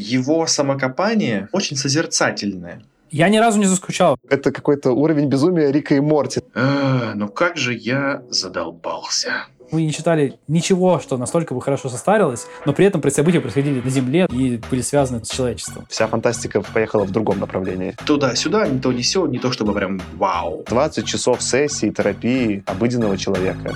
[0.00, 2.82] его самокопание очень созерцательное.
[3.10, 4.16] Я ни разу не заскучал.
[4.28, 6.40] Это какой-то уровень безумия Рика и Морти.
[6.54, 9.46] А, ну как же я задолбался.
[9.72, 13.90] Мы не читали ничего, что настолько бы хорошо состарилось, но при этом события происходили на
[13.90, 15.86] Земле и были связаны с человечеством.
[15.88, 17.94] Вся фантастика поехала в другом направлении.
[18.04, 20.64] Туда-сюда, не то, не сё, не то, чтобы прям вау.
[20.66, 23.74] 20 часов сессии, терапии обыденного человека.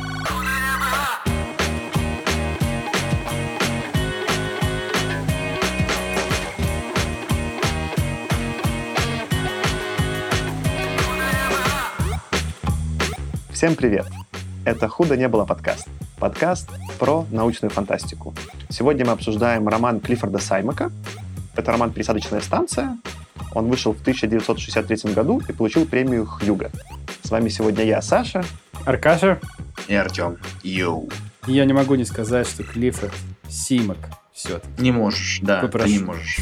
[13.65, 14.05] Всем привет!
[14.67, 15.89] Это «Худо не было» подкаст.
[16.19, 16.69] Подкаст
[16.99, 18.35] про научную фантастику.
[18.69, 20.93] Сегодня мы обсуждаем роман Клиффорда Саймака.
[21.57, 22.99] Это роман «Пересадочная станция».
[23.55, 26.71] Он вышел в 1963 году и получил премию Хьюга.
[27.23, 28.45] С вами сегодня я, Саша.
[28.85, 29.41] Аркаша.
[29.89, 30.37] И Артем.
[30.63, 31.09] Йоу.
[31.47, 33.15] Я не могу не сказать, что Клиффорд
[33.49, 33.97] Симак
[34.35, 35.87] все Не можешь, да, Попрошу.
[35.87, 36.41] ты не можешь.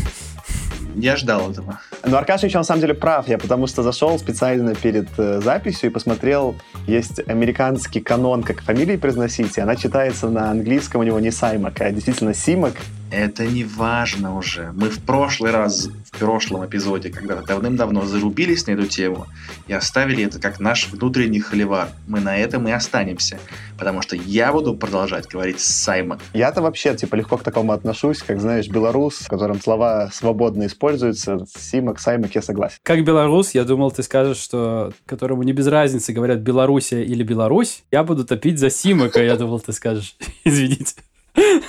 [0.97, 1.81] Я ждал этого.
[2.05, 3.29] Но Аркаша еще на самом деле прав.
[3.29, 8.97] Я потому что зашел специально перед э, записью и посмотрел, есть американский канон, как фамилии
[8.97, 12.75] произносить, и она читается на английском у него не Саймак, а действительно Симак.
[13.13, 14.73] Это не важно уже.
[14.75, 19.27] Мы в прошлый раз, в прошлом эпизоде, когда давным-давно зарубились на эту тему
[19.67, 21.91] и оставили это как наш внутренний холивар.
[22.09, 23.39] Мы на этом и останемся.
[23.79, 26.21] Потому что я буду продолжать говорить Саймак.
[26.33, 31.45] Я-то вообще типа легко к такому отношусь, как знаешь, белорус, в котором слова свободно используются.
[31.55, 32.79] Симак, Саймак, я согласен.
[32.83, 37.85] Как белорус, я думал, ты скажешь, что которому не без разницы говорят Белоруссия или Беларусь,
[37.91, 40.17] я буду топить за Симака, я думал, ты скажешь.
[40.45, 40.95] Извините.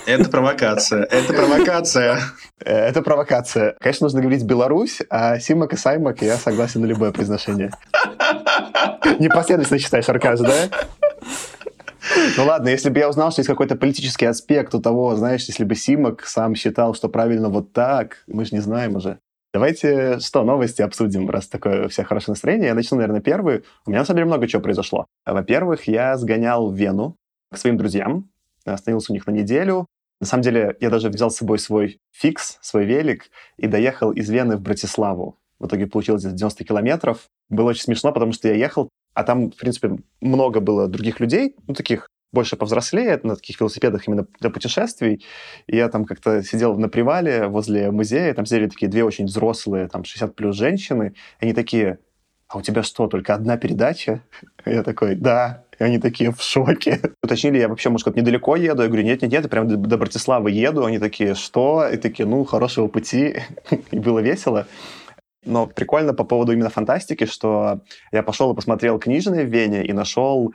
[0.06, 1.04] Это провокация.
[1.04, 2.20] Это провокация.
[2.64, 3.76] Э, Это провокация.
[3.80, 7.72] Конечно, нужно говорить Беларусь, а Симак и Саймак я согласен на любое произношение.
[9.20, 10.70] Непоследовательно считаешь, Аркаш, да?
[12.38, 15.64] Ну ладно, если бы я узнал, что есть какой-то политический аспект у того, знаешь, если
[15.64, 19.20] бы Симак сам считал, что правильно вот так, мы же не знаем уже.
[19.54, 22.68] Давайте что, новости обсудим, раз такое у всех хорошее настроение.
[22.68, 23.64] Я начну, наверное, первый.
[23.86, 25.06] У меня, на самом деле, много чего произошло.
[25.26, 27.16] Во-первых, я сгонял в Вену
[27.52, 28.30] к своим друзьям,
[28.66, 29.88] остановился у них на неделю.
[30.20, 34.30] На самом деле, я даже взял с собой свой фикс, свой велик, и доехал из
[34.30, 35.38] Вены в Братиславу.
[35.60, 37.30] В итоге получилось 90 километров.
[37.50, 41.56] Было очень смешно, потому что я ехал, а там, в принципе, много было других людей,
[41.68, 45.24] ну, таких больше повзрослее, на таких велосипедах именно для путешествий.
[45.68, 49.88] И я там как-то сидел на привале возле музея, там сидели такие две очень взрослые,
[49.88, 52.00] там 60 плюс женщины, и они такие,
[52.48, 54.24] а у тебя что, только одна передача?
[54.66, 55.64] Я такой, да.
[55.84, 57.02] Они такие в шоке.
[57.22, 58.84] Уточнили, я вообще, может, недалеко еду?
[58.84, 60.86] Я говорю, нет-нет-нет, я прям до, до Братиславы еду.
[60.86, 61.88] Они такие, что?
[61.88, 63.42] И такие, ну, хорошего пути.
[63.92, 64.66] И было весело.
[65.46, 67.82] Но прикольно по поводу именно фантастики, что
[68.14, 70.54] я пошел и посмотрел книжные в Вене и нашел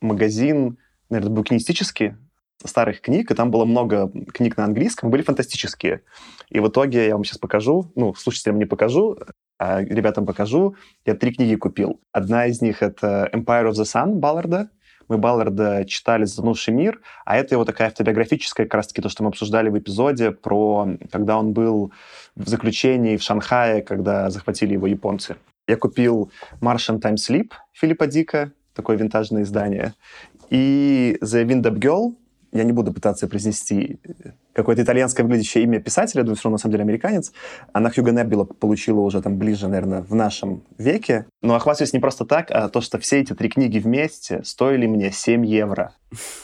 [0.00, 0.78] магазин,
[1.10, 2.14] наверное, букинистический,
[2.64, 6.02] старых книг, и там было много книг на английском, были фантастические.
[6.50, 9.18] И в итоге я вам сейчас покажу, ну, слушателям не покажу,
[9.58, 10.76] ребятам покажу.
[11.04, 12.00] Я три книги купил.
[12.12, 14.70] Одна из них— это «Empire of the Sun» Балларда.
[15.08, 19.30] Мы Балларда читали «Затонувший мир», а это его такая автобиографическая, как раз-таки то, что мы
[19.30, 21.92] обсуждали в эпизоде про когда он был
[22.36, 25.36] в заключении в Шанхае, когда захватили его японцы.
[25.66, 26.30] Я купил
[26.60, 29.94] «Martian Time Sleep» Филиппа Дика, такое винтажное издание,
[30.50, 32.14] и «The Wind Up Girl»,
[32.52, 33.98] я не буду пытаться произнести
[34.58, 37.32] какое-то итальянское выглядящее имя писателя, думаю, что он на самом деле американец.
[37.72, 41.26] Она Хьюго Неббила получила уже там ближе, наверное, в нашем веке.
[41.42, 45.12] Но охватываюсь не просто так, а то, что все эти три книги вместе стоили мне
[45.12, 45.92] 7 евро.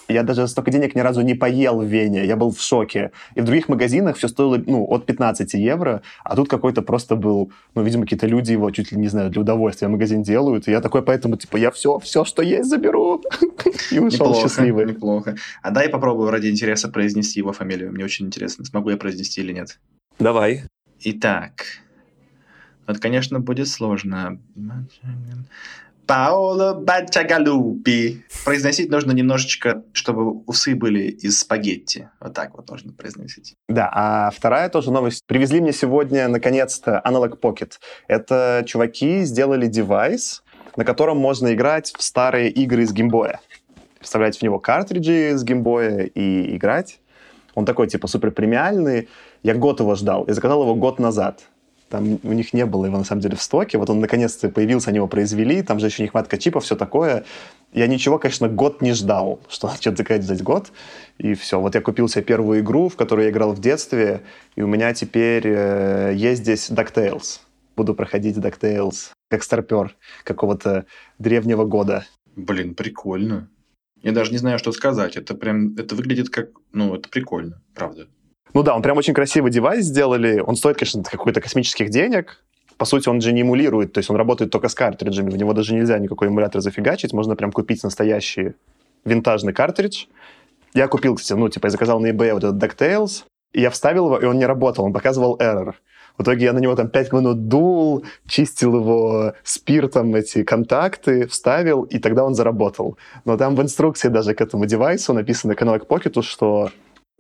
[0.09, 3.11] Я даже столько денег ни разу не поел в Вене, я был в шоке.
[3.35, 7.51] И в других магазинах все стоило, ну, от 15 евро, а тут какой-то просто был,
[7.75, 10.81] ну, видимо, какие-то люди его чуть ли, не знаю, для удовольствия магазин делают, и я
[10.81, 13.23] такой, поэтому, типа, я все, все, что есть, заберу.
[13.91, 14.87] И ушел Неплохо, счастливый.
[14.87, 15.37] неплохо.
[15.63, 17.93] А дай попробую ради интереса произнести его фамилию.
[17.93, 19.79] Мне очень интересно, смогу я произнести или нет.
[20.19, 20.65] Давай.
[21.01, 21.65] Итак,
[22.87, 24.41] вот, конечно, будет сложно.
[26.07, 28.25] Паоло Бачагалупи.
[28.45, 32.11] Произносить нужно немножечко, чтобы усы были из спагетти.
[32.21, 33.55] Вот так вот нужно произносить.
[33.69, 35.23] Да, а вторая тоже новость.
[35.27, 37.73] Привезли мне сегодня, наконец-то, Analog Pocket.
[38.07, 40.43] Это чуваки сделали девайс,
[40.77, 43.41] на котором можно играть в старые игры из геймбоя.
[44.01, 47.01] Вставлять в него картриджи с геймбоя и играть.
[47.55, 49.09] Он такой, типа, супер премиальный.
[49.43, 50.25] Я год его ждал.
[50.27, 51.43] Я заказал его год назад.
[51.89, 53.79] Там у них не было его, на самом деле, в стоке.
[53.79, 55.63] Вот он, наконец-то, появился, они его произвели.
[55.63, 57.25] Там же еще нехватка чипов, все такое.
[57.73, 60.73] Я ничего, конечно, год не ждал, что что-то заказать здесь год.
[61.19, 61.61] И все.
[61.61, 64.23] Вот я купил себе первую игру, в которую я играл в детстве.
[64.57, 67.41] И у меня теперь э, есть здесь DuckTales.
[67.77, 70.87] Буду проходить DuckTales как старпер какого-то
[71.19, 72.07] древнего года.
[72.37, 73.49] Блин, прикольно.
[74.05, 75.17] Я даже не знаю, что сказать.
[75.17, 78.07] Это прям, это выглядит как, ну, это прикольно, правда.
[78.53, 80.41] Ну да, он прям очень красивый девайс сделали.
[80.41, 82.45] Он стоит, конечно, какой-то космических денег.
[82.77, 85.31] По сути, он же не эмулирует, то есть он работает только с картриджами.
[85.31, 87.15] В него даже нельзя никакой эмулятор зафигачить.
[87.15, 88.53] Можно прям купить настоящий
[89.07, 90.05] винтажный картридж.
[90.75, 93.25] Я купил, кстати, ну, типа, я заказал на eBay вот этот DuckTales,
[93.55, 95.75] и я вставил его, и он не работал, он показывал error.
[96.17, 101.83] В итоге я на него там 5 минут дул, чистил его спиртом, эти контакты, вставил,
[101.83, 102.97] и тогда он заработал.
[103.25, 106.71] Но там в инструкции даже к этому девайсу написано к Analog Pocket, что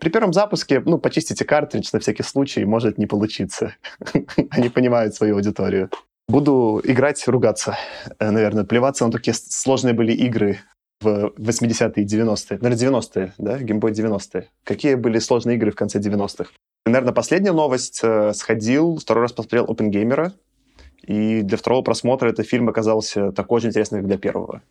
[0.00, 3.74] при первом запуске, ну, почистите картридж на всякий случай, может не получиться.
[4.50, 5.90] Они понимают свою аудиторию.
[6.28, 7.76] Буду играть, ругаться,
[8.18, 10.58] э, наверное, плеваться на такие сложные были игры
[11.00, 12.58] в 80-е и 90-е.
[12.60, 13.58] Наверное, 90-е, да?
[13.58, 14.48] Геймбой 90-е.
[14.64, 16.50] Какие были сложные игры в конце 90-х?
[16.86, 18.00] Наверное, последняя новость.
[18.02, 20.32] Э, сходил, второй раз посмотрел OpenGamer,
[21.02, 24.62] и для второго просмотра этот фильм оказался такой же интересный, как для первого.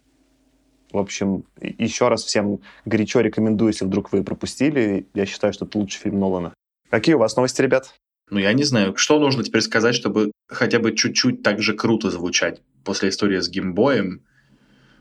[0.92, 5.08] В общем, еще раз всем горячо рекомендую, если вдруг вы пропустили.
[5.16, 6.54] Я считаю, что это лучший фильм Нолана.
[6.92, 7.96] Какие у вас новости, ребят?
[8.30, 12.12] Ну, я не знаю, что нужно теперь сказать, чтобы хотя бы чуть-чуть так же круто
[12.12, 14.22] звучать после истории с геймбоем.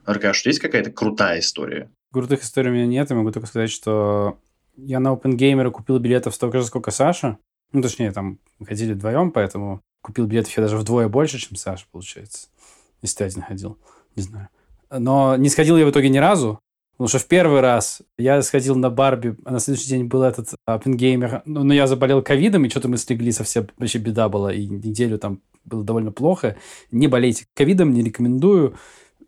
[0.07, 1.91] Аркаш, есть какая-то крутая история?
[2.11, 4.39] Крутых историй у меня нет, я могу только сказать, что
[4.77, 7.39] я на OpenGamer купил билетов столько же, сколько Саша.
[7.73, 12.49] Ну, точнее, там ходили вдвоем, поэтому купил билетов я даже вдвое больше, чем Саша, получается.
[13.01, 13.79] Если ты один ходил,
[14.17, 14.49] не знаю.
[14.91, 16.61] Но не сходил я в итоге ни разу,
[16.93, 20.51] потому что в первый раз я сходил на Барби, а на следующий день был этот
[20.67, 24.67] Оппенгеймер, но, но я заболел ковидом, и что-то мы слегли совсем, вообще беда была, и
[24.67, 26.57] неделю там было довольно плохо.
[26.91, 28.77] Не болейте ковидом, не рекомендую.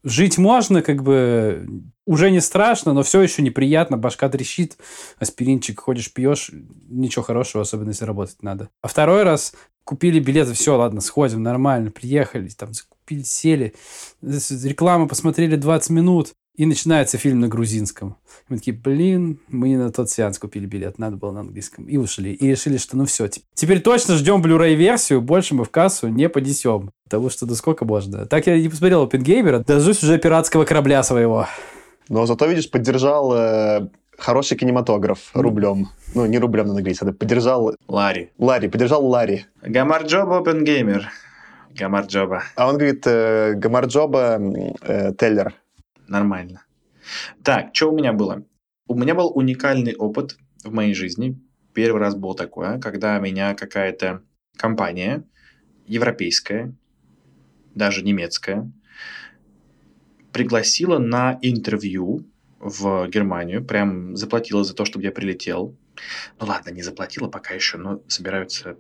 [0.03, 1.67] Жить можно, как бы
[2.07, 4.77] уже не страшно, но все еще неприятно, башка трещит,
[5.19, 6.51] аспиринчик ходишь, пьешь,
[6.89, 8.69] ничего хорошего, особенно если работать надо.
[8.83, 9.55] А второй раз
[9.85, 13.75] купили билеты, все, ладно, сходим, нормально, приехали, там купили, сели,
[14.23, 18.17] рекламу посмотрели 20 минут, и начинается фильм на грузинском.
[18.49, 21.87] Мы такие, блин, мы не на тот сеанс купили билет, надо было на английском.
[21.87, 22.33] И ушли.
[22.33, 26.29] И решили, что ну все, теперь точно ждем Blu-ray версию, больше мы в кассу не
[26.29, 26.91] понесем.
[27.05, 28.27] Потому что да сколько можно.
[28.27, 31.49] Так я не посмотрел Опенгеймера, дождусь уже пиратского корабля своего.
[32.09, 35.89] Но зато, видишь, поддержал э, хороший кинематограф рублем.
[36.15, 37.75] Ну, не рублем на английском, а поддержал...
[37.89, 38.31] Ларри.
[38.39, 39.47] Ларри, поддержал Ларри.
[39.63, 41.11] Гамарджоба Опенгеймер.
[41.75, 42.45] Гамарджоба.
[42.57, 44.41] А он говорит, э, Гамарджоба
[44.83, 45.55] э, Теллер.
[46.07, 46.65] Нормально.
[47.43, 48.45] Так, что у меня было?
[48.87, 51.41] У меня был уникальный опыт в моей жизни.
[51.73, 54.23] Первый раз был такое, когда меня какая-то
[54.57, 55.25] компания
[55.87, 56.75] европейская,
[57.75, 58.71] даже немецкая,
[60.35, 62.27] пригласила на интервью
[62.59, 65.77] в Германию, прям заплатила за то, чтобы я прилетел.
[66.41, 68.77] Ну ладно, не заплатила пока еще, но собираются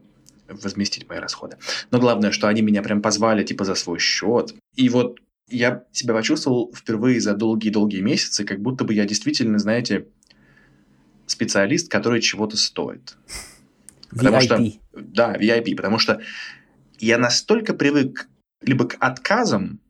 [0.48, 1.56] возместить мои расходы.
[1.92, 4.54] Но главное, что они меня прям позвали типа за свой счет.
[4.74, 10.06] И вот я себя почувствовал впервые за долгие-долгие месяцы, как будто бы я действительно, знаете,
[11.26, 13.16] специалист, который чего-то стоит.
[14.10, 14.60] Потому что,
[14.92, 16.20] да, VIP, потому что
[16.98, 18.28] я настолько привык
[18.60, 19.80] либо к отказам,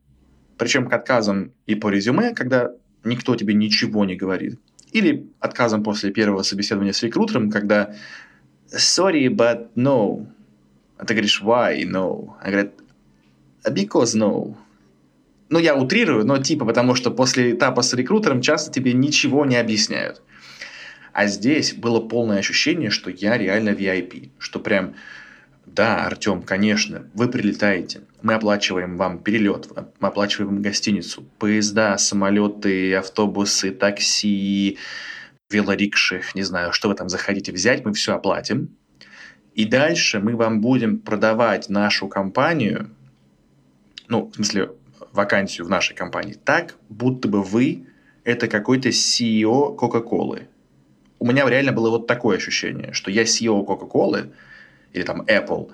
[0.56, 2.70] причем к отказам и по резюме, когда
[3.04, 4.58] никто тебе ничего не говорит,
[4.92, 7.94] или отказом после первого собеседования с рекрутером, когда
[8.68, 10.26] sorry, but no.
[10.96, 12.34] А ты говоришь, why no?
[12.40, 12.72] А говорят,
[13.66, 14.56] because no.
[15.50, 19.56] Ну, я утрирую, но типа, потому что после этапа с рекрутером часто тебе ничего не
[19.56, 20.22] объясняют.
[21.12, 24.30] А здесь было полное ощущение, что я реально VIP.
[24.38, 24.94] Что прям,
[25.66, 28.02] да, Артем, конечно, вы прилетаете.
[28.22, 29.68] Мы оплачиваем вам перелет,
[30.00, 34.78] мы оплачиваем гостиницу, поезда, самолеты, автобусы, такси,
[35.50, 38.76] велорикши, не знаю, что вы там захотите взять, мы все оплатим.
[39.54, 42.90] И дальше мы вам будем продавать нашу компанию,
[44.08, 44.72] ну, в смысле,
[45.12, 47.86] вакансию в нашей компании так, будто бы вы
[48.24, 50.48] это какой-то CEO Кока-Колы.
[51.18, 54.32] У меня реально было вот такое ощущение, что я CEO Кока-Колы
[54.94, 55.70] или там Apple,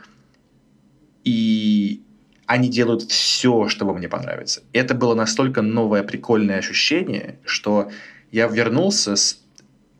[1.22, 2.02] и
[2.46, 4.62] они делают все, чтобы мне понравиться.
[4.72, 7.90] Это было настолько новое прикольное ощущение, что
[8.32, 9.40] я вернулся с...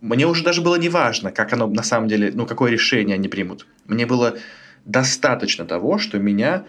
[0.00, 3.28] Мне уже даже было не важно, как оно на самом деле, ну, какое решение они
[3.28, 3.66] примут.
[3.86, 4.36] Мне было
[4.84, 6.64] достаточно того, что меня,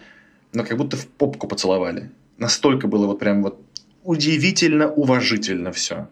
[0.52, 2.10] ну, как будто в попку поцеловали
[2.42, 3.60] настолько было вот прям вот
[4.02, 6.08] удивительно уважительно все.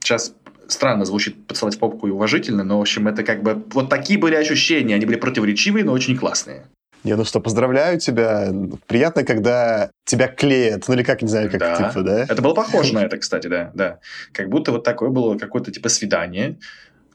[0.00, 0.34] Сейчас
[0.68, 4.34] странно звучит поцеловать попку и уважительно, но, в общем, это как бы вот такие были
[4.34, 4.94] ощущения.
[4.94, 6.66] Они были противоречивые, но очень классные.
[7.04, 8.52] Я ну что, поздравляю тебя.
[8.86, 10.88] Приятно, когда тебя клеят.
[10.88, 11.76] Ну или как, не знаю, как да.
[11.76, 12.22] типа, да?
[12.24, 13.70] Это было похоже на это, кстати, да.
[13.74, 13.98] да.
[14.32, 16.58] Как будто вот такое было какое-то типа свидание,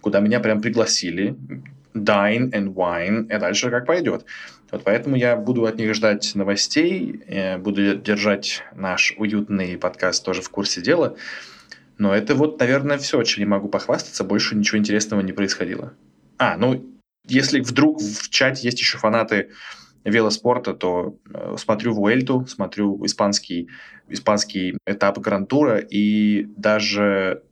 [0.02, 1.36] куда меня прям пригласили.
[1.94, 4.26] Dine and wine, и дальше как пойдет.
[4.72, 10.42] Вот поэтому я буду от них ждать новостей, э, буду держать наш уютный подкаст тоже
[10.42, 11.16] в курсе дела.
[12.04, 14.26] Но это вот, наверное, все, чем я могу похвастаться.
[14.26, 15.94] Больше ничего интересного не происходило.
[16.38, 16.86] А, ну,
[17.26, 19.52] если вдруг в чате есть еще фанаты
[20.04, 23.70] велоспорта, то э, смотрю Вуэльту, смотрю испанский,
[24.10, 27.44] испанский этап Грантура, и даже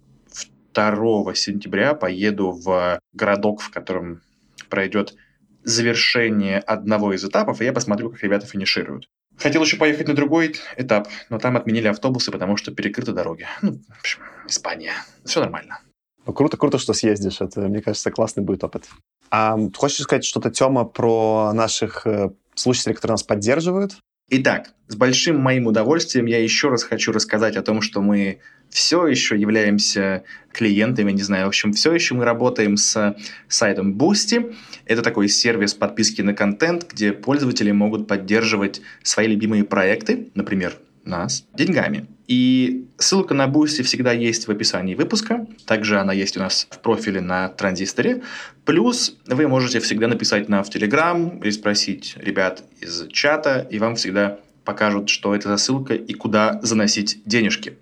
[0.74, 4.20] 2 сентября поеду в городок, в котором
[4.68, 5.16] пройдет
[5.64, 9.08] завершение одного из этапов, и я посмотрю, как ребята финишируют.
[9.38, 13.48] Хотел еще поехать на другой этап, но там отменили автобусы, потому что перекрыты дороги.
[13.62, 14.94] Ну, в общем, Испания.
[15.26, 15.80] Все нормально.
[16.26, 17.42] Ну, круто, круто, что съездишь.
[17.42, 18.88] Это, мне кажется, классный будет опыт.
[19.32, 23.98] А хочешь сказать что-то, Тёма, про наших э, слушателей, которые нас поддерживают?
[24.34, 29.06] Итак, с большим моим удовольствием я еще раз хочу рассказать о том, что мы все
[29.06, 30.24] еще являемся
[30.54, 33.18] клиентами, не знаю, в общем, все еще мы работаем с
[33.50, 34.56] сайтом Boosty.
[34.86, 41.46] Это такой сервис подписки на контент, где пользователи могут поддерживать свои любимые проекты, например, нас,
[41.54, 42.08] деньгами.
[42.28, 45.46] И ссылка на Boosty всегда есть в описании выпуска.
[45.66, 48.22] Также она есть у нас в профиле на Транзисторе.
[48.66, 53.96] Плюс вы можете всегда написать нам в Telegram или спросить ребят из чата, и вам
[53.96, 57.78] всегда покажут, что это за ссылка и куда заносить денежки.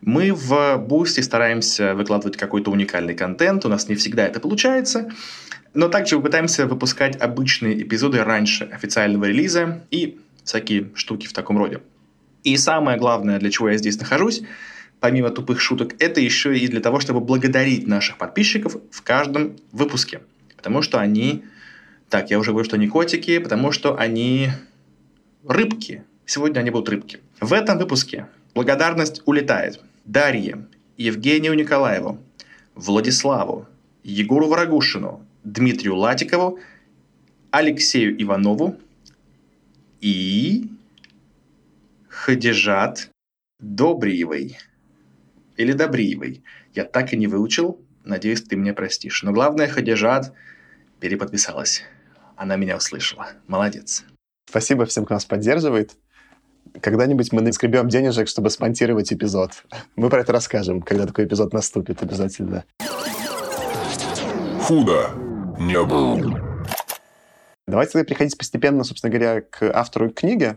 [0.00, 5.10] Мы в Boosty стараемся выкладывать какой-то уникальный контент, у нас не всегда это получается,
[5.74, 11.58] но также мы пытаемся выпускать обычные эпизоды раньше официального релиза и всякие штуки в таком
[11.58, 11.80] роде.
[12.44, 14.42] И самое главное, для чего я здесь нахожусь,
[15.00, 20.20] помимо тупых шуток, это еще и для того, чтобы благодарить наших подписчиков в каждом выпуске.
[20.56, 21.44] Потому что они...
[22.08, 24.50] Так, я уже говорю, что они котики, потому что они
[25.46, 26.04] рыбки.
[26.26, 27.20] Сегодня они будут рыбки.
[27.40, 32.18] В этом выпуске благодарность улетает Дарье, Евгению Николаеву,
[32.74, 33.66] Владиславу,
[34.02, 36.58] Егору Ворогушину, Дмитрию Латикову,
[37.50, 38.78] Алексею Иванову
[40.00, 40.68] и
[42.08, 43.10] Хадижат
[43.60, 44.58] Добриевой.
[45.58, 46.44] Или Добриевой.
[46.72, 47.80] Я так и не выучил.
[48.04, 49.24] Надеюсь, ты мне простишь.
[49.24, 50.32] Но главное, Хадижат
[51.00, 51.82] переподписалась.
[52.36, 53.26] Она меня услышала.
[53.48, 54.04] Молодец.
[54.48, 55.96] Спасибо всем, кто нас поддерживает.
[56.80, 59.50] Когда-нибудь мы наскребем денежек, чтобы спонтировать эпизод.
[59.96, 62.64] Мы про это расскажем, когда такой эпизод наступит обязательно.
[64.62, 65.10] Худо
[65.58, 66.68] не было.
[67.66, 70.56] Давайте тогда переходить постепенно, собственно говоря, к автору книги.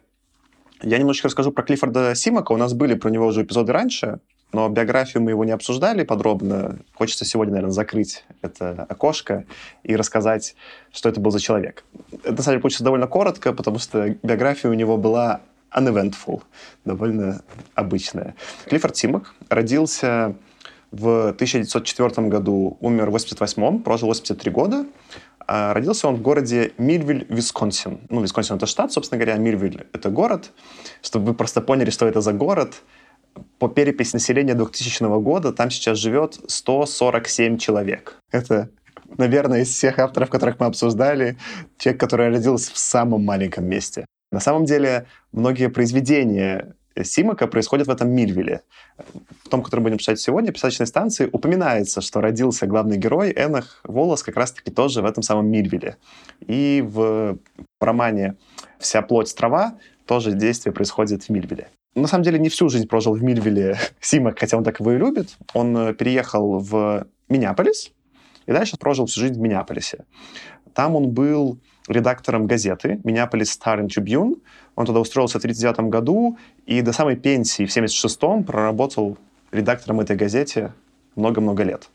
[0.83, 2.51] Я немножечко расскажу про Клиффорда Симака.
[2.51, 4.19] У нас были про него уже эпизоды раньше,
[4.53, 6.79] но биографию мы его не обсуждали подробно.
[6.93, 9.45] Хочется сегодня, наверное, закрыть это окошко
[9.83, 10.55] и рассказать,
[10.91, 11.83] что это был за человек.
[12.23, 15.41] Это, на самом деле, получится довольно коротко, потому что биография у него была
[15.75, 16.41] uneventful,
[16.85, 17.41] довольно
[17.75, 18.35] обычная.
[18.65, 20.35] Клиффорд Симак родился
[20.91, 24.85] в 1904 году, умер в 88 прожил 83 года.
[25.47, 27.99] А родился он в городе Мильвиль, Висконсин.
[28.09, 30.51] Ну, Висконсин— это штат, собственно говоря, Мильвиль— это город.
[31.01, 32.83] Чтобы вы просто поняли, что это за город,
[33.59, 38.17] по переписи населения 2000 года там сейчас живет 147 человек.
[38.31, 38.69] Это,
[39.17, 41.37] наверное, из всех авторов, которых мы обсуждали,
[41.77, 44.05] человек, который родился в самом маленьком месте.
[44.31, 48.61] На самом деле, многие произведения Симака происходят в этом Мильвиле.
[49.43, 54.23] В том, который будем читать сегодня, писательной станции, упоминается, что родился главный герой Энах Волос
[54.23, 55.97] как раз-таки тоже в этом самом Мильвиле.
[56.41, 57.37] И в
[57.79, 58.35] романе
[58.79, 61.69] «Вся плоть трава» тоже действие происходит в Мильвиле.
[61.93, 64.97] На самом деле не всю жизнь прожил в Мильвиле Симак, хотя он так его и
[64.97, 65.35] любит.
[65.53, 67.91] Он э, переехал в Миннеаполис
[68.45, 70.05] и дальше прожил всю жизнь в Миннеаполисе.
[70.73, 71.57] Там он был
[71.87, 74.41] редактором газеты «Миннеаполис Star Tribune».
[74.75, 79.17] Он туда устроился в 1939 году и до самой пенсии в 1976 проработал
[79.51, 80.73] редактором этой газете
[81.15, 81.89] много-много лет.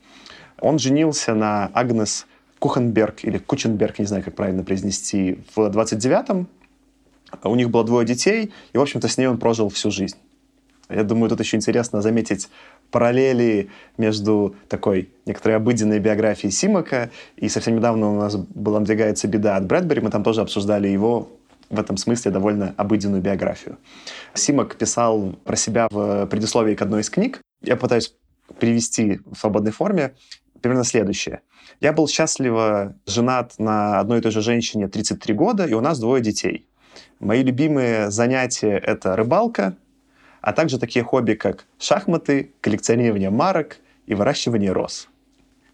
[0.61, 2.27] Он женился на Агнес
[2.59, 6.49] Кухенберг или Кученберг, не знаю, как правильно произнести, в 29-м.
[7.43, 10.17] У них было двое детей, и, в общем-то, с ней он прожил всю жизнь.
[10.89, 12.49] Я думаю, тут еще интересно заметить
[12.91, 19.57] параллели между такой некоторой обыденной биографией Симака и совсем недавно у нас была «Надвигается беда»
[19.57, 20.01] от Брэдбери.
[20.01, 21.29] Мы там тоже обсуждали его
[21.71, 23.79] в этом смысле довольно обыденную биографию.
[24.35, 27.41] Симак писал про себя в предисловии к одной из книг.
[27.63, 28.15] Я пытаюсь
[28.61, 30.15] перевести в свободной форме
[30.61, 31.41] примерно следующее.
[31.81, 35.99] Я был счастливо женат на одной и той же женщине 33 года, и у нас
[35.99, 36.66] двое детей.
[37.21, 39.77] Мои любимые занятия— это рыбалка,
[40.41, 45.09] а также такие хобби, как шахматы, коллекционирование марок и выращивание роз.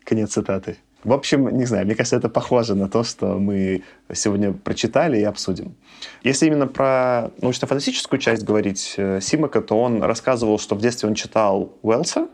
[0.04, 0.78] Конец цитаты.
[1.04, 5.24] В общем, не знаю, мне кажется, это похоже на то, что мы сегодня прочитали и
[5.24, 5.74] обсудим.
[6.22, 11.16] Если именно про научно-фантастическую часть говорить э, Симака, то он рассказывал, что в детстве он
[11.16, 12.28] читал Уэллса,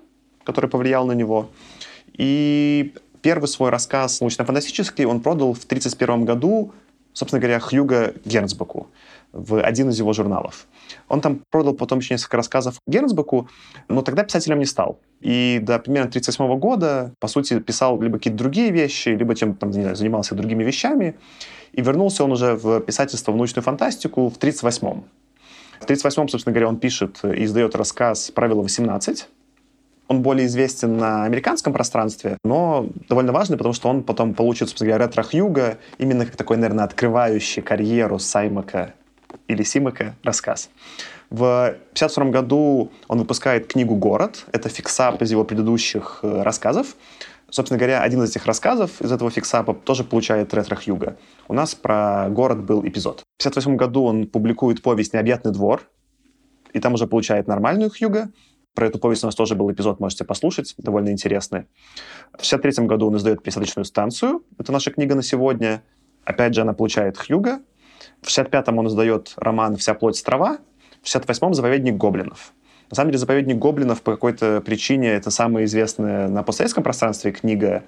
[0.44, 1.48] который повлиял на него.
[2.12, 2.92] И
[3.22, 6.72] первый свой рассказ научно-фантастический он продал в 1931 году
[7.18, 8.86] собственно говоря, Хьюга Гернсбеку
[9.32, 10.66] в один из его журналов.
[11.08, 13.48] Он там продал потом еще несколько рассказов Гернсбеку,
[13.88, 15.00] но тогда писателем не стал.
[15.20, 19.70] И до примерно 1938 года, по сути, писал либо какие-то другие вещи, либо чем там,
[19.70, 21.16] не знаю, занимался другими вещами.
[21.72, 25.02] И вернулся он уже в писательство в научную фантастику в 1938
[25.80, 29.24] В 1938 собственно говоря, он пишет и издает рассказ «Правило 18»,
[30.08, 34.90] он более известен на американском пространстве, но довольно важный, потому что он потом получит, собственно
[34.90, 38.94] говоря, ретро-хьюга, именно как такой, наверное, открывающий карьеру Саймака
[39.46, 40.70] или Симака рассказ.
[41.30, 44.46] В 1952 году он выпускает книгу «Город».
[44.52, 46.96] Это fix-up из его предыдущих э, рассказов.
[47.50, 51.18] Собственно говоря, один из этих рассказов из этого fix-up а тоже получает ретро-Хьюго.
[51.48, 53.24] У нас про город был эпизод.
[53.36, 55.82] В 1958 году он публикует повесть «Необъятный двор»,
[56.72, 58.30] и там уже получает нормальную Хьюго.
[58.74, 61.66] Про эту повесть у нас тоже был эпизод, можете послушать, довольно интересный.
[62.32, 64.44] В 1963 году он издает «Пересадочную станцию».
[64.58, 65.82] Это наша книга на сегодня.
[66.24, 67.60] Опять же, она получает хьюга.
[68.22, 70.58] В 65-м он издает роман «Вся плоть трава»,
[71.02, 72.52] в 68-м «Заповедник гоблинов».
[72.90, 77.84] На самом деле, «Заповедник гоблинов» по какой-то причине это самая известная на постсоветском пространстве книга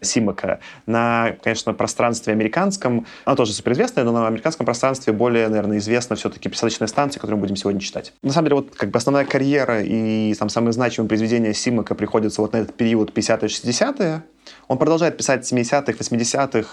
[0.00, 0.60] Симака.
[0.86, 6.48] На, конечно, пространстве американском, она тоже суперизвестная, но на американском пространстве более, наверное, известна все-таки
[6.48, 8.12] «Присадочная станция», которую мы будем сегодня читать.
[8.22, 12.42] На самом деле, вот как бы основная карьера и там самые значимые произведения Симака приходятся
[12.42, 14.22] вот на этот период 50-60-е.
[14.68, 16.68] Он продолжает писать в 70-х, 80-х,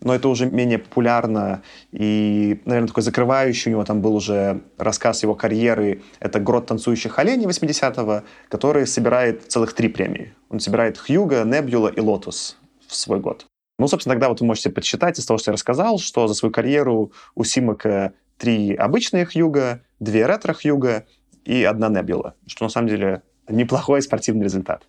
[0.00, 1.62] но это уже менее популярно.
[1.92, 6.02] И, наверное, такой закрывающий у него там был уже рассказ его карьеры.
[6.20, 10.34] Это «Грот танцующих оленей» 80-го, который собирает целых три премии.
[10.50, 12.58] Он собирает «Хьюго», «Небюла» и «Локус»
[12.92, 13.46] в свой год.
[13.78, 16.52] Ну, собственно, тогда вот вы можете подсчитать из того, что я рассказал, что за свою
[16.52, 21.06] карьеру у Симака три обычные Хьюго, две ретро-Хьюго
[21.44, 24.86] и одна Небюла, что на самом деле неплохой спортивный результат.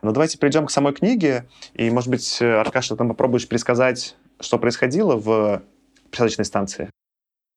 [0.00, 4.58] Но давайте перейдем к самой книге, и, может быть, Аркаша, ты там попробуешь пересказать что
[4.58, 5.62] происходило в
[6.10, 6.90] пересадочной станции?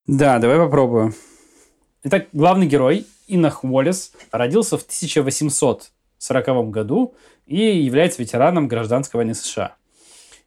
[0.06, 1.14] Да, давай попробую.
[2.04, 9.78] Итак, главный герой Инах Уоллес родился в 1840 году и является ветераном гражданской войны США.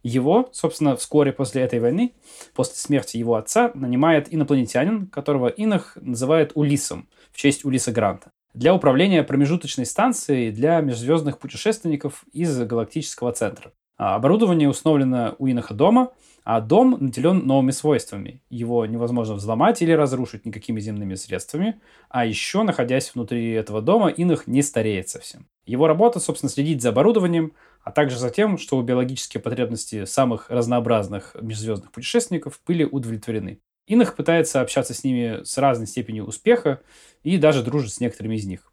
[0.06, 2.12] Его, собственно, вскоре после этой войны,
[2.54, 8.72] после смерти его отца, нанимает инопланетянин, которого Инах называет Улисом в честь Улиса Гранта для
[8.72, 13.72] управления промежуточной станцией для межзвездных путешественников из галактического центра.
[13.98, 16.12] А, оборудование установлено у Иноха дома,
[16.44, 18.40] а дом наделен новыми свойствами.
[18.48, 24.46] Его невозможно взломать или разрушить никакими земными средствами, а еще, находясь внутри этого дома, Инох
[24.46, 25.48] не стареет совсем.
[25.66, 27.52] Его работа, собственно, следить за оборудованием,
[27.86, 33.60] а также за тем, чтобы биологические потребности самых разнообразных межзвездных путешественников были удовлетворены.
[33.86, 36.80] Инох пытается общаться с ними с разной степенью успеха
[37.22, 38.72] и даже дружит с некоторыми из них.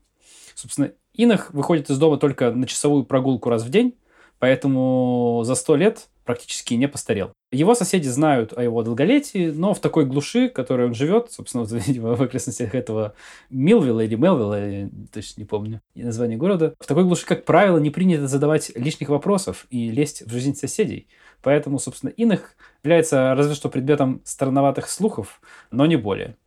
[0.56, 3.99] Собственно, Инох выходит из дома только на часовую прогулку раз в день,
[4.39, 7.34] поэтому за сто лет практически не постарел.
[7.52, 11.64] Его соседи знают о его долголетии, но в такой глуши, в которой он живет, собственно,
[11.70, 13.14] видимо, в окрестностях этого
[13.50, 17.90] Милвилла или Мелвилла, я точно не помню название города, в такой глуши, как правило, не
[17.90, 21.08] принято задавать лишних вопросов и лезть в жизнь соседей.
[21.42, 26.38] Поэтому, собственно, Инах является разве что предметом странноватых слухов, но не более.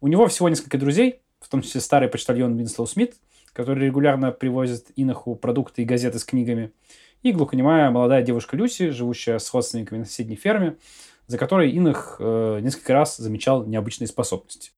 [0.00, 3.14] У него всего несколько друзей, в том числе старый почтальон Винслоу Смит,
[3.52, 6.72] который регулярно привозит Инаху продукты и газеты с книгами–
[7.22, 10.76] и глухонемая молодая девушка Люси, живущая с родственниками на соседней ферме,
[11.26, 14.72] за которой Инах э, несколько раз замечал необычные способности.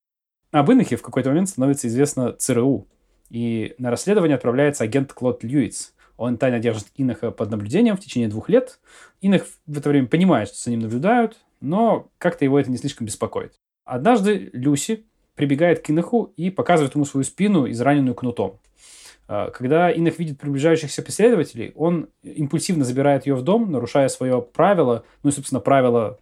[0.50, 2.86] Об Инахе в какой-то момент становится известно ЦРУ,
[3.30, 5.94] и на расследование отправляется агент Клод Льюиц.
[6.18, 8.78] Он тайно держит Инаха под наблюдением в течение двух лет.
[9.22, 13.06] Инах в это время понимает, что за ним наблюдают, но как-то его это не слишком
[13.06, 13.54] беспокоит.
[13.84, 18.60] Однажды Люси прибегает к Инаху и показывает ему свою спину, израненную кнутом.
[19.28, 25.04] А, когда Инах видит приближающихся преследователей, он импульсивно забирает ее в дом, нарушая свое правило,
[25.22, 26.18] ну и, собственно, правило,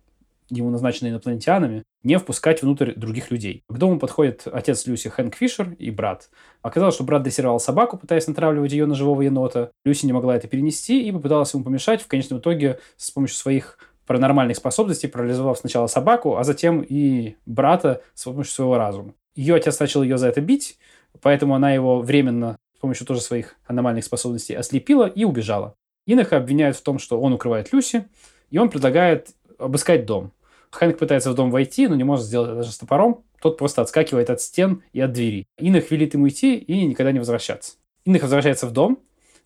[0.50, 3.62] ему назначенное инопланетянами, не впускать внутрь других людей.
[3.68, 6.30] К дому подходит отец Люси Хэнк Фишер и брат.
[6.62, 9.70] Оказалось, что брат дрессировал собаку, пытаясь натравливать ее на живого енота.
[9.84, 12.02] Люси не могла это перенести и попыталась ему помешать.
[12.02, 18.02] В конечном итоге с помощью своих паранормальных способностей, парализовав сначала собаку, а затем и брата
[18.14, 19.14] с помощью своего разума.
[19.36, 20.78] Ее отец начал ее за это бить,
[21.20, 25.74] поэтому она его временно с помощью тоже своих аномальных способностей ослепила и убежала.
[26.06, 28.08] Иноха обвиняют в том, что он укрывает Люси,
[28.48, 30.32] и он предлагает обыскать дом.
[30.70, 33.22] Хэнк пытается в дом войти, но не может сделать это даже с топором.
[33.42, 35.44] Тот просто отскакивает от стен и от двери.
[35.58, 37.74] Инах велит ему идти и никогда не возвращаться.
[38.06, 39.00] Инах возвращается в дом,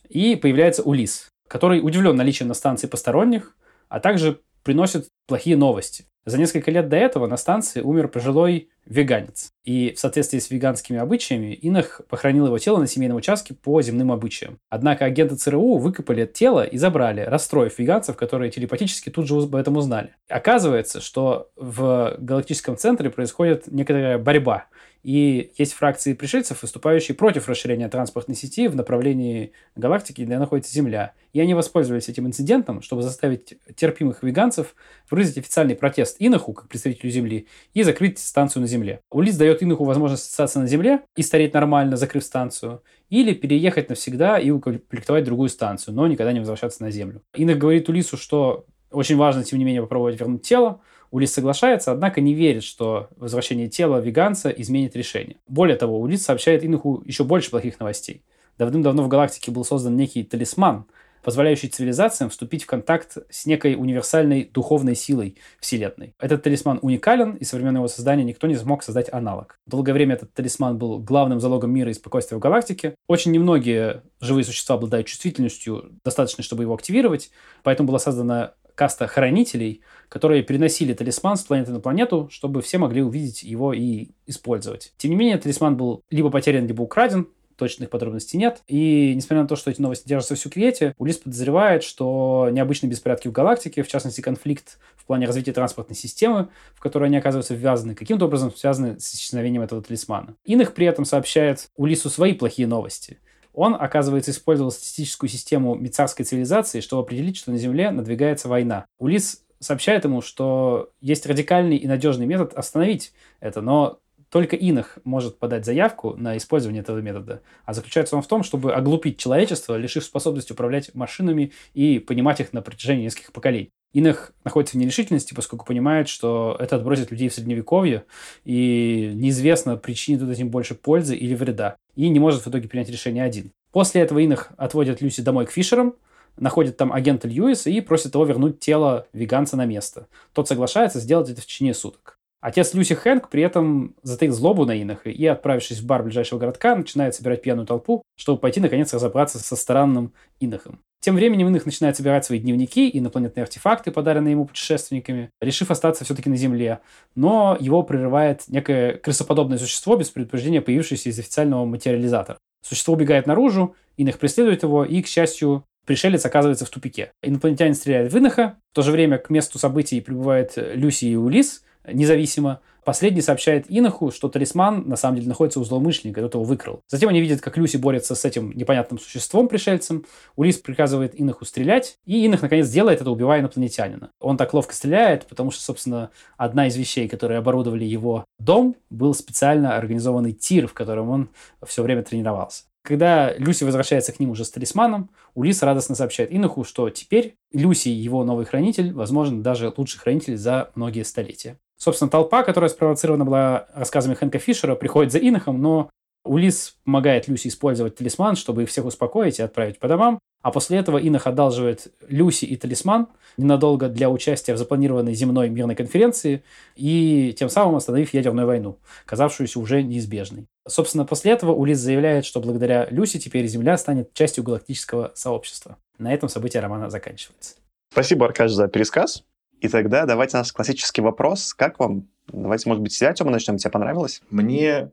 [0.08, 3.56] и появляется Улис, который удивлен наличием на станции посторонних,
[3.88, 6.06] а также приносит плохие новости.
[6.26, 9.52] За несколько лет до этого на станции умер пожилой веганец.
[9.62, 14.10] И в соответствии с веганскими обычаями Инах похоронил его тело на семейном участке по земным
[14.10, 14.58] обычаям.
[14.70, 19.76] Однако агенты ЦРУ выкопали тело и забрали, расстроив веганцев, которые телепатически тут же об этом
[19.76, 20.14] узнали.
[20.28, 24.66] Оказывается, что в галактическом центре происходит некоторая борьба
[25.04, 31.12] и есть фракции пришельцев, выступающие против расширения транспортной сети в направлении галактики, где находится Земля.
[31.34, 34.74] И они воспользовались этим инцидентом, чтобы заставить терпимых веганцев
[35.14, 39.00] выразить официальный протест Иноху, как представителю Земли, и закрыть станцию на Земле.
[39.10, 44.38] Улис дает Иноху возможность остаться на Земле и стареть нормально, закрыв станцию, или переехать навсегда
[44.38, 47.22] и укомплектовать другую станцию, но никогда не возвращаться на Землю.
[47.32, 50.80] Инох говорит Улису, что очень важно, тем не менее, попробовать вернуть тело,
[51.12, 55.36] Улис соглашается, однако не верит, что возвращение тела веганца изменит решение.
[55.46, 58.24] Более того, Улис сообщает Инуху еще больше плохих новостей.
[58.58, 60.86] Давным-давно в галактике был создан некий талисман,
[61.24, 66.14] позволяющий цивилизациям вступить в контакт с некой универсальной духовной силой Вселенной.
[66.20, 69.58] Этот талисман уникален, и со времен его создания никто не смог создать аналог.
[69.66, 72.94] Долгое время этот талисман был главным залогом мира и спокойствия в галактике.
[73.08, 77.30] Очень немногие живые существа обладают чувствительностью, достаточной, чтобы его активировать,
[77.62, 83.02] поэтому была создана каста хранителей, которые переносили талисман с планеты на планету, чтобы все могли
[83.02, 84.92] увидеть его и использовать.
[84.96, 88.62] Тем не менее, талисман был либо потерян, либо украден, точных подробностей нет.
[88.66, 93.28] И несмотря на то, что эти новости держатся в секрете, Улис подозревает, что необычные беспорядки
[93.28, 97.94] в галактике, в частности конфликт в плане развития транспортной системы, в которой они оказываются ввязаны,
[97.94, 100.34] каким-то образом связаны с исчезновением этого талисмана.
[100.44, 103.18] Иных при этом сообщает Улису свои плохие новости.
[103.52, 108.86] Он, оказывается, использовал статистическую систему мицарской цивилизации, чтобы определить, что на Земле надвигается война.
[108.98, 114.00] Улис сообщает ему, что есть радикальный и надежный метод остановить это, но
[114.34, 118.74] только Инах может подать заявку на использование этого метода, а заключается он в том, чтобы
[118.74, 123.70] оглупить человечество, лишив способности управлять машинами и понимать их на протяжении нескольких поколений.
[123.92, 128.06] Инах находится в нерешительности, поскольку понимает, что это отбросит людей в средневековье,
[128.44, 132.90] и неизвестно, причинит тут этим больше пользы или вреда, и не может в итоге принять
[132.90, 133.52] решение один.
[133.70, 135.94] После этого Инах отводит Люси домой к Фишерам,
[136.36, 140.08] находит там агента Льюиса и просит его вернуть тело веганца на место.
[140.32, 142.13] Тот соглашается сделать это в течение суток.
[142.44, 146.76] Отец Люси Хэнк при этом затаил злобу на Инаха и, отправившись в бар ближайшего городка,
[146.76, 150.78] начинает собирать пьяную толпу, чтобы пойти, наконец, разобраться со странным Инахом.
[151.00, 156.04] Тем временем Инах начинает собирать свои дневники и инопланетные артефакты, подаренные ему путешественниками, решив остаться
[156.04, 156.80] все-таки на Земле.
[157.14, 162.36] Но его прерывает некое крысоподобное существо без предупреждения, появившееся из официального материализатора.
[162.62, 167.10] Существо убегает наружу, Инах преследует его, и, к счастью, пришелец оказывается в тупике.
[167.22, 171.62] Инопланетянин стреляет в Инаха, в то же время к месту событий прибывает Люси и Улис,
[171.86, 172.60] независимо.
[172.84, 176.82] Последний сообщает Иноху, что талисман на самом деле находится у злоумышленника, тот его выкрал.
[176.88, 180.04] Затем они видят, как Люси борется с этим непонятным существом, пришельцем.
[180.36, 184.10] Улис приказывает Иноху стрелять, и Инох наконец делает это, убивая инопланетянина.
[184.20, 189.14] Он так ловко стреляет, потому что, собственно, одна из вещей, которые оборудовали его дом, был
[189.14, 191.30] специально организованный тир, в котором он
[191.66, 192.64] все время тренировался.
[192.84, 197.88] Когда Люси возвращается к ним уже с талисманом, Улис радостно сообщает Иноху, что теперь Люси,
[197.88, 201.58] его новый хранитель, возможно, даже лучший хранитель за многие столетия.
[201.76, 205.90] Собственно, толпа, которая спровоцирована была рассказами Хэнка Фишера, приходит за Инохом, но
[206.24, 210.18] Улис помогает Люси использовать талисман, чтобы их всех успокоить и отправить по домам.
[210.42, 213.08] А после этого Инох одалживает Люси и талисман
[213.38, 216.42] ненадолго для участия в запланированной земной мирной конференции
[216.76, 220.46] и тем самым остановив ядерную войну, казавшуюся уже неизбежной.
[220.68, 225.78] Собственно, после этого Улис заявляет, что благодаря Люси теперь Земля станет частью галактического сообщества.
[225.98, 227.54] На этом событие романа заканчивается.
[227.90, 229.24] Спасибо, Аркаш, за пересказ.
[229.60, 231.54] И тогда давайте наш классический вопрос.
[231.54, 232.08] Как вам?
[232.26, 233.56] Давайте, может быть, с тебя, Тёма, начнем.
[233.56, 234.22] Тебе понравилось?
[234.30, 234.90] Мне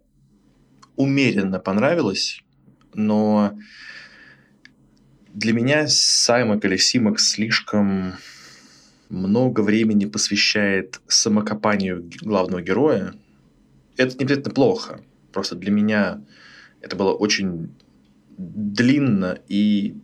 [0.96, 2.44] умеренно понравилось,
[2.94, 3.58] но
[5.34, 8.16] для меня Саймон Колесимок слишком
[9.10, 13.14] много времени посвящает самокопанию главного героя.
[13.98, 15.02] Это не обязательно плохо.
[15.32, 16.22] Просто для меня
[16.82, 17.76] это было очень
[18.38, 19.98] длинно и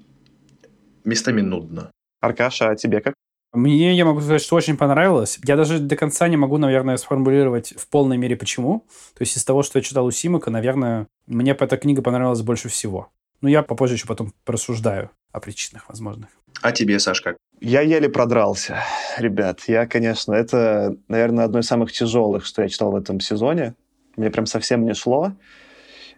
[1.03, 1.91] местами нудно.
[2.21, 3.13] Аркаша, а тебе как?
[3.53, 5.39] Мне, я могу сказать, что очень понравилось.
[5.45, 8.85] Я даже до конца не могу, наверное, сформулировать в полной мере почему.
[9.15, 12.69] То есть из того, что я читал у Симака, наверное, мне эта книга понравилась больше
[12.69, 13.09] всего.
[13.41, 16.29] Но я попозже еще потом порассуждаю о причинах возможных.
[16.61, 17.37] А тебе, Саш, как?
[17.59, 18.83] Я еле продрался,
[19.17, 19.61] ребят.
[19.67, 23.75] Я, конечно, это, наверное, одно из самых тяжелых, что я читал в этом сезоне.
[24.15, 25.33] Мне прям совсем не шло.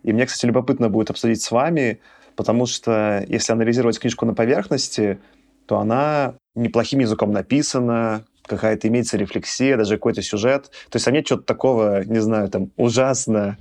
[0.04, 2.00] И мне, кстати, любопытно будет обсудить с вами,
[2.36, 5.20] потому что если анализировать книжку на поверхности,
[5.66, 10.70] то она неплохим языком написана, какая-то имеется рефлексия, даже какой-то сюжет.
[10.90, 13.58] То есть там нет чего-то такого, не знаю, там, ужасно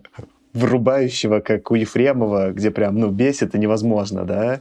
[0.55, 4.61] вырубающего, как у Ефремова, где прям, ну, бесит и невозможно, да.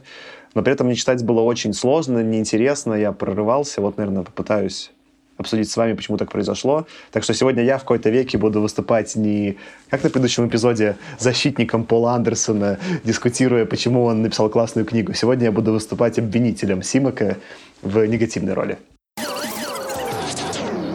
[0.54, 3.80] Но при этом мне читать было очень сложно, неинтересно, я прорывался.
[3.80, 4.92] Вот, наверное, попытаюсь
[5.38, 6.86] обсудить с вами, почему так произошло.
[7.12, 9.56] Так что сегодня я в какой-то веке буду выступать не,
[9.88, 15.14] как на предыдущем эпизоде, защитником Пола Андерсона, дискутируя, почему он написал классную книгу.
[15.14, 17.36] Сегодня я буду выступать обвинителем Симака
[17.82, 18.78] в негативной роли.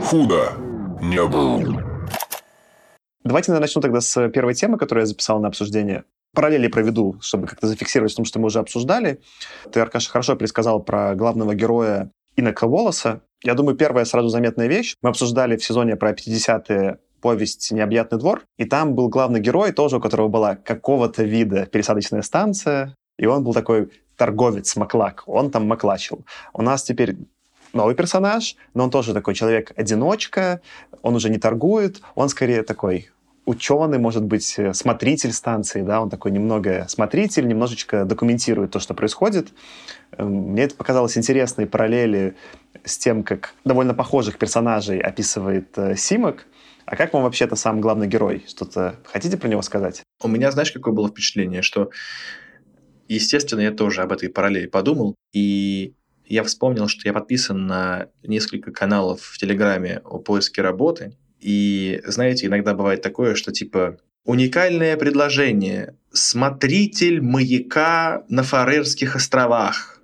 [0.06, 0.54] Худо
[1.02, 1.84] не было.
[3.24, 6.04] Давайте я начну тогда с первой темы, которую я записал на обсуждение.
[6.34, 9.22] Параллели проведу, чтобы как-то зафиксировать том, что мы уже обсуждали.
[9.72, 13.22] Ты, Аркаша, хорошо пересказал про главного героя Инока Волоса.
[13.44, 14.96] Я думаю, первая сразу заметная вещь.
[15.02, 19.98] Мы обсуждали в сезоне про 50-е повесть «Необъятный двор», и там был главный герой, тоже
[19.98, 25.68] у которого была какого-то вида пересадочная станция, и он был такой торговец Маклак, он там
[25.68, 26.26] маклачил.
[26.54, 27.18] У нас теперь
[27.74, 30.62] новый персонаж, но он тоже такой человек-одиночка,
[31.02, 33.10] он уже не торгует, он скорее такой
[33.46, 38.94] ученый, может быть, э, смотритель станции, да, он такой немного смотритель, немножечко документирует то, что
[38.94, 39.50] происходит.
[40.18, 42.36] Эм, мне это показалось интересной параллели
[42.86, 46.46] с тем, как довольно похожих персонажей описывает э, Симок.
[46.86, 48.46] А как вам вообще-то сам главный герой?
[48.48, 50.04] Что-то хотите про него сказать?
[50.22, 51.90] У меня, знаешь, какое было впечатление, что,
[53.14, 55.94] естественно, я тоже об этой параллели подумал, и
[56.26, 62.48] я вспомнил, что я подписан на несколько каналов в Телеграме о поиске работы, и, знаете,
[62.48, 65.96] иногда бывает такое, что типа уникальное предложение.
[66.14, 70.00] «Смотритель маяка на Фарерских островах»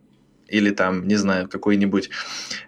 [0.48, 2.10] или там, не знаю, какой-нибудь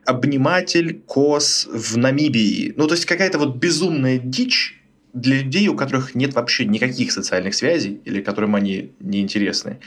[0.06, 2.73] обниматель кос в Намибии.
[2.77, 4.80] Ну, то есть какая-то вот безумная дичь
[5.13, 9.80] для людей, у которых нет вообще никаких социальных связей или которым они неинтересны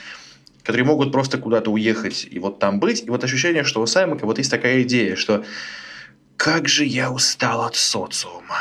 [0.65, 3.03] которые могут просто куда-то уехать и вот там быть.
[3.05, 5.45] И вот ощущение, что у Саймака вот есть такая идея, что
[6.37, 8.57] как же я устал от социума.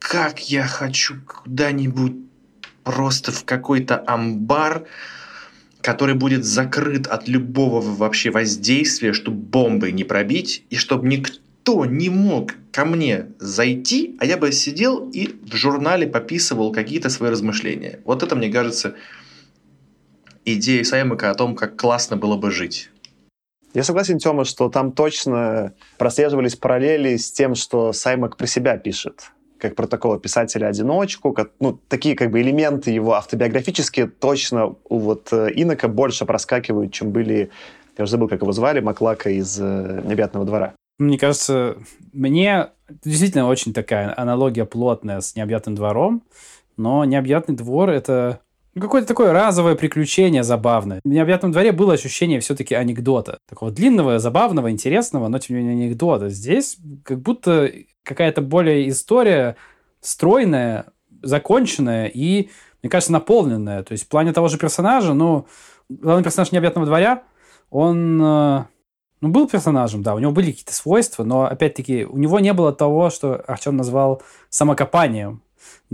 [0.00, 2.14] Как я хочу куда-нибудь
[2.82, 4.86] просто в какой-то амбар,
[5.80, 12.10] который будет закрыт от любого вообще воздействия, чтобы бомбы не пробить, и чтобы никто не
[12.10, 18.00] мог ко мне зайти, а я бы сидел и в журнале пописывал какие-то свои размышления.
[18.04, 18.96] Вот это, мне кажется,
[20.44, 22.90] идея Саймака о том, как классно было бы жить.
[23.74, 29.32] Я согласен, Тёма, что там точно прослеживались параллели с тем, что Саймак про себя пишет
[29.64, 35.32] как про такого писателя-одиночку, как, ну, такие как бы элементы его автобиографические точно у вот
[35.32, 37.50] э, Инока больше проскакивают, чем были,
[37.96, 40.74] я уже забыл, как его звали, Маклака из э, «Необъятного двора».
[40.98, 41.78] Мне кажется,
[42.12, 42.68] мне
[43.04, 46.22] действительно очень такая аналогия плотная с «Необъятным двором»,
[46.76, 48.40] но «Необъятный двор»— это
[48.74, 51.00] ну, какое-то такое разовое приключение забавное.
[51.04, 53.38] В необъятном дворе было ощущение все-таки анекдота.
[53.48, 56.28] Такого длинного, забавного, интересного, но тем не менее анекдота.
[56.28, 57.70] Здесь как будто
[58.02, 59.56] какая-то более история
[60.00, 60.86] стройная,
[61.22, 62.50] законченная и,
[62.82, 63.84] мне кажется, наполненная.
[63.84, 65.46] То есть в плане того же персонажа, ну,
[65.88, 67.22] главный персонаж необъятного дворя,
[67.70, 68.64] он э,
[69.20, 72.72] ну, был персонажем, да, у него были какие-то свойства, но, опять-таки, у него не было
[72.72, 75.43] того, что Артем назвал самокопанием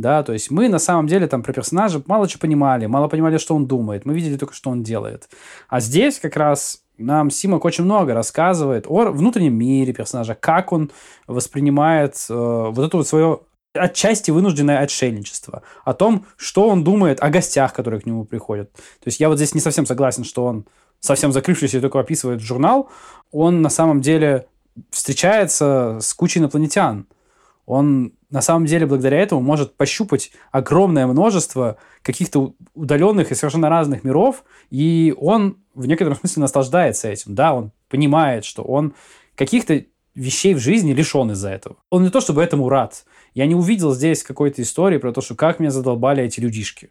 [0.01, 3.39] да, то есть мы на самом деле там про персонажа мало чего понимали, мало понимали,
[3.39, 5.29] что он думает, мы видели только, что он делает.
[5.69, 10.91] А здесь как раз нам Симок очень много рассказывает о внутреннем мире персонажа, как он
[11.27, 13.41] воспринимает э, вот это вот свое
[13.73, 18.73] отчасти вынужденное отшельничество, о том, что он думает о гостях, которые к нему приходят.
[18.73, 20.67] То есть я вот здесь не совсем согласен, что он
[20.99, 22.91] совсем закрывшийся и только описывает журнал,
[23.31, 24.47] он на самом деле
[24.91, 27.07] встречается с кучей инопланетян.
[27.65, 34.05] Он на самом деле благодаря этому может пощупать огромное множество каких-то удаленных и совершенно разных
[34.05, 37.35] миров, и он в некотором смысле наслаждается этим.
[37.35, 38.95] Да, он понимает, что он
[39.35, 41.77] каких-то вещей в жизни лишен из-за этого.
[41.91, 43.05] Он не то чтобы этому рад.
[43.35, 46.91] Я не увидел здесь какой-то истории про то, что как меня задолбали эти людишки.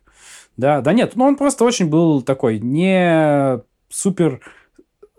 [0.57, 4.41] Да, да нет, ну он просто очень был такой не супер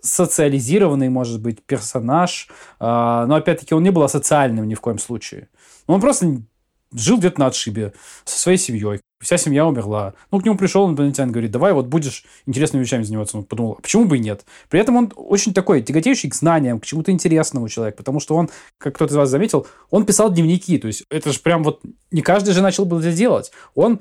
[0.02, 5.48] социализированный, может быть, персонаж, а, но опять-таки он не был асоциальным ни в коем случае.
[5.86, 6.42] Он просто
[6.92, 7.92] жил где-то на отшибе
[8.24, 9.00] со своей семьей.
[9.20, 10.14] Вся семья умерла.
[10.30, 13.36] Ну, к нему пришел инопланетянин, говорит, давай вот будешь интересными вещами заниматься.
[13.36, 14.46] Он подумал, а почему бы и нет?
[14.70, 18.48] При этом он очень такой тяготеющий к знаниям, к чему-то интересному человек, потому что он,
[18.78, 20.78] как кто-то из вас заметил, он писал дневники.
[20.78, 23.52] То есть это же прям вот не каждый же начал бы это делать.
[23.74, 24.00] Он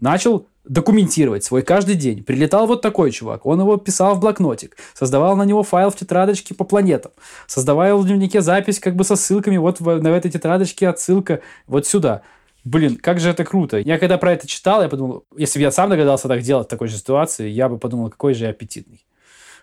[0.00, 2.22] начал документировать свой каждый день.
[2.22, 6.54] Прилетал вот такой чувак, он его писал в блокнотик, создавал на него файл в тетрадочке
[6.54, 7.12] по планетам,
[7.46, 11.86] создавал в дневнике запись как бы со ссылками, вот в, на этой тетрадочке отсылка вот
[11.86, 12.22] сюда.
[12.64, 13.78] Блин, как же это круто.
[13.78, 16.70] Я когда про это читал, я подумал, если бы я сам догадался так делать в
[16.70, 19.06] такой же ситуации, я бы подумал, какой же я аппетитный.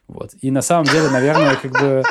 [0.08, 0.32] Вот.
[0.42, 2.04] И на самом деле, наверное, как бы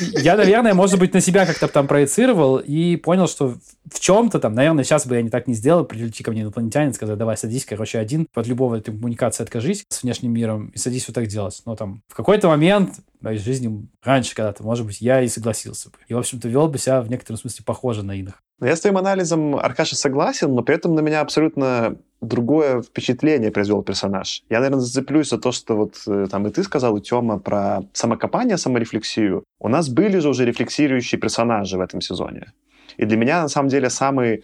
[0.00, 3.56] я, наверное, может быть, на себя как-то там проецировал и понял, что
[3.90, 6.92] в чем-то там, наверное, сейчас бы я не так не сделал, прилети ко мне инопланетянин,
[6.92, 11.06] сказать, давай садись, короче, один, от любого этой коммуникации откажись с внешним миром и садись
[11.08, 11.60] вот так делать.
[11.64, 15.96] Но там в какой-то момент моей жизни, раньше когда-то, может быть, я и согласился бы.
[16.06, 18.42] И, в общем-то, вел бы себя в некотором смысле похоже на иных.
[18.60, 23.84] Я с твоим анализом, Аркаша, согласен, но при этом на меня абсолютно другое впечатление произвел
[23.84, 24.42] персонаж.
[24.50, 27.84] Я, наверное, зацеплюсь за то, что вот э, там и ты сказал, и Тёма, про
[27.92, 29.44] самокопание, саморефлексию.
[29.60, 32.52] У нас были же уже рефлексирующие персонажи в этом сезоне.
[32.96, 34.42] И для меня, на самом деле, самый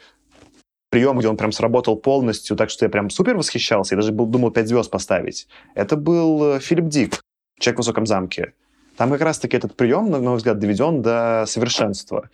[0.90, 4.27] прием, где он прям сработал полностью, так что я прям супер восхищался, и даже был,
[4.27, 7.20] думал пять звезд поставить, это был э, Филипп Дик,
[7.59, 8.53] «Человек в высоком замке».
[8.96, 12.31] Там как раз-таки этот прием, на мой взгляд, доведен до совершенства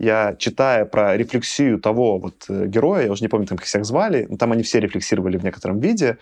[0.00, 3.84] я, читая про рефлексию того вот э, героя, я уже не помню, там, как всех
[3.84, 6.16] звали, но там они все рефлексировали в некотором виде,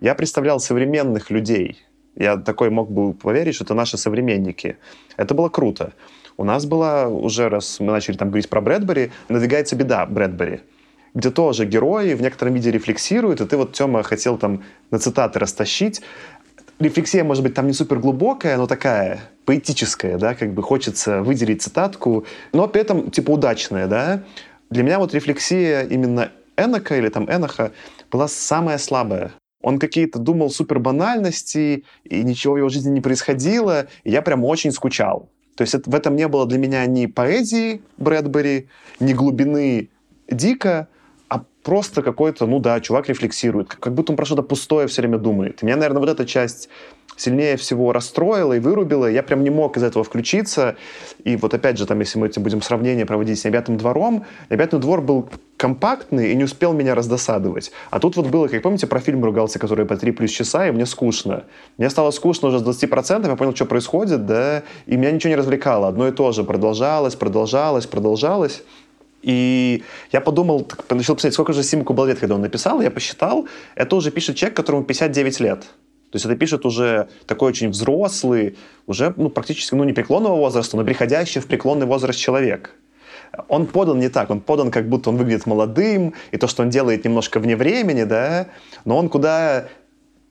[0.00, 1.84] я представлял современных людей.
[2.14, 4.76] Я такой мог бы поверить, что это наши современники.
[5.16, 5.92] Это было круто.
[6.36, 10.60] У нас была уже, раз мы начали там говорить про Брэдбери, надвигается беда Брэдбери
[11.14, 15.38] где тоже герои в некотором виде рефлексируют, и ты вот, Тёма, хотел там на цитаты
[15.38, 16.02] растащить
[16.78, 21.62] рефлексия, может быть, там не супер глубокая, но такая поэтическая, да, как бы хочется выделить
[21.62, 24.22] цитатку, но при этом, типа, удачная, да.
[24.70, 27.72] Для меня вот рефлексия именно Энока или там Эноха
[28.10, 29.32] была самая слабая.
[29.62, 34.44] Он какие-то думал супер банальности, и ничего в его жизни не происходило, и я прям
[34.44, 35.30] очень скучал.
[35.56, 38.68] То есть это, в этом не было для меня ни поэзии Брэдбери,
[39.00, 39.88] ни глубины
[40.28, 40.88] Дика,
[41.64, 45.62] просто какой-то, ну да, чувак рефлексирует, как будто он про что-то пустое все время думает.
[45.62, 46.68] И меня, наверное, вот эта часть
[47.16, 49.06] сильнее всего расстроила и вырубила.
[49.06, 50.76] Я прям не мог из этого включиться.
[51.22, 54.80] И вот опять же, там, если мы этим будем сравнение проводить с «Небятым двором», «Небятный
[54.80, 57.70] двор» был компактный и не успел меня раздосадовать.
[57.90, 60.72] А тут вот было, как помните, про фильм ругался, который по 3 плюс часа, и
[60.72, 61.44] мне скучно.
[61.78, 65.36] Мне стало скучно уже с 20%, я понял, что происходит, да, и меня ничего не
[65.36, 65.88] развлекало.
[65.88, 68.62] Одно и то же продолжалось, продолжалось, продолжалось.
[69.24, 69.82] И
[70.12, 74.10] я подумал, начал писать, сколько же Симку было когда он написал, я посчитал, это уже
[74.10, 75.60] пишет человек, которому 59 лет.
[75.60, 78.56] То есть это пишет уже такой очень взрослый,
[78.86, 82.74] уже ну, практически ну, не преклонного возраста, но приходящий в преклонный возраст человек.
[83.48, 86.68] Он подан не так, он подан как будто он выглядит молодым, и то, что он
[86.68, 88.48] делает немножко вне времени, да,
[88.84, 89.68] но он куда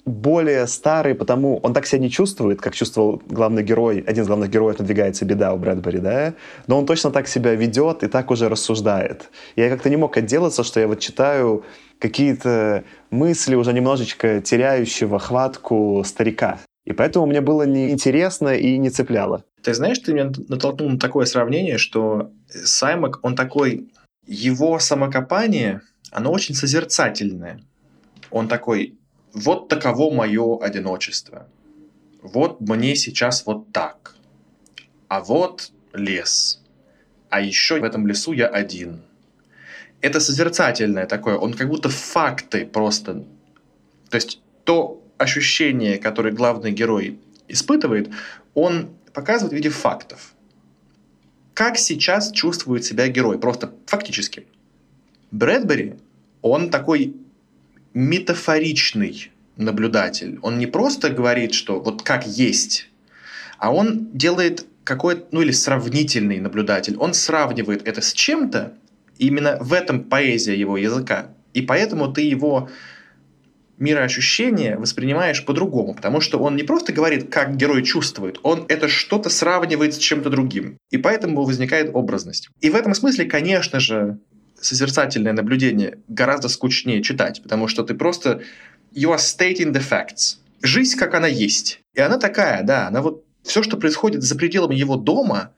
[0.06, 4.50] более старый, потому он так себя не чувствует, как чувствовал главный герой, один из главных
[4.50, 6.34] героев «Надвигается беда» у Брэдбери, да,
[6.68, 9.30] но он точно так себя ведет и так уже рассуждает.
[9.56, 11.64] Я как-то не мог отделаться, что я вот читаю
[12.00, 16.60] какие-то мысли уже немножечко теряющего хватку старика.
[16.86, 19.46] И поэтому мне было неинтересно и не цепляло.
[19.62, 23.90] Ты знаешь, ты меня натолкнул на такое сравнение, что Саймак, он такой,
[24.28, 27.62] его самокопание, оно очень созерцательное.
[28.32, 28.98] Он такой,
[29.34, 31.48] вот таково мое одиночество.
[32.22, 34.16] Вот мне сейчас вот так.
[35.08, 36.62] А вот лес.
[37.30, 39.02] А еще в этом лесу я один.
[40.02, 43.26] Это созерцательное такое, он как будто факты просто.
[44.10, 48.10] То есть то ощущение, которое главный герой испытывает,
[48.54, 50.34] он показывает в виде фактов.
[51.54, 54.48] Как сейчас чувствует себя герой, просто фактически.
[55.32, 55.96] Брэдбери,
[56.42, 57.16] он такой
[57.94, 60.40] метафоричный наблюдатель.
[60.42, 62.90] Он не просто говорит, что вот как есть,
[63.58, 66.98] а он делает какой-то, ну или сравнительный наблюдатель.
[66.98, 68.74] Он сравнивает это с чем-то,
[69.18, 71.30] именно в этом поэзия его языка.
[71.54, 72.70] И поэтому ты его
[73.78, 79.30] мироощущение воспринимаешь по-другому, потому что он не просто говорит, как герой чувствует, он это что-то
[79.30, 80.78] сравнивает с чем-то другим.
[80.92, 82.50] И поэтому возникает образность.
[82.62, 84.20] И в этом смысле, конечно же,
[84.66, 88.42] созерцательное наблюдение гораздо скучнее читать, потому что ты просто
[88.94, 90.38] you are stating the facts.
[90.62, 91.82] Жизнь, как она есть.
[91.94, 95.52] И она такая, да, она вот все, что происходит за пределами его дома,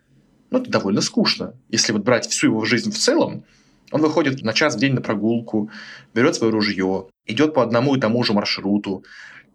[0.49, 1.53] ну, это довольно скучно.
[1.69, 3.43] Если вот брать всю его жизнь в целом,
[3.91, 5.69] он выходит на час в день на прогулку,
[6.13, 9.03] берет свое ружье, идет по одному и тому же маршруту.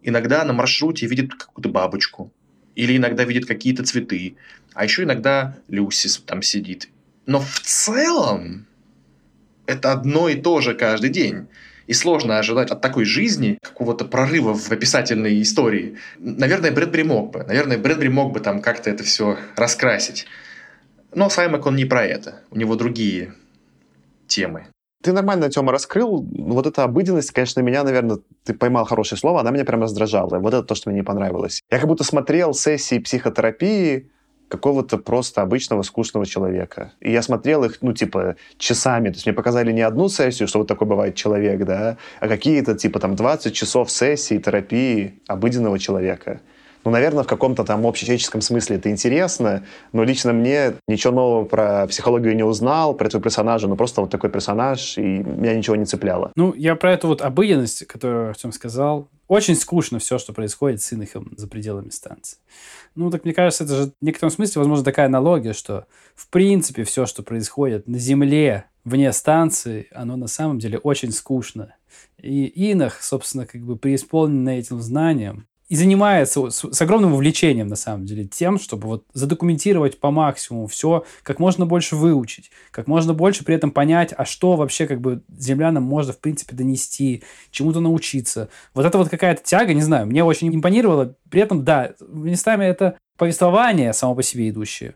[0.01, 2.31] Иногда на маршруте видит какую-то бабочку.
[2.75, 4.37] Или иногда видит какие-то цветы.
[4.73, 6.89] А еще иногда Люси там сидит.
[7.25, 8.65] Но в целом
[9.71, 11.47] это одно и то же каждый день.
[11.87, 15.97] И сложно ожидать от такой жизни какого-то прорыва в описательной истории.
[16.19, 17.43] Наверное, Брэдбери мог бы.
[17.43, 20.25] Наверное, Брэдбери мог бы там как-то это все раскрасить.
[21.13, 22.41] Но Саймак, он не про это.
[22.51, 23.33] У него другие
[24.27, 24.67] темы.
[25.03, 26.25] Ты нормально, Тёма, раскрыл.
[26.31, 30.37] Вот эта обыденность, конечно, меня, наверное, ты поймал хорошее слово, она меня прям раздражала.
[30.39, 31.61] Вот это то, что мне не понравилось.
[31.71, 34.11] Я как будто смотрел сессии психотерапии
[34.51, 36.91] какого-то просто обычного скучного человека.
[36.99, 39.09] И я смотрел их, ну, типа, часами.
[39.09, 42.75] То есть мне показали не одну сессию, что вот такой бывает человек, да, а какие-то,
[42.75, 46.41] типа, там, 20 часов сессии, терапии обыденного человека.
[46.83, 49.63] Ну, наверное, в каком-то там общечеловеческом смысле это интересно,
[49.93, 54.09] но лично мне ничего нового про психологию не узнал, про этого персонажа, ну, просто вот
[54.09, 56.31] такой персонаж, и меня ничего не цепляло.
[56.35, 59.07] Ну, я про эту вот обыденность, которую Артем сказал.
[59.27, 62.37] Очень скучно все, что происходит с Инохом за пределами станции.
[62.95, 66.83] Ну, так мне кажется, это же в некотором смысле, возможно, такая аналогия, что в принципе
[66.83, 71.75] все, что происходит на Земле, вне станции, оно на самом деле очень скучно.
[72.17, 77.77] И Инах, собственно, как бы преисполненный этим знанием, и занимается с, с огромным увлечением, на
[77.77, 83.13] самом деле, тем, чтобы вот задокументировать по максимуму все, как можно больше выучить, как можно
[83.13, 87.79] больше при этом понять, а что вообще как бы землянам можно, в принципе, донести, чему-то
[87.79, 88.49] научиться.
[88.73, 91.15] Вот это вот какая-то тяга, не знаю, мне очень импонировало.
[91.29, 94.95] При этом, да, местами это повествование само по себе идущее.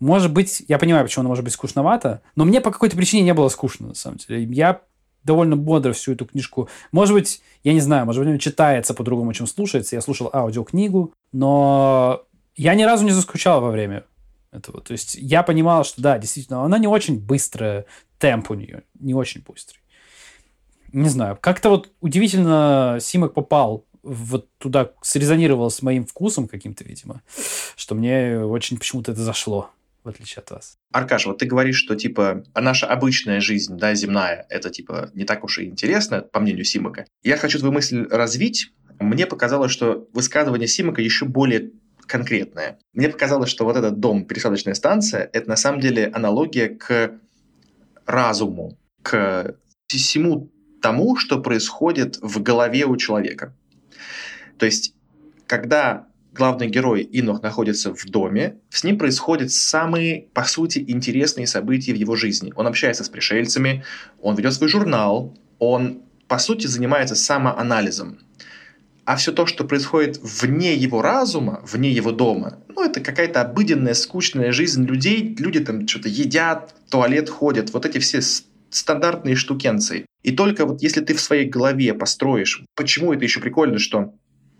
[0.00, 3.34] Может быть, я понимаю, почему оно может быть скучновато, но мне по какой-то причине не
[3.34, 4.42] было скучно, на самом деле.
[4.44, 4.80] Я
[5.24, 6.68] довольно бодро всю эту книжку.
[6.92, 9.96] Может быть, я не знаю, может быть, он читается по-другому, чем слушается.
[9.96, 12.22] Я слушал аудиокнигу, но
[12.56, 14.04] я ни разу не заскучал во время
[14.52, 14.80] этого.
[14.80, 17.86] То есть я понимал, что да, действительно, она не очень быстрая,
[18.18, 19.78] темп у нее не очень быстрый.
[20.92, 27.22] Не знаю, как-то вот удивительно Симок попал вот туда, срезонировал с моим вкусом каким-то, видимо,
[27.74, 29.70] что мне очень почему-то это зашло
[30.04, 30.78] в отличие от вас.
[30.92, 35.42] Аркаш, вот ты говоришь, что типа наша обычная жизнь, да, земная, это типа не так
[35.44, 37.06] уж и интересно, по мнению Симака.
[37.22, 38.72] Я хочу твою мысль развить.
[39.00, 41.72] Мне показалось, что высказывание Симака еще более
[42.06, 42.78] конкретное.
[42.92, 47.18] Мне показалось, что вот этот дом, пересадочная станция, это на самом деле аналогия к
[48.04, 50.50] разуму, к всему
[50.82, 53.56] тому, что происходит в голове у человека.
[54.58, 54.94] То есть,
[55.46, 61.92] когда главный герой Инох находится в доме, с ним происходят самые, по сути, интересные события
[61.92, 62.52] в его жизни.
[62.56, 63.84] Он общается с пришельцами,
[64.20, 68.18] он ведет свой журнал, он, по сути, занимается самоанализом.
[69.04, 73.94] А все то, что происходит вне его разума, вне его дома, ну, это какая-то обыденная,
[73.94, 75.36] скучная жизнь людей.
[75.38, 77.72] Люди там что-то едят, в туалет ходят.
[77.72, 78.20] Вот эти все
[78.70, 80.06] стандартные штукенции.
[80.22, 84.14] И только вот если ты в своей голове построишь, почему это еще прикольно, что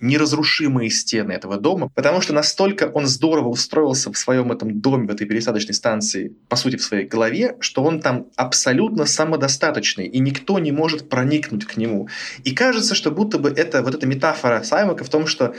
[0.05, 5.11] неразрушимые стены этого дома, потому что настолько он здорово устроился в своем этом доме, в
[5.11, 10.59] этой пересадочной станции, по сути, в своей голове, что он там абсолютно самодостаточный, и никто
[10.59, 12.09] не может проникнуть к нему.
[12.45, 15.55] И кажется, что будто бы это вот эта метафора Саймака в том, что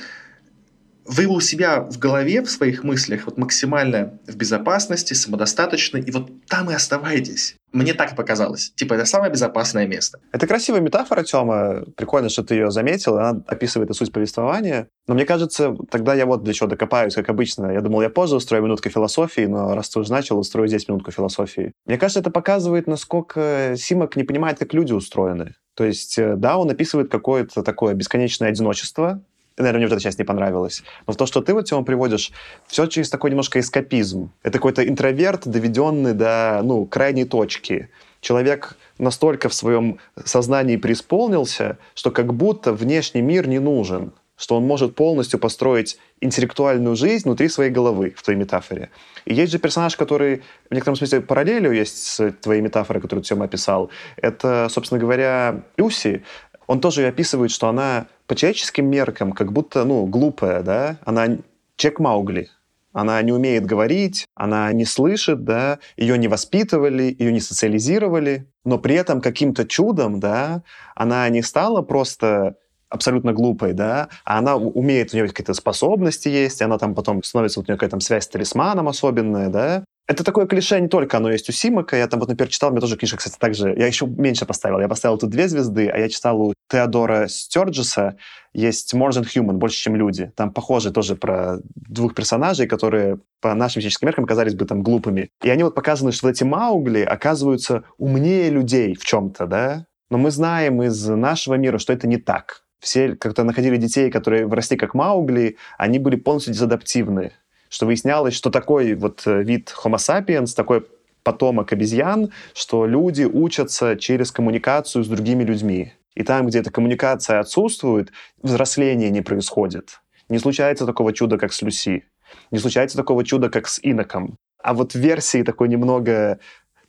[1.05, 6.29] вы у себя в голове, в своих мыслях вот максимально в безопасности, самодостаточны, и вот
[6.47, 7.55] там и оставайтесь.
[7.71, 8.71] Мне так показалось.
[8.75, 10.19] Типа, это самое безопасное место.
[10.31, 11.83] Это красивая метафора, Тёма.
[11.97, 13.17] Прикольно, что ты ее заметил.
[13.17, 14.87] Она описывает и суть повествования.
[15.07, 17.71] Но мне кажется, тогда я вот для чего докопаюсь, как обычно.
[17.71, 21.11] Я думал, я позже устрою минутку философии, но раз ты уже начал, устрою здесь минутку
[21.11, 21.73] философии.
[21.85, 25.55] Мне кажется, это показывает, насколько Симок не понимает, как люди устроены.
[25.75, 29.21] То есть, э, да, он описывает какое-то такое бесконечное одиночество,
[29.57, 30.83] наверное, мне вот эта часть не понравилась.
[31.07, 32.31] Но то, что ты вот, Тёма, приводишь,
[32.67, 34.31] все через такой немножко эскапизм.
[34.43, 37.89] Это какой-то интроверт, доведенный до, ну, крайней точки.
[38.21, 44.65] Человек настолько в своем сознании преисполнился, что как будто внешний мир не нужен что он
[44.65, 48.89] может полностью построить интеллектуальную жизнь внутри своей головы, в твоей метафоре.
[49.23, 53.45] И есть же персонаж, который в некотором смысле параллелью есть с твоей метафорой, которую Тёма,
[53.45, 53.89] описал.
[54.17, 56.23] Это, собственно говоря, Люси.
[56.67, 61.37] Он тоже описывает, что она по человеческим меркам как будто, ну, глупая, да, она
[61.75, 62.49] чек Маугли,
[62.93, 68.79] она не умеет говорить, она не слышит, да, ее не воспитывали, ее не социализировали, но
[68.79, 70.63] при этом каким-то чудом, да,
[70.95, 72.55] она не стала просто
[72.89, 77.21] абсолютно глупой, да, а она умеет, у нее какие-то способности есть, и она там потом
[77.23, 81.17] становится, вот у нее какая-то связь с талисманом особенная, да, это такое клише не только
[81.17, 81.97] оно есть у Симака.
[81.97, 83.73] Я там вот, например, читал, мне тоже книжка, кстати, также...
[83.75, 84.79] Я еще меньше поставил.
[84.79, 88.15] Я поставил тут две звезды, а я читал у Теодора Стерджеса
[88.53, 90.31] есть More Than Human, больше, чем люди.
[90.35, 95.29] Там похоже тоже про двух персонажей, которые по нашим физическим меркам казались бы там глупыми.
[95.43, 99.87] И они вот показаны, что вот эти Маугли оказываются умнее людей в чем-то, да?
[100.09, 102.63] Но мы знаем из нашего мира, что это не так.
[102.79, 107.31] Все как-то находили детей, которые выросли как Маугли, они были полностью дезадаптивны
[107.75, 110.85] что выяснялось, что такой вот э, вид Homo sapiens, такой
[111.23, 115.91] потомок обезьян, что люди учатся через коммуникацию с другими людьми.
[116.13, 119.99] И там, где эта коммуникация отсутствует, взросление не происходит.
[120.29, 122.05] Не случается такого чуда, как с Люси.
[122.49, 124.37] Не случается такого чуда, как с Иноком.
[124.63, 126.39] А вот в версии такой немного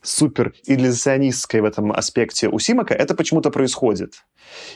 [0.07, 4.13] супер иллюзионистской в этом аспекте у Симака, это почему-то происходит.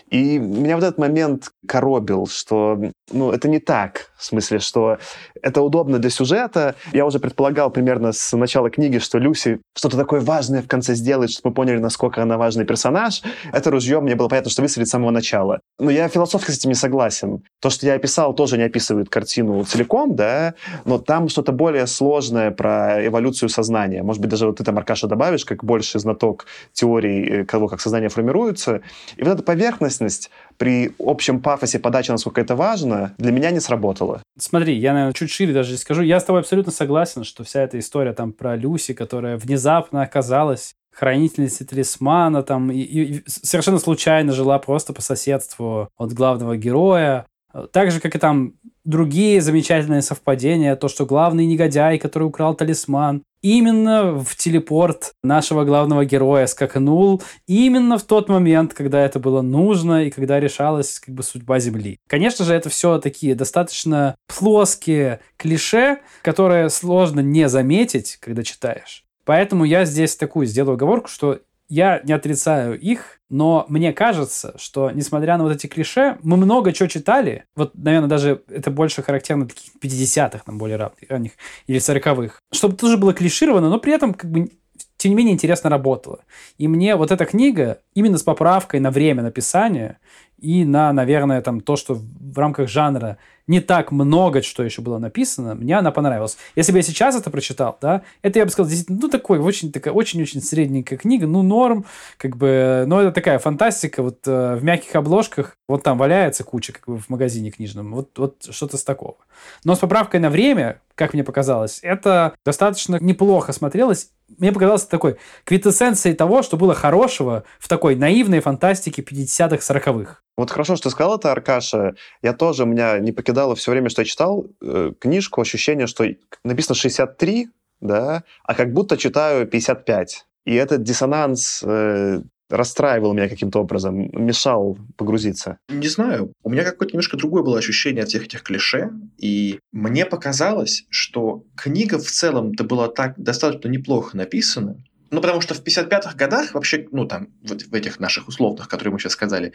[0.09, 2.77] И меня вот этот момент коробил, что
[3.11, 4.11] ну, это не так.
[4.17, 4.97] В смысле, что
[5.41, 6.75] это удобно для сюжета.
[6.91, 11.31] Я уже предполагал примерно с начала книги, что Люси что-то такое важное в конце сделает,
[11.31, 13.21] чтобы мы поняли, насколько она важный персонаж.
[13.51, 15.61] Это ружье мне было понятно, что выстрелит с самого начала.
[15.79, 17.43] Но я философски с этим не согласен.
[17.61, 20.53] То, что я описал, тоже не описывает картину целиком, да,
[20.85, 24.03] но там что-то более сложное про эволюцию сознания.
[24.03, 28.09] Может быть, даже вот ты там, Аркаша, добавишь, как больше знаток теории того, как сознание
[28.09, 28.81] формируется.
[29.17, 34.23] И вот эта поверхностность при общем пафосе подачи, насколько это важно, для меня не сработала.
[34.39, 36.01] Смотри, я, наверное, чуть шире даже скажу.
[36.01, 40.73] Я с тобой абсолютно согласен, что вся эта история там про Люси, которая внезапно оказалась
[40.91, 47.27] хранительницей талисмана, там, и, и совершенно случайно жила просто по соседству от главного героя.
[47.71, 48.53] Так же, как и там
[48.83, 56.05] другие замечательные совпадения, то, что главный негодяй, который украл талисман, именно в телепорт нашего главного
[56.05, 61.23] героя скаканул именно в тот момент, когда это было нужно и когда решалась как бы
[61.23, 61.97] судьба Земли.
[62.07, 69.05] Конечно же, это все такие достаточно плоские клише, которые сложно не заметить, когда читаешь.
[69.25, 71.39] Поэтому я здесь такую сделаю оговорку, что
[71.71, 76.73] я не отрицаю их, но мне кажется, что, несмотря на вот эти клише, мы много
[76.73, 77.45] чего читали.
[77.55, 81.31] Вот, наверное, даже это больше характерно таких 50-х, там, более ранних,
[81.67, 82.39] или 40-х.
[82.51, 84.51] Чтобы тоже было клишировано, но при этом, как бы,
[84.97, 86.25] тем не менее, интересно работало.
[86.57, 89.97] И мне вот эта книга, именно с поправкой на время написания
[90.37, 93.17] и на, наверное, там, то, что в рамках жанра
[93.51, 96.37] не так много, что еще было написано, мне она понравилась.
[96.55, 99.73] Если бы я сейчас это прочитал, да, это я бы сказал, действительно, ну, такой, очень,
[99.73, 101.85] такая, очень-очень средненькая книга, ну, норм,
[102.15, 106.71] как бы, но это такая фантастика, вот э, в мягких обложках, вот там валяется куча,
[106.71, 109.17] как бы в магазине книжном, вот, вот что-то с такого.
[109.65, 114.11] Но с поправкой на время, как мне показалось, это достаточно неплохо смотрелось.
[114.37, 120.17] Мне показалось такой квитэссенцией того, что было хорошего в такой наивной фантастике 50-х, 40-х.
[120.37, 121.95] Вот хорошо, что ты сказал это, Аркаша.
[122.21, 126.05] Я тоже, меня не покидало все время, что я читал э, книжку, ощущение, что
[126.43, 127.49] написано 63,
[127.79, 130.27] да, а как будто читаю 55.
[130.45, 132.21] И этот диссонанс э,
[132.51, 135.57] расстраивал меня каким-то образом, мешал погрузиться.
[135.69, 136.33] Не знаю.
[136.43, 138.91] У меня какое-то немножко другое было ощущение от всех этих клише.
[139.17, 144.77] И мне показалось, что книга в целом-то была так достаточно неплохо написана,
[145.11, 148.93] ну, потому что в 55-х годах вообще, ну, там, вот в этих наших условных, которые
[148.93, 149.51] мы сейчас сказали,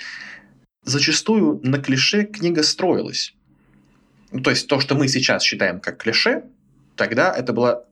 [0.84, 3.34] зачастую на клише книга строилась.
[4.32, 6.44] Ну, то есть то, что мы сейчас считаем как клише,
[6.94, 7.84] тогда это была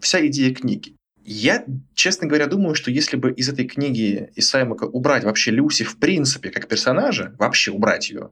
[0.00, 0.96] вся идея книги.
[1.24, 1.64] Я,
[1.94, 5.96] честно говоря, думаю, что если бы из этой книги из Саймака убрать вообще Люси в
[5.98, 8.30] принципе как персонажа, вообще убрать ее,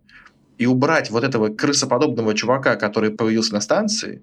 [0.59, 4.23] и убрать вот этого крысоподобного чувака, который появился на станции,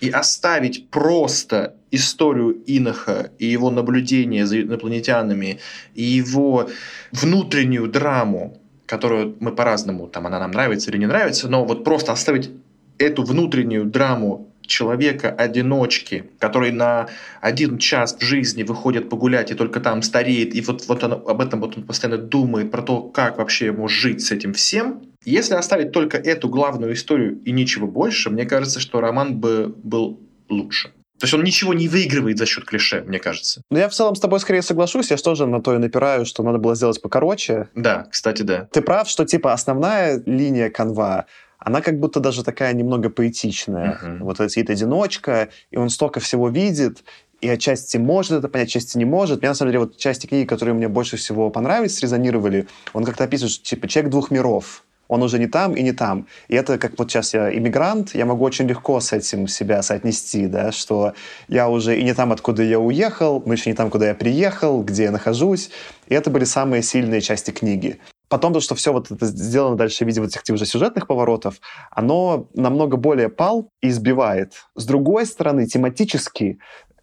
[0.00, 5.60] и оставить просто историю Иноха и его наблюдение за инопланетянами,
[5.94, 6.70] и его
[7.12, 12.12] внутреннюю драму, которую мы по-разному, там она нам нравится или не нравится, но вот просто
[12.12, 12.50] оставить
[12.98, 17.08] эту внутреннюю драму человека-одиночки, который на
[17.40, 21.40] один час в жизни выходит погулять и только там стареет, и вот, вот он, об
[21.40, 25.02] этом вот он постоянно думает, про то, как вообще ему жить с этим всем.
[25.24, 30.20] Если оставить только эту главную историю и ничего больше, мне кажется, что роман бы был
[30.48, 30.92] лучше.
[31.18, 33.62] То есть он ничего не выигрывает за счет клише, мне кажется.
[33.70, 35.10] Ну, я в целом с тобой скорее соглашусь.
[35.10, 37.68] Я же тоже на то и напираю, что надо было сделать покороче.
[37.74, 38.68] Да, кстати, да.
[38.72, 41.26] Ты прав, что, типа, основная линия канва,
[41.60, 43.98] она как будто даже такая немного поэтичная.
[44.02, 44.18] Uh-huh.
[44.20, 47.04] Вот сидит одиночка, и он столько всего видит,
[47.40, 49.40] и отчасти может это понять, отчасти не может.
[49.40, 53.24] Мне, на самом деле, вот части книги, которые мне больше всего понравились, срезонировали, он как-то
[53.24, 56.28] описывает, типа, человек двух миров он уже не там и не там.
[56.46, 60.46] И это как вот сейчас я иммигрант, я могу очень легко с этим себя соотнести,
[60.46, 61.14] да, что
[61.48, 64.84] я уже и не там, откуда я уехал, но еще не там, куда я приехал,
[64.84, 65.70] где я нахожусь.
[66.06, 67.98] И это были самые сильные части книги.
[68.30, 71.56] Потом то, что все вот это сделано дальше в виде вот этих уже сюжетных поворотов,
[71.90, 74.52] оно намного более пал и избивает.
[74.76, 76.60] С другой стороны, тематически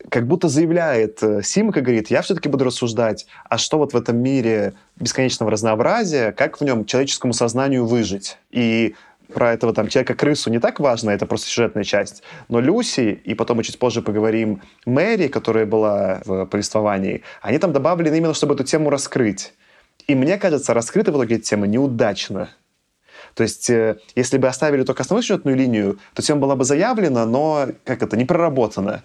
[0.10, 4.18] как будто заявляет э, Симка, говорит, я все-таки буду рассуждать, а что вот в этом
[4.18, 8.38] мире бесконечного разнообразия, как в нем человеческому сознанию выжить.
[8.52, 8.96] И
[9.34, 12.24] про этого там человека-крысу не так важно, это просто сюжетная часть.
[12.48, 17.74] Но Люси, и потом мы чуть позже поговорим, Мэри, которая была в повествовании, они там
[17.74, 19.54] добавлены именно, чтобы эту тему раскрыть.
[20.08, 22.50] И мне кажется, раскрыта в итоге эта тема неудачно.
[23.34, 27.26] То есть, э, если бы оставили только основную сюжетную линию, то тема была бы заявлена,
[27.26, 29.04] но, как это, не проработана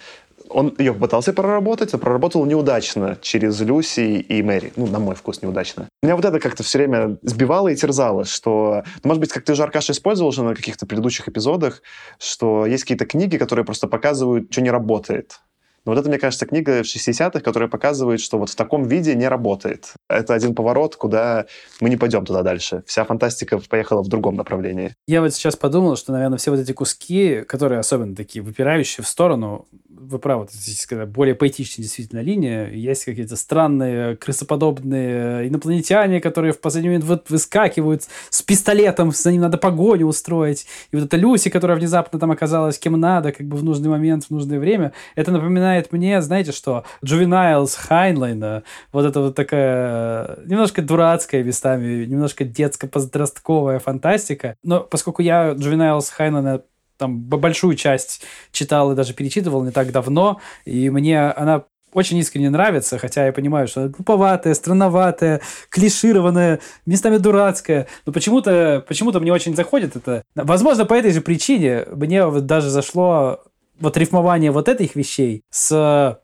[0.55, 4.73] он ее попытался проработать, а проработал неудачно через Люси и Мэри.
[4.77, 5.89] Ну, на мой вкус, неудачно.
[6.03, 9.53] Меня вот это как-то все время сбивало и терзало, что, ну, может быть, как ты
[9.53, 11.83] уже, Аркаша, использовал уже на каких-то предыдущих эпизодах,
[12.19, 15.41] что есть какие-то книги, которые просто показывают, что не работает.
[15.85, 19.15] Но вот это, мне кажется, книга в 60-х, которая показывает, что вот в таком виде
[19.15, 19.95] не работает.
[20.09, 21.47] Это один поворот, куда
[21.81, 22.83] мы не пойдем туда дальше.
[22.87, 24.95] Вся фантастика поехала в другом направлении.
[25.07, 29.09] Я вот сейчас подумал, что, наверное, все вот эти куски, которые особенно такие выпирающие в
[29.09, 32.69] сторону, вы правы, здесь более поэтичная действительно линия.
[32.69, 39.43] Есть какие-то странные, крысоподобные инопланетяне, которые в последний момент вот выскакивают с пистолетом, за ним
[39.43, 40.67] надо погоню устроить.
[40.91, 44.25] И вот эта Люси, которая внезапно там оказалась кем надо, как бы в нужный момент,
[44.25, 44.93] в нужное время.
[45.15, 48.63] Это напоминает мне, знаете что, juveniles Хайнлайна.
[48.93, 54.57] Вот это вот такая немножко дурацкая местами, немножко детско-подростковая фантастика.
[54.63, 56.63] Но поскольку я juveniles Хайнлайна
[56.99, 62.51] там большую часть читал и даже перечитывал не так давно, и мне она очень искренне
[62.51, 67.87] нравится, хотя я понимаю, что глуповатая, странноватая, клишированная, местами дурацкая.
[68.07, 70.23] Но почему-то почему мне очень заходит это.
[70.35, 73.41] Возможно, по этой же причине мне вот даже зашло
[73.83, 76.19] вот рифмование вот этих вещей с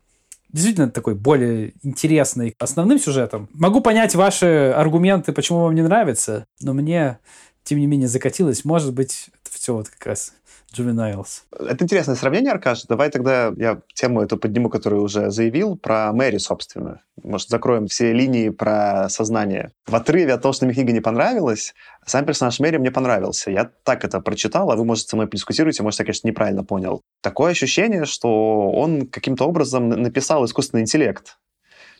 [0.50, 3.48] действительно такой более интересный основным сюжетом.
[3.52, 7.18] Могу понять ваши аргументы, почему вам не нравится, но мне,
[7.64, 8.64] тем не менее, закатилось.
[8.64, 10.32] Может быть, это все вот как раз
[10.76, 11.44] Juveniles.
[11.58, 12.84] Это интересное сравнение, Аркаш.
[12.84, 17.02] Давай тогда я тему эту подниму, которую уже заявил, про Мэри, собственно.
[17.22, 19.72] Может, закроем все линии про сознание.
[19.86, 21.74] В отрыве от того, что мне книга не понравилась,
[22.06, 23.50] сам персонаж Мэри мне понравился.
[23.50, 27.02] Я так это прочитал, а вы, может, со мной подискутируете, может, я, конечно, неправильно понял.
[27.22, 31.38] Такое ощущение, что он каким-то образом написал искусственный интеллект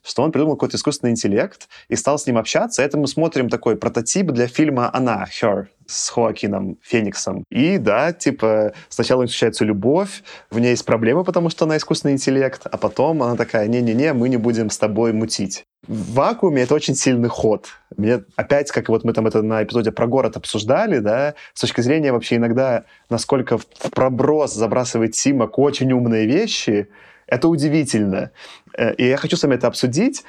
[0.02, 2.82] что он придумал какой-то искусственный интеллект и стал с ним общаться.
[2.82, 7.44] Это мы смотрим такой прототип для фильма «Она», «Her», с Хоакином Фениксом.
[7.50, 12.62] И да, типа, сначала случается любовь, в ней есть проблемы, потому что она искусственный интеллект,
[12.64, 15.64] а потом она такая, не-не-не, мы не будем с тобой мутить.
[15.86, 17.68] В вакууме это очень сильный ход.
[17.96, 21.80] Мне опять, как вот мы там это на эпизоде про город обсуждали, да, с точки
[21.80, 26.88] зрения вообще иногда, насколько в проброс забрасывает Симак очень умные вещи,
[27.28, 28.32] это удивительно.
[28.76, 30.24] Э, и я хочу с вами это обсудить,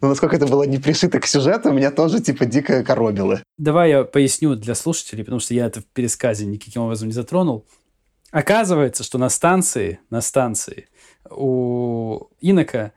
[0.00, 3.42] но насколько это было не пришито к сюжету, меня тоже типа дико коробило.
[3.58, 7.66] Давай я поясню для слушателей, потому что я это в пересказе никаким образом не затронул.
[8.30, 10.88] Оказывается, что на станции, на станции
[11.28, 12.92] у Инока,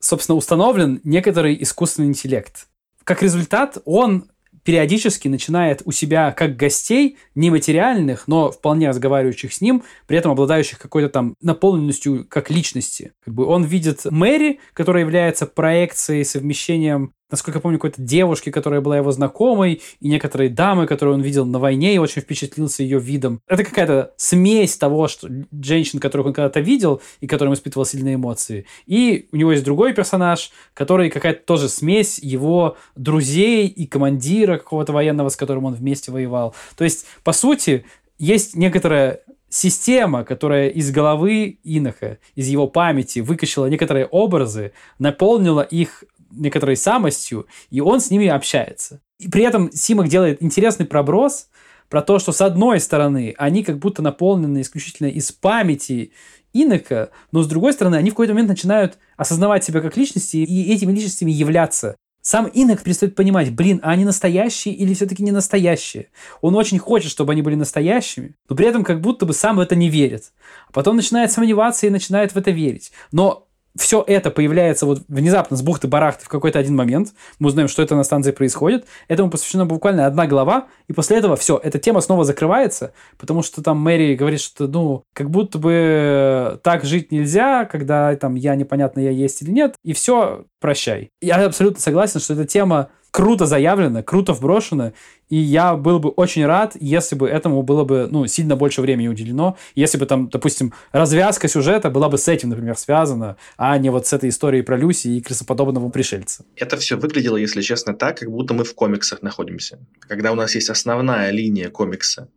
[0.00, 2.66] собственно, установлен некоторый искусственный интеллект.
[3.04, 4.31] Как результат, он
[4.64, 10.78] периодически начинает у себя как гостей, нематериальных, но вполне разговаривающих с ним, при этом обладающих
[10.78, 13.12] какой-то там наполненностью как личности.
[13.24, 18.80] Как бы он видит Мэри, которая является проекцией, совмещением насколько я помню, какой-то девушки, которая
[18.80, 23.00] была его знакомой, и некоторые дамы, которые он видел на войне и очень впечатлился ее
[23.00, 23.40] видом.
[23.48, 28.66] Это какая-то смесь того, что женщин, которых он когда-то видел и которым испытывал сильные эмоции.
[28.86, 34.92] И у него есть другой персонаж, который какая-то тоже смесь его друзей и командира какого-то
[34.92, 36.54] военного, с которым он вместе воевал.
[36.76, 37.84] То есть, по сути,
[38.18, 46.04] есть некоторая система, которая из головы Иноха, из его памяти выкачала некоторые образы, наполнила их
[46.32, 49.00] некоторой самостью, и он с ними общается.
[49.18, 51.48] И при этом Симак делает интересный проброс
[51.88, 56.12] про то, что с одной стороны они как будто наполнены исключительно из памяти
[56.52, 60.72] инока, но с другой стороны они в какой-то момент начинают осознавать себя как личности и
[60.72, 61.96] этими личностями являться.
[62.22, 66.10] Сам инок перестает понимать, блин, а они настоящие или все-таки не настоящие?
[66.40, 69.60] Он очень хочет, чтобы они были настоящими, но при этом как будто бы сам в
[69.60, 70.32] это не верит.
[70.68, 72.92] А потом начинает сомневаться и начинает в это верить.
[73.10, 77.14] Но все это появляется вот внезапно с бухты-барахты в какой-то один момент.
[77.38, 78.86] Мы узнаем, что это на станции происходит.
[79.08, 83.62] Этому посвящена буквально одна глава, и после этого все, эта тема снова закрывается, потому что
[83.62, 89.00] там Мэри говорит, что, ну, как будто бы так жить нельзя, когда там я непонятно,
[89.00, 91.10] я есть или нет, и все, прощай.
[91.20, 94.92] Я абсолютно согласен, что эта тема круто заявлено, круто вброшено,
[95.28, 99.06] и я был бы очень рад, если бы этому было бы, ну, сильно больше времени
[99.06, 103.90] уделено, если бы там, допустим, развязка сюжета была бы с этим, например, связана, а не
[103.90, 106.44] вот с этой историей про Люси и крысоподобного пришельца.
[106.56, 109.78] Это все выглядело, если честно, так, как будто мы в комиксах находимся.
[110.00, 112.28] Когда у нас есть основная линия комикса,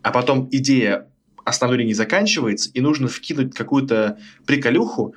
[0.00, 1.08] а потом идея
[1.44, 5.14] основной линии заканчивается, и нужно вкинуть какую-то приколюху,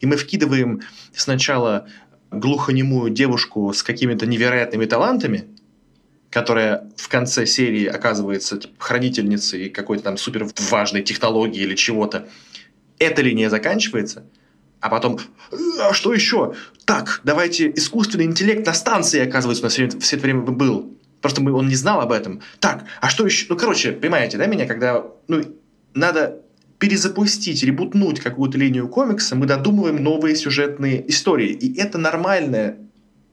[0.00, 0.80] и мы вкидываем
[1.14, 1.86] сначала
[2.38, 5.48] глухонемую девушку с какими-то невероятными талантами,
[6.30, 12.28] которая в конце серии оказывается типа, хранительницей какой-то там супер важной технологии или чего-то.
[12.98, 14.24] Эта линия заканчивается,
[14.80, 15.18] а потом,
[15.80, 16.54] а что еще?
[16.84, 20.96] Так, давайте искусственный интеллект на станции, оказывается, у нас все, все это время был.
[21.20, 22.40] Просто мы, он не знал об этом.
[22.60, 23.46] Так, а что еще?
[23.48, 25.42] Ну, короче, понимаете, да, меня, когда ну,
[25.94, 26.42] надо
[26.78, 31.50] перезапустить, ребутнуть какую-то линию комикса, мы додумываем новые сюжетные истории.
[31.50, 32.76] И это нормальная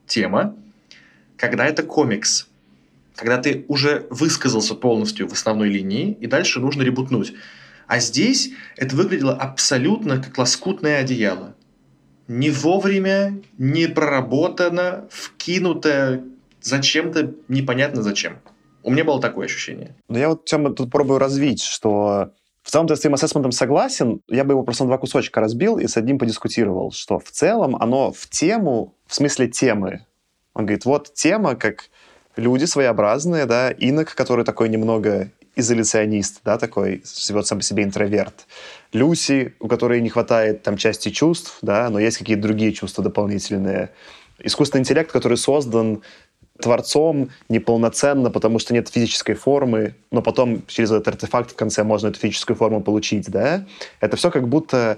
[0.08, 0.56] тема,
[1.38, 2.48] когда это комикс.
[3.16, 7.34] Когда ты уже высказался полностью в основной линии, и дальше нужно ребутнуть.
[7.86, 11.56] А здесь это выглядело абсолютно как лоскутное одеяло.
[12.28, 16.24] Не вовремя, не проработано, вкинуто
[16.62, 18.40] зачем-то, непонятно зачем.
[18.82, 19.96] У меня было такое ощущение.
[20.10, 22.32] Но я вот тему тут пробую развить, что
[22.64, 25.88] в целом-то с твоим ассессментом согласен, я бы его просто на два кусочка разбил и
[25.88, 30.06] с одним подискутировал, что в целом оно в тему, в смысле темы.
[30.54, 31.90] Он говорит, вот тема, как
[32.38, 38.48] люди своеобразные, да, инок, который такой немного изоляционист, да, такой, живет сам по себе интроверт.
[38.92, 43.92] Люси, у которой не хватает там части чувств, да, но есть какие-то другие чувства дополнительные.
[44.40, 46.02] Искусственный интеллект, который создан
[46.64, 52.08] творцом неполноценно, потому что нет физической формы, но потом через этот артефакт в конце можно
[52.08, 53.66] эту физическую форму получить, да?
[54.00, 54.98] Это все как будто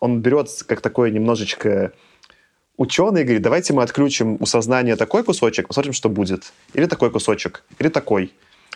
[0.00, 1.92] он берет как такое немножечко
[2.76, 6.52] ученый говорит, давайте мы отключим у сознания такой кусочек, посмотрим, что будет.
[6.74, 8.32] Или такой кусочек, или такой.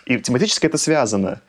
[0.07, 1.41] И тематически это связано.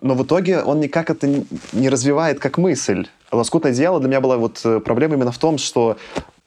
[0.00, 1.26] Но в итоге он никак это
[1.72, 3.08] не развивает как мысль.
[3.32, 5.98] Лоскутное дело для меня была вот э, проблема именно в том, что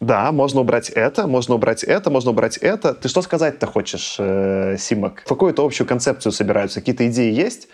[0.01, 2.95] да, можно убрать это, можно убрать это, можно убрать это.
[2.95, 5.23] Ты что сказать-то хочешь, э, Симок?
[5.25, 7.67] Какую-то общую концепцию собираются, какие-то идеи есть?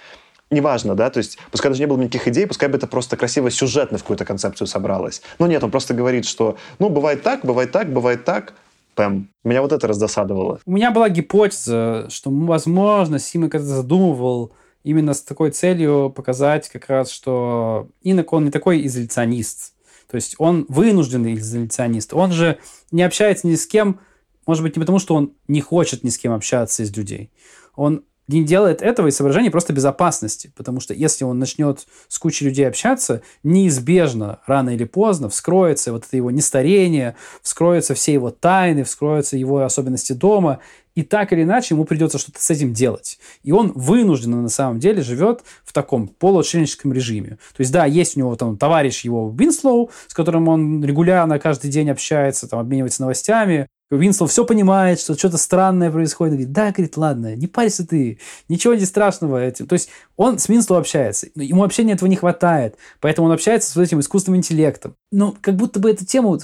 [0.51, 3.49] Неважно, да, то есть пускай даже не было никаких идей, пускай бы это просто красиво
[3.49, 5.21] сюжетно в какую-то концепцию собралось.
[5.39, 8.53] Но нет, он просто говорит, что, ну, бывает так, бывает так, бывает так,
[8.95, 9.29] Пэм.
[9.45, 10.59] Меня вот это раздосадовало.
[10.65, 14.51] У меня была гипотеза, что, возможно, Симок это задумывал
[14.83, 19.73] именно с такой целью показать как раз, что Инок, он не такой изоляционист.
[20.09, 22.13] То есть он вынужденный изоляционист.
[22.13, 22.59] Он же
[22.91, 23.99] не общается ни с кем,
[24.45, 27.31] может быть, не потому, что он не хочет ни с кем общаться из людей.
[27.75, 32.45] Он не делает этого из соображений просто безопасности, потому что если он начнет с кучей
[32.45, 38.83] людей общаться, неизбежно, рано или поздно, вскроется вот это его нестарение, вскроются все его тайны,
[38.83, 40.59] вскроются его особенности дома,
[40.97, 43.19] и так или иначе ему придется что-то с этим делать.
[43.43, 47.37] И он вынужденно на самом деле живет в таком полуотшельническом режиме.
[47.55, 51.69] То есть, да, есть у него там товарищ его Винслоу, с которым он регулярно каждый
[51.69, 56.33] день общается, там, обменивается новостями, Винслоу все понимает, что что-то странное происходит.
[56.33, 58.19] Говорит, да, говорит, ладно, не парься ты,
[58.49, 59.65] ничего не страшного этим.
[59.65, 63.77] То есть он с Винслоу общается, ему общения этого не хватает, поэтому он общается с
[63.77, 64.95] этим искусственным интеллектом.
[65.11, 66.37] Но как будто бы эту тему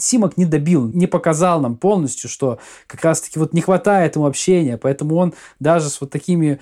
[0.00, 4.76] Симок не добил, не показал нам полностью, что как раз-таки вот не хватает ему общения,
[4.76, 6.60] поэтому он даже с вот такими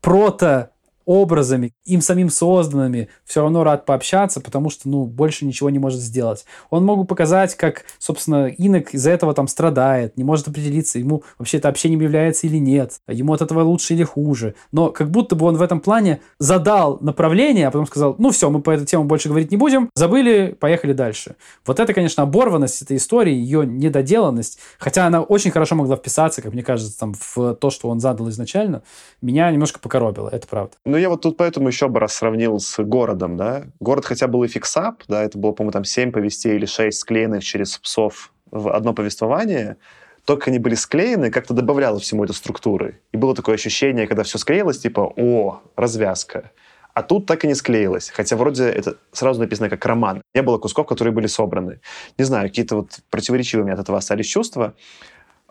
[0.00, 0.70] прото
[1.04, 6.00] образами, им самим созданными, все равно рад пообщаться, потому что, ну, больше ничего не может
[6.00, 6.44] сделать.
[6.70, 11.22] Он мог бы показать, как, собственно, инок из-за этого там страдает, не может определиться, ему
[11.38, 14.54] вообще это общением является или нет, ему от этого лучше или хуже.
[14.72, 18.50] Но как будто бы он в этом плане задал направление, а потом сказал, ну все,
[18.50, 21.36] мы по этой теме больше говорить не будем, забыли, поехали дальше.
[21.66, 26.52] Вот это, конечно, оборванность этой истории, ее недоделанность, хотя она очень хорошо могла вписаться, как
[26.52, 28.82] мне кажется, там, в то, что он задал изначально,
[29.20, 30.72] меня немножко покоробило, это правда.
[30.92, 33.62] Ну, я вот тут поэтому еще бы раз сравнил с городом, да.
[33.80, 37.42] Город хотя был и фиксап, да, это было, по-моему, там 7 повестей или 6 склеенных
[37.42, 39.78] через псов в одно повествование,
[40.26, 43.00] только они были склеены, как-то добавляло всему эту структуры.
[43.10, 46.50] И было такое ощущение, когда все склеилось, типа, о, развязка.
[46.92, 48.10] А тут так и не склеилось.
[48.10, 50.20] Хотя вроде это сразу написано как роман.
[50.34, 51.80] Не было кусков, которые были собраны.
[52.18, 54.74] Не знаю, какие-то вот противоречивые у меня от этого остались чувства.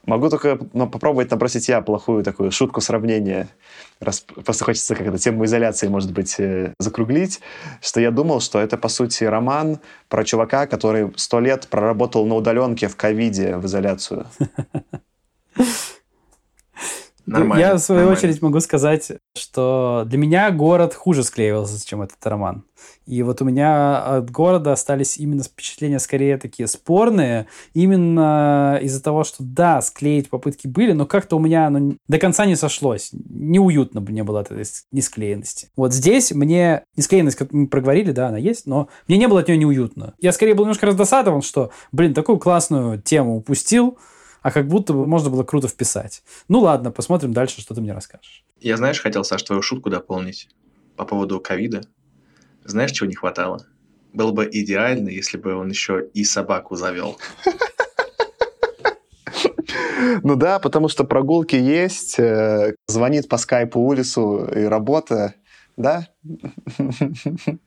[0.06, 3.50] Могу только ну, попробовать набросить я плохую такую шутку сравнения.
[4.00, 7.40] Раз просто хочется как-то тему изоляции, может быть, э, закруглить,
[7.82, 9.80] что я думал, что это, по сути, роман
[10.10, 14.26] про чувака, который сто лет проработал на удаленке в ковиде в изоляцию.
[17.32, 18.20] Нормально, я, в свою нормально.
[18.20, 22.66] очередь, могу сказать, что для меня город хуже склеивался, чем этот роман.
[23.06, 29.24] И вот у меня от города остались именно впечатления скорее такие спорные, именно из-за того,
[29.24, 33.12] что да, склеить попытки были, но как-то у меня оно до конца не сошлось.
[33.14, 35.70] Неуютно бы не было от этой несклеенности.
[35.76, 39.48] Вот здесь мне несклеенность, как мы проговорили, да, она есть, но мне не было от
[39.48, 40.14] нее неуютно.
[40.20, 43.98] Я скорее был немножко раздосадован, что, блин, такую классную тему упустил,
[44.42, 46.24] а как будто бы можно было круто вписать.
[46.48, 48.44] Ну ладно, посмотрим дальше, что ты мне расскажешь.
[48.60, 50.50] Я, знаешь, хотел, Саш, твою шутку дополнить
[50.96, 51.82] по поводу ковида.
[52.64, 53.66] Знаешь, чего не хватало?
[54.14, 57.18] Было бы идеально, если бы он еще и собаку завел.
[60.24, 65.36] Ну да, потому что прогулки есть, э, звонит по скайпу улицу и работа,
[65.78, 66.08] да?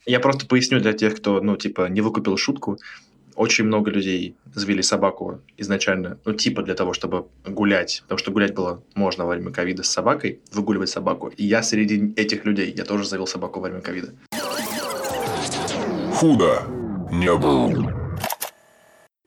[0.05, 2.79] Я просто поясню для тех, кто, ну, типа, не выкупил шутку
[3.37, 8.55] очень много людей завели собаку изначально, ну, типа для того, чтобы гулять, потому что гулять
[8.55, 11.29] было можно во время ковида с собакой, выгуливать собаку.
[11.29, 14.13] И я среди этих людей, я тоже завел собаку во время ковида.
[16.15, 16.63] Худо
[17.11, 18.04] не было.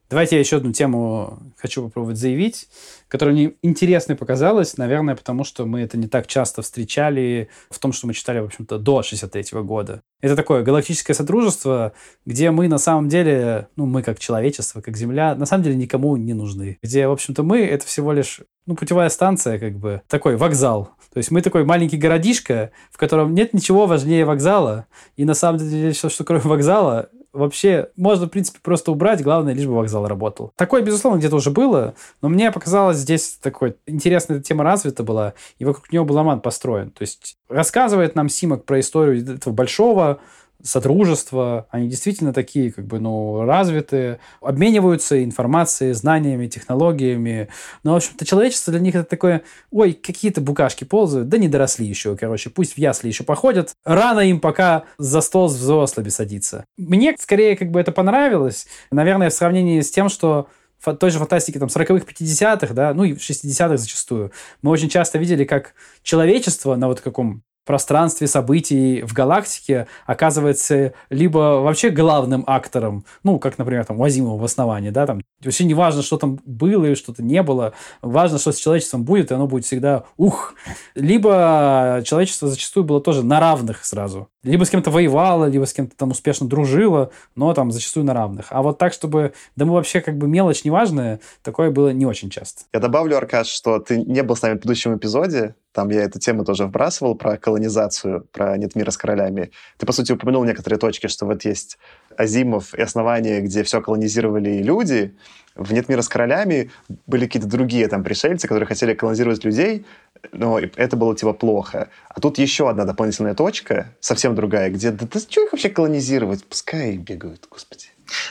[0.09, 2.69] Давайте я еще одну тему хочу попробовать заявить,
[3.09, 7.91] которая мне интересной показалась, наверное, потому что мы это не так часто встречали в том,
[7.91, 10.01] что мы читали, в общем-то, до 63 года.
[10.21, 11.91] Это такое галактическое сотрудничество,
[12.25, 16.15] где мы на самом деле, ну, мы как человечество, как Земля, на самом деле никому
[16.15, 16.77] не нужны.
[16.81, 20.91] Где, в общем-то, мы— это всего лишь, ну, путевая станция, как бы, такой вокзал.
[21.13, 24.87] То есть мы такой маленький городишко, в котором нет ничего важнее вокзала,
[25.17, 29.53] и на самом деле все, что кроме вокзала, вообще можно, в принципе, просто убрать, главное,
[29.53, 30.51] лишь бы вокзал работал.
[30.55, 35.65] Такое, безусловно, где-то уже было, но мне показалось, здесь такой интересная тема развита была, и
[35.65, 36.91] вокруг нее был роман построен.
[36.91, 40.19] То есть рассказывает нам Симок про историю этого большого
[40.63, 47.49] сотрудничество, они действительно такие, как бы, ну, развитые, обмениваются информацией, знаниями, технологиями.
[47.83, 51.85] Но, в общем-то, человечество для них это такое, ой, какие-то букашки ползают, да не доросли
[51.85, 53.71] еще, короче, пусть в ясли еще походят.
[53.85, 56.65] Рано им пока за стол с взрослыми садиться.
[56.77, 58.67] Мне, скорее, как бы это понравилось.
[58.91, 60.47] Наверное, в сравнении с тем, что
[60.79, 64.31] в той же фантастике там 40-х, 50-х, да, ну и 60-х зачастую,
[64.61, 71.61] мы очень часто видели, как человечество на вот каком пространстве событий в галактике оказывается либо
[71.61, 75.73] вообще главным актором, ну, как, например, там, у Азимова в основании, да, там, вообще не
[75.73, 79.47] важно, что там было и что-то не было, важно, что с человечеством будет, и оно
[79.47, 80.55] будет всегда ух.
[80.95, 84.29] Либо человечество зачастую было тоже на равных сразу.
[84.43, 88.47] Либо с кем-то воевало, либо с кем-то там успешно дружило, но там зачастую на равных.
[88.49, 92.29] А вот так, чтобы, да мы вообще как бы мелочь неважная, такое было не очень
[92.29, 92.63] часто.
[92.73, 96.17] Я добавлю, Аркаш, что ты не был с нами в предыдущем эпизоде, там я эту
[96.17, 99.51] тему тоже вбрасывал про колонизацию, про «Нет мира с королями».
[99.77, 101.77] Ты, по сути, упомянул некоторые точки, что вот есть
[102.17, 105.15] Азимов и основания, где все колонизировали люди.
[105.55, 106.71] В «Нет мира с королями»
[107.07, 109.85] были какие-то другие там пришельцы, которые хотели колонизировать людей,
[110.31, 111.89] но это было типа плохо.
[112.09, 116.43] А тут еще одна дополнительная точка, совсем другая, где да, да что их вообще колонизировать?
[116.45, 117.87] Пускай бегают, господи.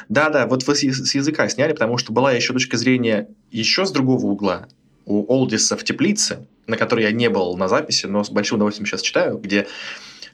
[0.08, 4.26] Да-да, вот вы с языка сняли, потому что была еще точка зрения еще с другого
[4.26, 4.68] угла
[5.04, 8.86] у Олдиса в теплице, на которой я не был на записи, но с большим удовольствием
[8.86, 9.66] сейчас читаю, где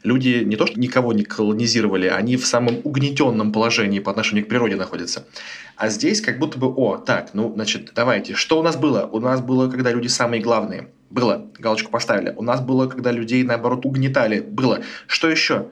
[0.02, 4.48] люди не то что никого не колонизировали, они в самом угнетенном положении по отношению к
[4.48, 5.26] природе находятся.
[5.76, 9.08] А здесь как будто бы, о, так, ну, значит, давайте, что у нас было?
[9.10, 10.88] У нас было, когда люди самые главные.
[11.10, 12.32] Было, галочку поставили.
[12.36, 14.40] У нас было, когда людей, наоборот, угнетали.
[14.40, 14.80] Было.
[15.06, 15.68] Что еще?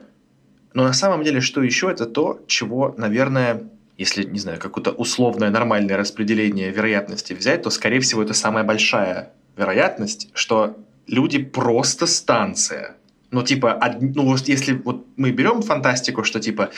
[0.73, 3.63] Но на самом деле, что еще, это то, чего, наверное,
[3.97, 9.33] если, не знаю, какое-то условное нормальное распределение вероятности взять, то, скорее всего, это самая большая
[9.57, 12.95] вероятность, что люди просто станция.
[13.31, 16.71] Ну, типа, ну, вот если вот мы берем фантастику, что, типа,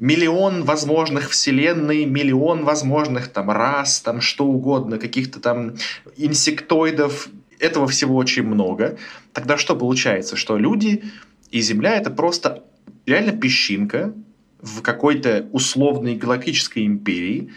[0.00, 5.76] миллион возможных вселенной, миллион возможных там рас, там что угодно, каких-то там
[6.16, 7.28] инсектоидов,
[7.60, 8.98] этого всего очень много,
[9.32, 10.34] тогда что получается?
[10.34, 11.04] Что люди
[11.50, 12.64] и Земля— это просто
[13.06, 14.12] реально песчинка
[14.60, 17.50] в какой-то условной галактической империи,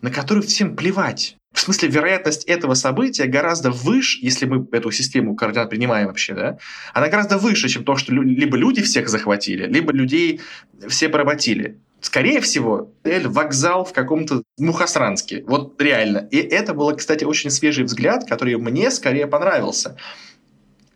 [0.00, 1.36] на которую всем плевать.
[1.58, 6.58] В смысле, вероятность этого события гораздо выше, если мы эту систему координат принимаем вообще, да,
[6.94, 10.40] она гораздо выше, чем то, что либо люди всех захватили, либо людей
[10.86, 11.80] все поработили.
[12.00, 15.42] Скорее всего, вокзал в каком-то Мухасранске.
[15.48, 16.28] Вот реально.
[16.30, 19.96] И это был, кстати, очень свежий взгляд, который мне скорее понравился.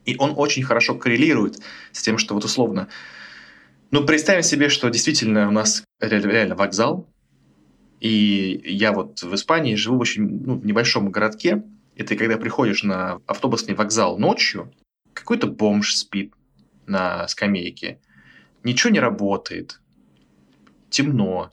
[0.04, 1.58] И он очень хорошо коррелирует
[1.90, 2.86] с тем, что вот условно...
[3.90, 7.11] Ну, представим себе, что действительно у нас реально вокзал,
[8.02, 11.62] и я вот в Испании живу в очень ну, в небольшом городке.
[11.94, 14.72] И когда приходишь на автобусный вокзал ночью,
[15.12, 16.32] какой-то бомж спит
[16.86, 18.00] на скамейке,
[18.64, 19.80] ничего не работает,
[20.90, 21.52] темно.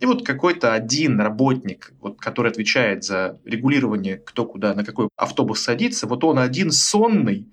[0.00, 5.60] И вот какой-то один работник, вот, который отвечает за регулирование, кто куда, на какой автобус
[5.60, 7.46] садится, вот он один сонный,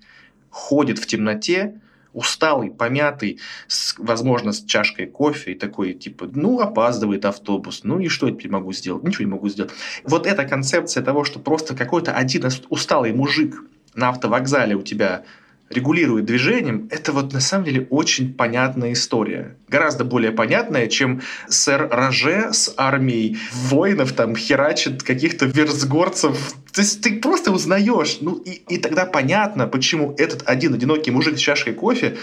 [0.48, 1.82] ходит в темноте,
[2.12, 3.38] усталый, помятый,
[3.68, 8.34] с, возможно, с чашкой кофе и такой, типа, ну, опаздывает автобус, ну и что я
[8.34, 9.04] теперь могу сделать?
[9.04, 9.72] Ничего не могу сделать.
[10.04, 13.62] Вот эта концепция того, что просто какой-то один усталый мужик
[13.94, 15.24] на автовокзале у тебя
[15.70, 19.56] регулирует движением, это вот на самом деле очень понятная история.
[19.68, 26.54] Гораздо более понятная, чем сэр Роже с армией воинов там херачит каких-то версгорцев.
[26.72, 28.18] То есть ты просто узнаешь.
[28.20, 32.16] Ну и, и тогда понятно, почему этот один одинокий мужик с чашкой кофе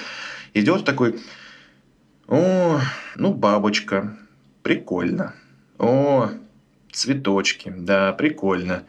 [0.54, 1.16] идет такой,
[2.28, 2.82] о,
[3.16, 4.18] ну бабочка,
[4.62, 5.34] прикольно.
[5.80, 6.32] О,
[6.92, 8.84] цветочки, да, прикольно.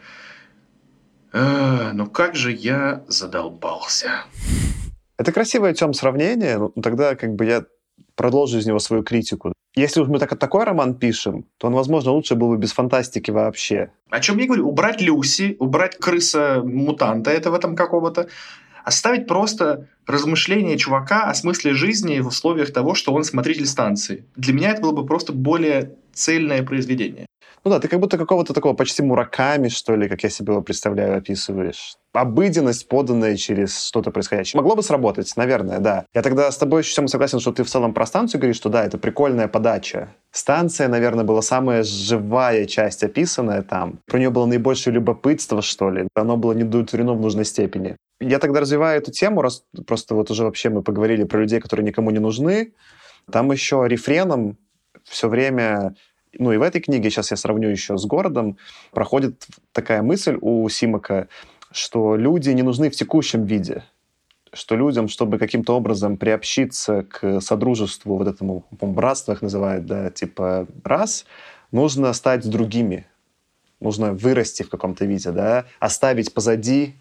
[1.33, 4.25] А, ну как же я задолбался.
[5.19, 6.59] Это красивое, Тем, сравнение.
[6.59, 7.65] Ну, тогда как бы я
[8.15, 9.53] продолжу из него свою критику.
[9.75, 13.31] Если уж мы так, такой роман пишем, то он, возможно, лучше был бы без фантастики
[13.31, 13.91] вообще.
[14.11, 14.69] О чем я говорю?
[14.69, 18.29] Убрать Люси, убрать крыса-мутанта этого там какого-то,
[18.85, 24.25] оставить просто размышления чувака о смысле жизни в условиях того, что он смотритель станции.
[24.35, 27.27] Для меня это было бы просто более цельное произведение.
[27.65, 30.63] Ну да, ты как будто какого-то такого почти мураками, что ли, как я себе его
[30.63, 31.97] представляю, описываешь.
[32.13, 34.61] Обыденность, поданная через что-то происходящее.
[34.61, 36.05] Могло бы сработать, наверное, да.
[36.15, 38.85] Я тогда с тобой еще согласен, что ты в целом про станцию говоришь, что да,
[38.85, 40.09] это прикольная подача.
[40.31, 44.01] Станция, наверное, была самая живая часть описанная там.
[44.07, 46.09] Про нее было наибольшее любопытство, что ли.
[46.15, 47.97] Оно было недоутворено в нужной степени.
[48.21, 51.87] Я тогда развиваю эту тему, раз просто вот уже вообще мы поговорили про людей, которые
[51.87, 52.73] никому не нужны.
[53.31, 54.57] Там еще рефреном
[55.05, 55.95] все время
[56.33, 58.57] ну и в этой книге, сейчас я сравню еще с городом,
[58.93, 61.29] проходит такая мысль у Симака,
[61.71, 63.85] что люди не нужны в текущем виде,
[64.53, 70.67] что людям, чтобы каким-то образом приобщиться к содружеству, вот этому, братство их называют, да, типа
[70.85, 71.27] раз,
[71.71, 73.07] нужно стать другими,
[73.81, 76.95] нужно вырасти в каком-то виде, да, оставить позади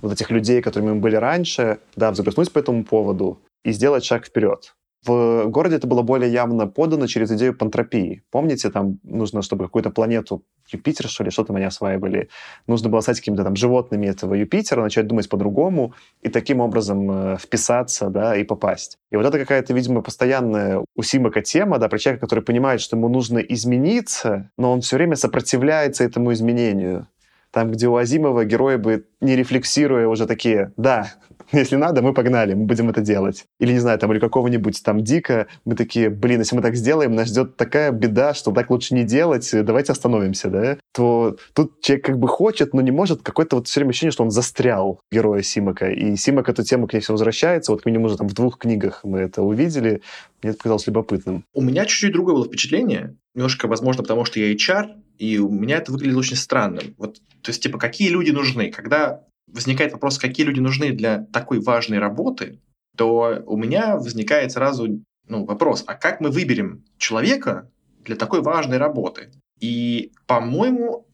[0.00, 4.26] вот этих людей, которыми мы были раньше, да, взгрустнуть по этому поводу и сделать шаг
[4.26, 4.74] вперед.
[5.06, 8.22] В городе это было более явно подано через идею пантропии.
[8.30, 12.28] Помните, там нужно, чтобы какую-то планету Юпитер, что ли, что там они осваивали,
[12.66, 17.36] нужно было стать какими-то там животными этого Юпитера, начать думать по-другому и таким образом э,
[17.38, 18.98] вписаться, да, и попасть.
[19.10, 23.08] И вот это какая-то, видимо, постоянная у тема, да, про человека, который понимает, что ему
[23.08, 27.08] нужно измениться, но он все время сопротивляется этому изменению.
[27.50, 31.12] Там, где у Азимова герои бы, не рефлексируя, уже такие, да,
[31.58, 33.44] если надо, мы погнали, мы будем это делать.
[33.60, 37.14] Или, не знаю, там, или какого-нибудь там Дика, мы такие, блин, если мы так сделаем,
[37.14, 40.78] нас ждет такая беда, что так лучше не делать, давайте остановимся, да?
[40.92, 44.24] То тут человек как бы хочет, но не может, какое-то вот все время ощущение, что
[44.24, 45.90] он застрял, героя Симака.
[45.90, 48.58] И Симак эту тему к ней все возвращается, вот к минимум уже там в двух
[48.58, 50.02] книгах мы это увидели,
[50.42, 51.44] мне это показалось любопытным.
[51.54, 54.88] У меня чуть-чуть другое было впечатление, немножко, возможно, потому что я HR,
[55.18, 56.94] и у меня это выглядело очень странным.
[56.98, 58.70] Вот, то есть, типа, какие люди нужны?
[58.70, 59.22] Когда
[59.54, 62.58] возникает вопрос, какие люди нужны для такой важной работы,
[62.96, 67.70] то у меня возникает сразу ну, вопрос, а как мы выберем человека
[68.04, 69.30] для такой важной работы?
[69.60, 71.06] И, по-моему,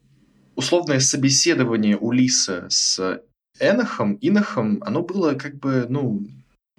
[0.56, 3.22] условное собеседование Улиса с
[3.60, 6.26] Энохом, Инохом, оно было как бы, ну,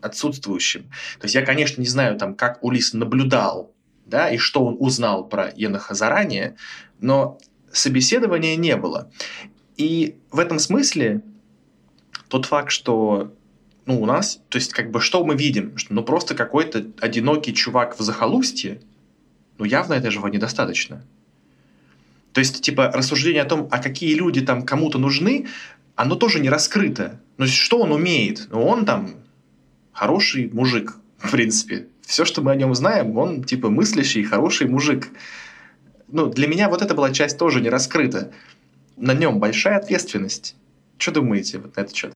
[0.01, 0.83] отсутствующим.
[1.19, 3.73] То есть я, конечно, не знаю, там, как Улис наблюдал,
[4.05, 6.57] да, и что он узнал про Еноха заранее,
[6.99, 7.37] но
[7.71, 9.11] собеседования не было.
[9.77, 11.21] И в этом смысле
[12.31, 13.33] тот факт, что
[13.85, 15.77] ну, у нас, то есть, как бы, что мы видим?
[15.77, 18.79] Что, ну, просто какой-то одинокий чувак в захолустье,
[19.57, 21.03] ну, явно этого недостаточно.
[22.31, 25.47] То есть, типа, рассуждение о том, а какие люди там кому-то нужны,
[25.95, 27.19] оно тоже не раскрыто.
[27.37, 28.47] Ну, что он умеет?
[28.49, 29.11] Ну, он там
[29.91, 31.87] хороший мужик, в принципе.
[32.01, 35.09] Все, что мы о нем знаем, он, типа, мыслящий, хороший мужик.
[36.07, 38.31] Ну, для меня вот эта была часть тоже не раскрыта.
[38.95, 40.55] На нем большая ответственность.
[40.97, 42.13] Что думаете вот на этот счет?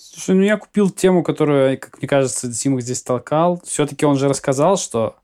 [0.00, 3.60] Слушай, ну я купил тему, которую, как мне кажется, Симок здесь толкал.
[3.64, 5.16] Все-таки он же рассказал, что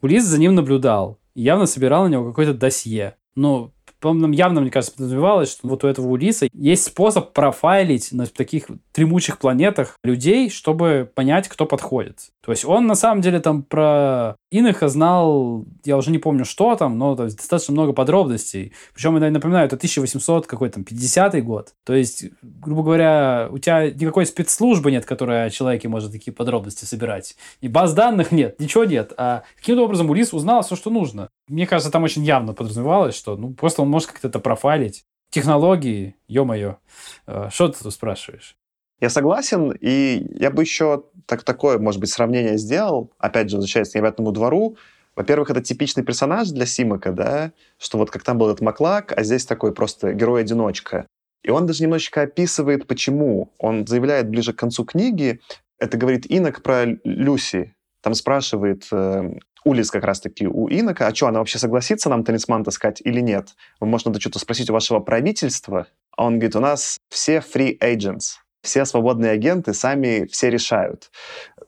[0.00, 1.18] Улис за ним наблюдал.
[1.34, 3.16] Явно собирал на него какое-то досье.
[3.34, 8.26] Ну, по-моему, явно, мне кажется, подразумевалось, что вот у этого Улиса есть способ профайлить на
[8.26, 12.30] таких тремучих планетах людей, чтобы понять, кто подходит.
[12.42, 16.74] То есть он на самом деле там про Иноха знал, я уже не помню, что
[16.74, 18.72] там, но то есть, достаточно много подробностей.
[18.94, 21.74] Причем, я напоминаю, это 1800 какой там 50 год.
[21.84, 26.86] То есть, грубо говоря, у тебя никакой спецслужбы нет, которая о человеке может такие подробности
[26.86, 27.36] собирать.
[27.60, 29.12] И баз данных нет, ничего нет.
[29.18, 31.28] А каким-то образом Улис узнал все, что нужно.
[31.48, 35.04] Мне кажется, там очень явно подразумевалось, что ну просто он может как-то это профайлить.
[35.30, 36.76] Технологии, ё-моё.
[37.26, 38.56] Э, что ты тут спрашиваешь?
[39.00, 43.90] Я согласен, и я бы еще так, такое, может быть, сравнение сделал, опять же, возвращаясь
[43.90, 44.76] к необъятному двору.
[45.16, 49.22] Во-первых, это типичный персонаж для Симака, да, что вот как там был этот Маклак, а
[49.22, 51.06] здесь такой просто герой-одиночка.
[51.42, 53.52] И он даже немножечко описывает, почему.
[53.58, 55.40] Он заявляет ближе к концу книги,
[55.78, 57.74] это говорит Инок про Люси.
[58.02, 59.30] Там спрашивает э,
[59.64, 63.54] Улис как раз-таки у Инока, а что, она вообще согласится нам талисман таскать или нет?
[63.80, 65.86] Может, надо что-то спросить у вашего правительства?
[66.16, 71.10] А он говорит, у нас все free agents все свободные агенты сами все решают.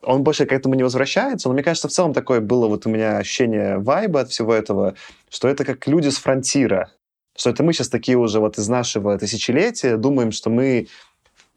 [0.03, 2.91] Он больше к этому не возвращается, но мне кажется, в целом такое было вот у
[2.91, 4.95] меня ощущение вайба от всего этого,
[5.31, 6.91] что это как люди с фронтира,
[7.37, 10.89] что это мы сейчас такие уже вот из нашего тысячелетия думаем, что мы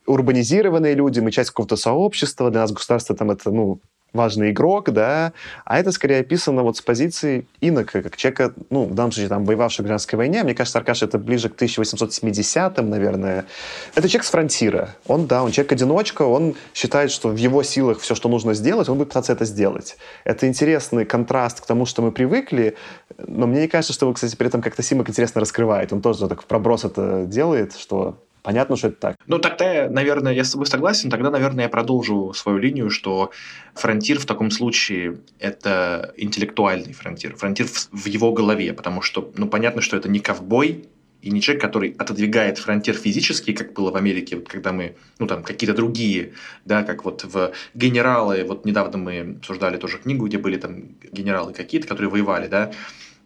[0.05, 3.81] урбанизированные люди, мы часть какого-то сообщества, для нас государство там это, ну,
[4.15, 5.33] важный игрок, да,
[5.65, 9.45] а это скорее описано вот с позиции инока, как человека, ну, в данном случае, там,
[9.45, 13.45] воевавшего в гражданской войне, мне кажется, Аркаш это ближе к 1870-м, наверное.
[13.93, 14.95] Это человек с фронтира.
[15.07, 18.97] Он, да, он человек-одиночка, он считает, что в его силах все, что нужно сделать, он
[18.97, 19.97] будет пытаться это сделать.
[20.23, 22.75] Это интересный контраст к тому, что мы привыкли,
[23.17, 25.93] но мне не кажется, что кстати, при этом как-то Симок интересно раскрывает.
[25.93, 29.17] Он тоже так в проброс это делает, что понятно, что это так.
[29.25, 33.31] Ну, тогда, наверное, я с тобой согласен, тогда, наверное, я продолжу свою линию, что
[33.73, 39.81] фронтир в таком случае– это интеллектуальный фронтир, фронтир в, его голове, потому что, ну, понятно,
[39.81, 40.85] что это не ковбой,
[41.23, 45.25] и не человек, который отодвигает фронтир физически, как было в Америке, вот когда мы, ну
[45.25, 46.33] там какие-то другие,
[46.65, 51.51] да, как вот в генералы, вот недавно мы обсуждали тоже книгу, где были там генералы
[51.53, 52.71] какие-то, которые воевали, да,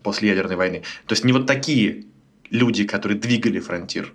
[0.02, 0.84] после ядерной войны.
[1.08, 2.06] То есть не вот такие
[2.50, 4.14] люди, которые двигали фронтир,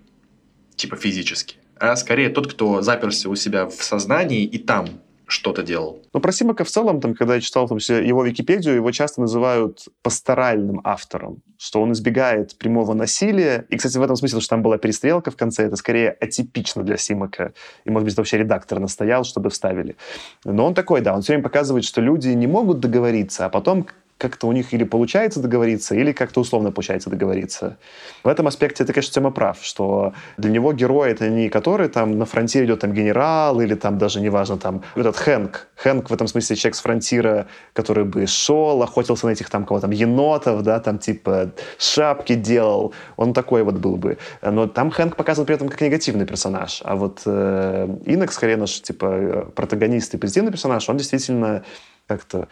[0.76, 4.88] типа физически, а скорее тот, кто заперся у себя в сознании и там
[5.26, 6.02] что-то делал.
[6.12, 9.88] Ну, про Симака в целом, там, когда я читал там, его Википедию, его часто называют
[10.02, 13.64] пасторальным автором, что он избегает прямого насилия.
[13.70, 16.96] И, кстати, в этом смысле, что там была перестрелка в конце, это скорее атипично для
[16.96, 17.54] Симака.
[17.84, 19.96] И, может быть, вообще редактор настоял, чтобы вставили.
[20.44, 23.86] Но он такой, да, он все время показывает, что люди не могут договориться, а потом
[24.18, 27.76] как-то у них или получается договориться, или как-то условно получается договориться.
[28.22, 32.18] В этом аспекте ты, конечно, Тема прав, что для него герой это не который там
[32.18, 35.68] на фронтире идет там генерал, или там даже неважно там этот Хэнк.
[35.76, 39.80] Хэнк в этом смысле человек с фронтира, который бы шел, охотился на этих там кого
[39.80, 42.94] там енотов, да, там типа шапки делал.
[43.16, 44.18] Он такой вот был бы.
[44.42, 46.80] Но там Хэнк показан при этом как негативный персонаж.
[46.84, 51.64] А вот э, Инок, скорее наш типа протагонист и позитивный персонаж, он действительно
[52.06, 52.48] как-то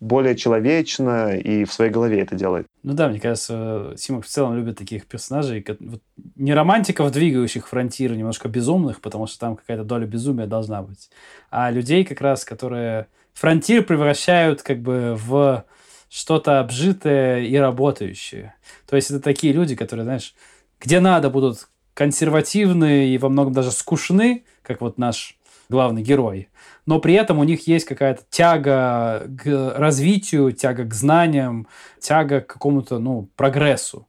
[0.00, 2.66] более человечно и в своей голове это делает.
[2.82, 6.02] Ну да, мне кажется, Симок в целом любит таких персонажей, вот,
[6.36, 11.10] не романтиков, двигающих фронтир, немножко безумных, потому что там какая-то доля безумия должна быть,
[11.50, 15.64] а людей как раз, которые фронтир превращают как бы в
[16.08, 18.54] что-то обжитое и работающее.
[18.86, 20.34] То есть это такие люди, которые, знаешь,
[20.78, 25.38] где надо будут консервативны и во многом даже скучны, как вот наш
[25.68, 26.48] главный герой,
[26.86, 31.68] но при этом у них есть какая-то тяга к развитию, тяга к знаниям,
[32.00, 34.08] тяга к какому-то, ну, прогрессу.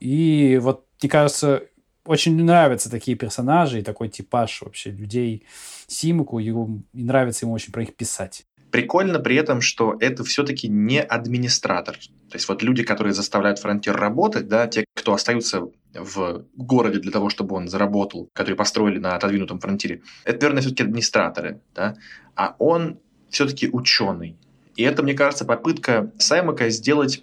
[0.00, 1.62] И вот, мне кажется,
[2.04, 5.44] очень нравятся такие персонажи и такой типаж вообще людей
[5.86, 6.52] Симуку, и,
[6.92, 8.46] нравится ему очень про их писать.
[8.74, 11.96] Прикольно при этом, что это все-таки не администратор.
[11.96, 17.12] То есть вот люди, которые заставляют фронтир работать, да, те, кто остаются в городе для
[17.12, 21.94] того, чтобы он заработал, которые построили на отодвинутом фронтире, это, наверное, все-таки администраторы, да,
[22.34, 22.98] а он
[23.30, 24.36] все-таки ученый.
[24.74, 27.22] И это, мне кажется, попытка Саймака сделать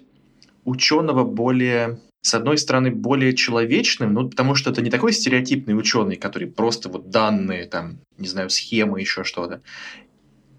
[0.64, 6.14] ученого более с одной стороны, более человечным, ну, потому что это не такой стереотипный ученый,
[6.14, 9.60] который просто вот данные, там, не знаю, схемы, еще что-то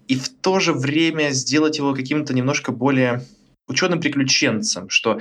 [0.08, 3.22] и в то же время сделать его каким-то немножко более
[3.68, 5.20] ученым-приключенцем, что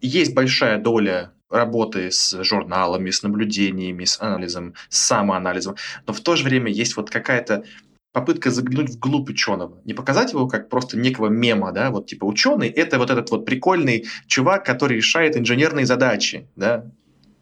[0.00, 5.76] есть большая доля работы с журналами, с наблюдениями, с анализом, с самоанализом,
[6.06, 7.64] но в то же время есть вот какая-то
[8.12, 9.80] попытка заглянуть вглубь ученого.
[9.84, 13.44] Не показать его как просто некого мема, да, вот типа ученый— это вот этот вот
[13.44, 16.84] прикольный чувак, который решает инженерные задачи, да,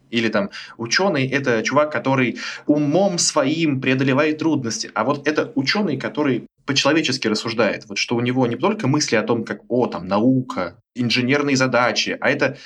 [0.09, 4.89] или там ученый– это чувак, который умом своим преодолевает трудности.
[4.93, 7.85] А вот это ученый, который по-человечески рассуждает.
[7.87, 12.15] Вот что у него не только мысли о том, как, о, там, наука, инженерные задачи,
[12.19, 12.57] а это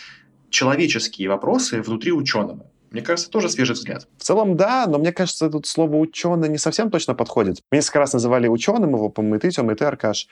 [0.49, 2.65] человеческие вопросы внутри ученого.
[2.89, 4.07] Мне кажется, тоже свежий взгляд.
[4.17, 7.61] В целом, да, но мне кажется, тут слово «ученый» не совсем точно подходит.
[7.71, 10.27] Меня несколько раз называли ученым его, по-моему, и ты, Тёма, и ты, Аркаш.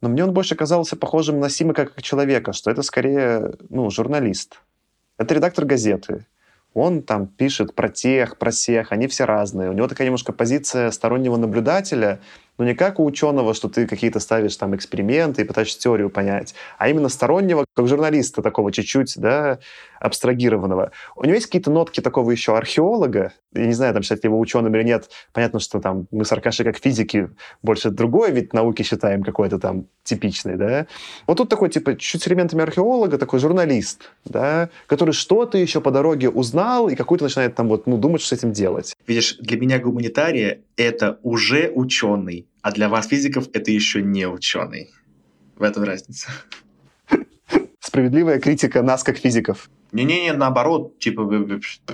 [0.00, 4.60] Но мне он больше казался похожим на Сима как человека, что это скорее, ну, журналист.
[5.18, 6.26] Это редактор газеты.
[6.74, 9.70] Он там пишет про тех, про всех, они все разные.
[9.70, 12.20] У него такая немножко позиция стороннего наблюдателя—
[12.58, 16.54] но не как у ученого, что ты какие-то ставишь там эксперименты и пытаешься теорию понять,
[16.78, 19.58] а именно стороннего, как журналиста такого чуть-чуть, да,
[20.00, 20.92] абстрагированного.
[21.14, 24.74] У него есть какие-то нотки такого еще археолога, я не знаю, там считать его ученым
[24.74, 27.30] или нет, понятно, что там мы с Аркашей как физики
[27.62, 30.86] больше другой вид науки считаем какой-то там типичный, да.
[31.26, 35.90] Вот тут такой, типа, чуть с элементами археолога, такой журналист, да, который что-то еще по
[35.90, 38.94] дороге узнал и какой-то начинает там вот, ну, думать, что с этим делать.
[39.06, 44.90] Видишь, для меня гуманитария— это уже ученый, а для вас, физиков, это еще не ученый.
[45.56, 46.28] В этом разница.
[47.80, 49.70] Справедливая критика нас, как физиков.
[49.92, 51.24] Не-не-не, наоборот, типа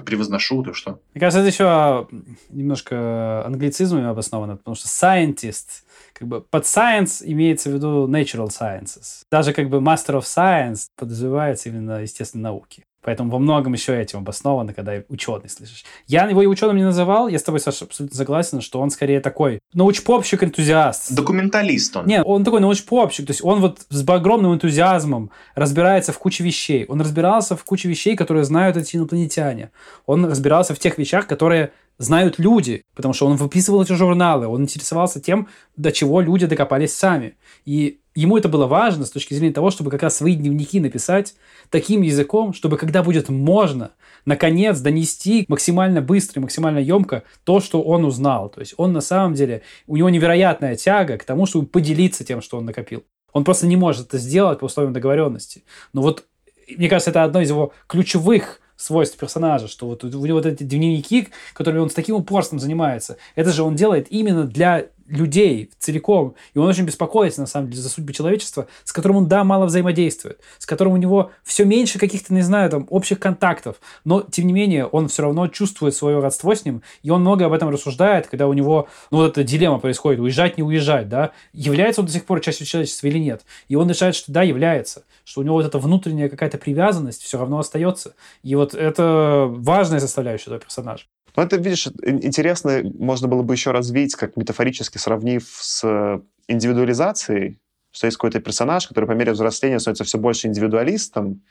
[0.05, 1.01] превозношу, ты что?
[1.15, 2.09] Мне кажется, это еще
[2.51, 5.85] немножко англицизмами обосновано, потому что scientist,
[6.15, 9.23] как бы под science имеется в виду natural sciences.
[9.31, 12.85] Даже как бы master of science подразумевается именно естественной науки.
[13.05, 15.85] Поэтому во многом еще этим обосновано, когда ученый слышишь.
[16.07, 19.21] Я его и ученым не называл, я с тобой, Саша, абсолютно согласен, что он скорее
[19.21, 21.13] такой научпопщик-энтузиаст.
[21.15, 22.07] Документалист он.
[22.07, 26.85] Нет, он такой научпопщик, то есть он вот с огромным энтузиазмом разбирается в куче вещей.
[26.89, 29.71] Он разбирался в куче вещей, которые знают эти инопланетяне.
[30.07, 31.73] Он разбирался в тех вещах, которые
[32.03, 36.93] знают люди, потому что он выписывал эти журналы, он интересовался тем, до чего люди докопались
[36.93, 37.37] сами.
[37.65, 41.35] И ему это было важно с точки зрения того, чтобы как раз свои дневники написать
[41.71, 43.93] таким языком, чтобы когда будет можно,
[44.25, 48.49] наконец донести максимально быстро и максимально емко то, что он узнал.
[48.49, 52.43] То есть он на самом деле, у него невероятная тяга к тому, чтобы поделиться тем,
[52.43, 53.05] что он накопил.
[53.33, 55.63] Он просто не может это сделать по условиям договоренности.
[55.93, 56.25] Но вот,
[56.69, 60.63] мне кажется, это одно из его ключевых свойств персонажа, что вот у него вот эти
[60.63, 66.35] дневники, которыми он с таким упорством занимается, это же он делает именно для людей целиком.
[66.55, 69.67] И он очень беспокоится, на самом деле, за судьбы человечества, с которым он, да, мало
[69.67, 73.77] взаимодействует, с которым у него все меньше каких-то, не знаю, там, общих контактов.
[74.05, 77.47] Но, тем не менее, он все равно чувствует свое родство с ним, и он много
[77.47, 81.33] об этом рассуждает, когда у него, ну, вот эта дилемма происходит, уезжать, не уезжать, да,
[81.53, 83.43] является он до сих пор частью человечества или нет.
[83.69, 87.39] И он решает, что да, является, что у него вот эта внутренняя какая-то привязанность все
[87.39, 88.15] равно остается.
[88.43, 91.05] И вот это важная составляющая этого персонажа.
[91.37, 97.59] Ну, это, видишь, интересно, можно было бы еще развить, как метафорически сравнив с индивидуализацией,
[97.91, 101.43] что есть какой-то персонаж, который по мере взросления становится все больше индивидуалистом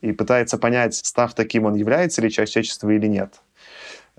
[0.00, 3.40] и пытается понять, став таким, он является ли частью человечества или нет.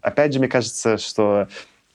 [0.01, 1.47] Опять же, мне кажется, что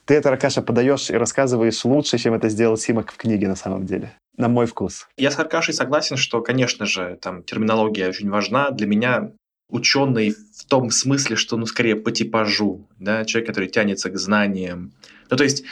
[0.05, 3.85] ты это, Ракаша, подаешь и рассказываешь лучше, чем это сделал Симак в книге на самом
[3.85, 4.13] деле.
[4.37, 5.07] На мой вкус.
[5.17, 8.71] Я с Аркашей согласен, что, конечно же, там терминология очень важна.
[8.71, 9.31] Для меня
[9.69, 14.93] ученый в том смысле, что, ну, скорее по типажу, да, человек, который тянется к знаниям.
[15.29, 15.63] Ну, то есть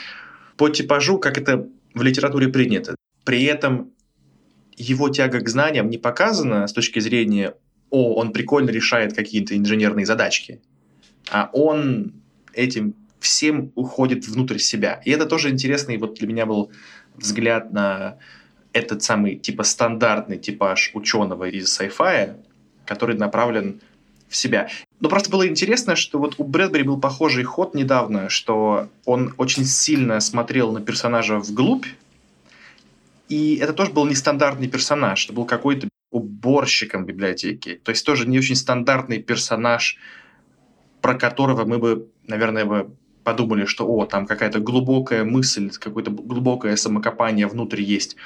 [0.56, 2.94] по типажу, как это в литературе принято.
[3.24, 3.92] При этом
[4.76, 7.54] его тяга к знаниям не показана с точки зрения
[7.90, 10.60] «О, он прикольно решает какие-то инженерные задачки»,
[11.30, 12.12] а он
[12.52, 15.00] этим всем уходит внутрь себя.
[15.04, 16.70] И это тоже интересный вот для меня был
[17.14, 18.18] взгляд на
[18.72, 22.36] этот самый типа стандартный типаж ученого из sci-fi,
[22.86, 23.80] который направлен
[24.28, 24.68] в себя.
[25.00, 29.64] Но просто было интересно, что вот у Брэдбери был похожий ход недавно, что он очень
[29.64, 31.86] сильно смотрел на персонажа вглубь,
[33.28, 37.80] и это тоже был нестандартный персонаж, это был какой-то уборщиком библиотеки.
[37.82, 39.98] То есть тоже не очень стандартный персонаж,
[41.00, 42.90] про которого мы бы, наверное, бы
[43.24, 48.16] подумали, что о, там какая-то глубокая мысль, какое-то глубокое самокопание внутрь есть.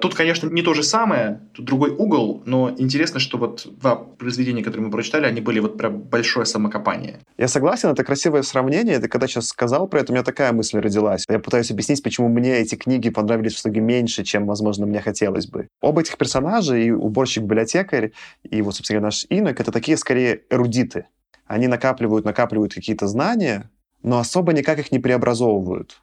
[0.00, 4.62] Тут, конечно, не то же самое, тут другой угол, но интересно, что вот два произведения,
[4.62, 7.20] которые мы прочитали, они были вот прям большое самокопание.
[7.36, 8.98] Я согласен, это красивое сравнение.
[8.98, 11.24] Ты когда сейчас сказал про это, у меня такая мысль родилась.
[11.28, 15.46] Я пытаюсь объяснить, почему мне эти книги понравились в итоге меньше, чем, возможно, мне хотелось
[15.46, 15.68] бы.
[15.82, 18.12] Оба этих персонажа, и уборщик-библиотекарь,
[18.42, 21.06] и вот, собственно, наш инок, это такие, скорее, эрудиты.
[21.46, 23.70] Они накапливают, накапливают какие-то знания,
[24.02, 26.00] но особо никак их не преобразовывают.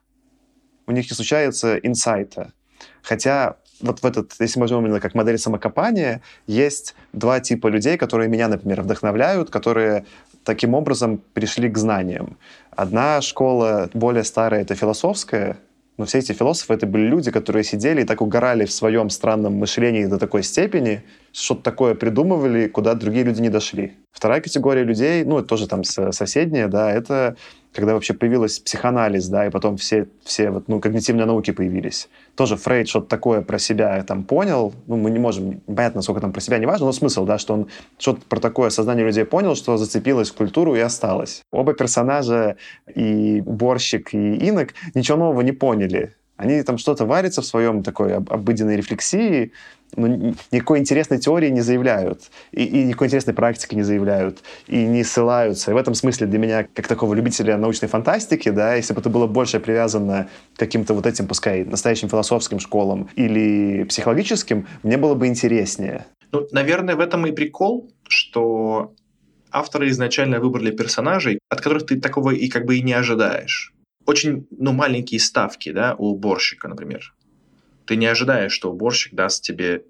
[0.86, 2.54] У них не случается инсайта.
[3.02, 8.30] Хотя вот в этот, если возьмем именно как модель самокопания, есть два типа людей, которые
[8.30, 10.06] меня, например, вдохновляют, которые
[10.44, 12.38] таким образом пришли к знаниям.
[12.72, 15.58] Одна школа более старая— это философская,
[15.98, 19.54] но все эти философы— это были люди, которые сидели и так угорали в своем странном
[19.54, 23.94] мышлении до такой степени, что-то такое придумывали, куда другие люди не дошли.
[24.12, 27.36] Вторая категория людей, ну, это тоже там соседняя, да, это
[27.78, 32.10] когда вообще появилась психоанализ, да, и потом все, все вот, ну, когнитивные науки появились.
[32.36, 36.34] Тоже Фрейд что-то такое про себя там понял, ну, мы не можем, понятно, сколько там
[36.34, 37.68] про себя, не важно, но смысл, да, что он
[38.00, 41.44] что-то про такое сознание людей понял, что зацепилось в культуру и осталось.
[41.52, 42.58] Оба персонажа,
[42.96, 46.16] и уборщик, и инок, ничего нового не поняли.
[46.38, 49.52] Они там что-то варятся в своем такой обыденной рефлексии,
[49.96, 55.04] но никакой интересной теории не заявляют, и, и никакой интересной практики не заявляют, и не
[55.04, 55.72] ссылаются.
[55.72, 59.10] И в этом смысле для меня, как такого любителя научной фантастики, да, если бы это
[59.10, 65.16] было больше привязано к каким-то вот этим, пускай, настоящим философским школам или психологическим, мне было
[65.16, 66.06] бы интереснее.
[66.32, 68.94] Ну, наверное, в этом и прикол, что
[69.52, 73.74] авторы изначально выбрали персонажей, от которых ты такого и как бы и не ожидаешь.
[74.06, 77.14] Очень, ну, маленькие ставки, да, у уборщика, например
[77.88, 79.84] ты не ожидаешь, что уборщик даст тебе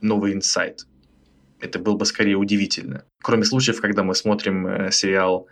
[0.00, 0.86] новый инсайт.
[1.60, 3.04] Это было бы скорее удивительно.
[3.22, 5.46] Кроме случаев, когда мы смотрим э, сериал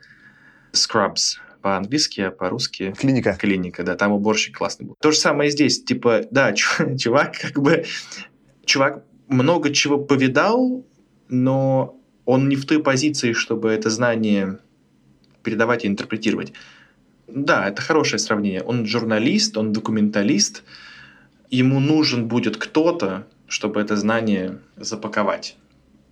[0.73, 2.93] Scrubs по-английски, а по-русски...
[2.99, 3.35] Клиника.
[3.39, 4.97] Клиника, да, там уборщик классный был.
[5.01, 5.83] То же самое здесь.
[5.83, 6.53] Типа, да,
[6.99, 7.85] чувак как бы...
[8.67, 10.85] Чувак много чего повидал,
[11.29, 14.59] но он не в той позиции, чтобы это знание
[15.43, 16.53] передавать и интерпретировать.
[17.27, 18.63] Да, это хорошее сравнение.
[18.63, 20.63] Он журналист, он документалист,
[21.53, 25.57] ему нужен будет кто-то, чтобы это знание запаковать,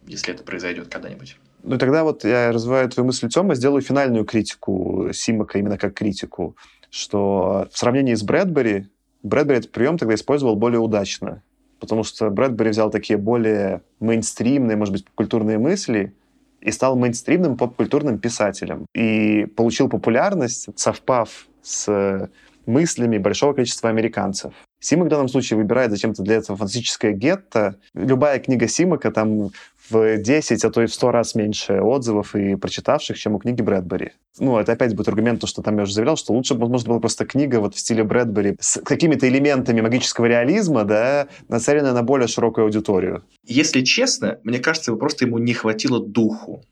[0.06, 1.38] если это произойдет когда-нибудь.
[1.62, 6.56] Ну, тогда вот я развиваю твою мысль, Тёма, сделаю финальную критику Симака именно как критику,
[6.90, 8.88] что в сравнении с Брэдбери,
[9.22, 11.42] Брэдбери этот прием тогда использовал более удачно,
[11.80, 16.14] потому что Брэдбери взял такие более мейнстримные, может быть, культурные мысли
[16.60, 18.84] и стал мейнстримным поп-культурным писателем.
[18.94, 22.30] И получил популярность, совпав с
[22.66, 24.52] мыслями большого количества американцев.
[24.80, 27.76] Симак в данном случае выбирает зачем-то для этого фантастическое гетто.
[27.94, 29.50] Любая книга Симака там
[29.90, 33.60] в 10, а то и в 100 раз меньше отзывов и прочитавших, чем у книги
[33.60, 34.12] Брэдбери.
[34.38, 37.00] Ну, это опять будет аргумент, то, что там я уже заявлял, что лучше, возможно, была
[37.00, 42.28] просто книга вот в стиле Брэдбери с какими-то элементами магического реализма, да, нацеленная на более
[42.28, 43.22] широкую аудиторию.
[43.44, 46.62] Если честно, мне кажется, просто ему не хватило духу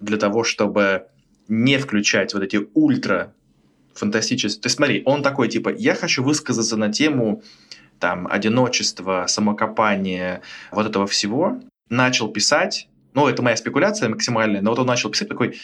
[0.00, 1.04] для того, чтобы
[1.48, 3.34] не включать вот эти ультра
[3.94, 4.60] фантастические...
[4.60, 7.42] То есть смотри, он такой, типа, я хочу высказаться на тему
[7.98, 11.60] там, одиночества, самокопания, вот этого всего.
[11.88, 15.58] Начал писать, ну, это моя спекуляция максимальная, но вот он начал писать такой,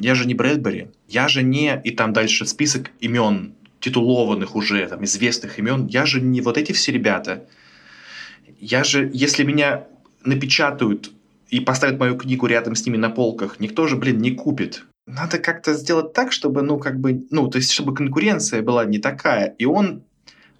[0.00, 1.80] я же не Брэдбери, я же не...
[1.84, 6.72] И там дальше список имен, титулованных уже, там, известных имен, я же не вот эти
[6.72, 7.46] все ребята.
[8.60, 9.86] Я же, если меня
[10.24, 11.12] напечатают
[11.48, 15.38] и поставят мою книгу рядом с ними на полках, никто же, блин, не купит надо
[15.38, 19.54] как-то сделать так, чтобы, ну, как бы, ну, то есть, чтобы конкуренция была не такая.
[19.58, 20.02] И он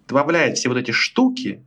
[0.06, 1.62] добавляет все вот эти штуки,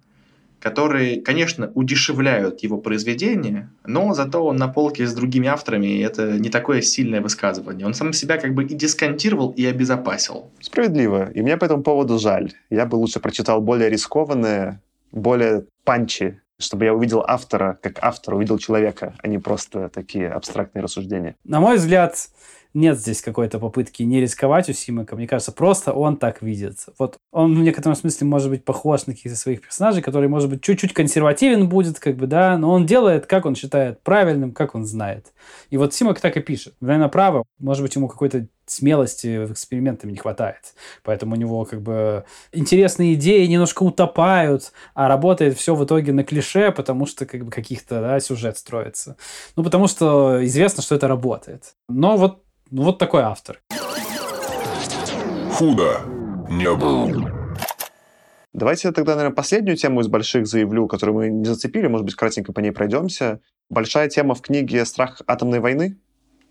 [0.60, 6.40] которые, конечно, удешевляют его произведение, но зато он на полке с другими авторами, и это
[6.40, 7.86] не такое сильное высказывание.
[7.86, 10.50] Он сам себя как бы и дисконтировал, и обезопасил.
[10.60, 11.32] Справедливо.
[11.32, 12.54] И мне по этому поводу жаль.
[12.70, 14.82] Я бы лучше прочитал более рискованные,
[15.12, 20.82] более панчи чтобы я увидел автора, как автор увидел человека, а не просто такие абстрактные
[20.82, 21.36] рассуждения.
[21.44, 22.16] На мой взгляд,
[22.74, 25.16] нет здесь какой-то попытки не рисковать у Симака.
[25.16, 26.86] Мне кажется, просто он так видит.
[27.00, 30.62] Вот он в некотором смысле может быть похож на каких-то своих персонажей, который, может быть,
[30.62, 34.86] чуть-чуть консервативен будет, как бы, да, но он делает, как он считает правильным, как он
[34.86, 35.34] знает.
[35.70, 36.76] И вот Симак так и пишет.
[36.82, 37.44] Наверное, право.
[37.60, 40.76] Может быть, ему какой-то смелости в экспериментами не хватает.
[41.04, 46.24] Поэтому у него как бы интересные идеи немножко утопают, а работает все в итоге на
[46.24, 49.18] клише, потому что как бы каких-то да, сюжет строится.
[49.56, 51.76] Ну, потому что известно, что это работает.
[51.88, 53.62] Но вот ну, вот такой автор.
[55.54, 56.02] Худо
[56.50, 57.32] не было.
[58.54, 62.16] Давайте я тогда, наверное, последнюю тему из больших заявлю, которую мы не зацепили, может быть,
[62.16, 63.40] кратенько по ней пройдемся.
[63.70, 65.98] Большая тема в книге «Страх атомной войны».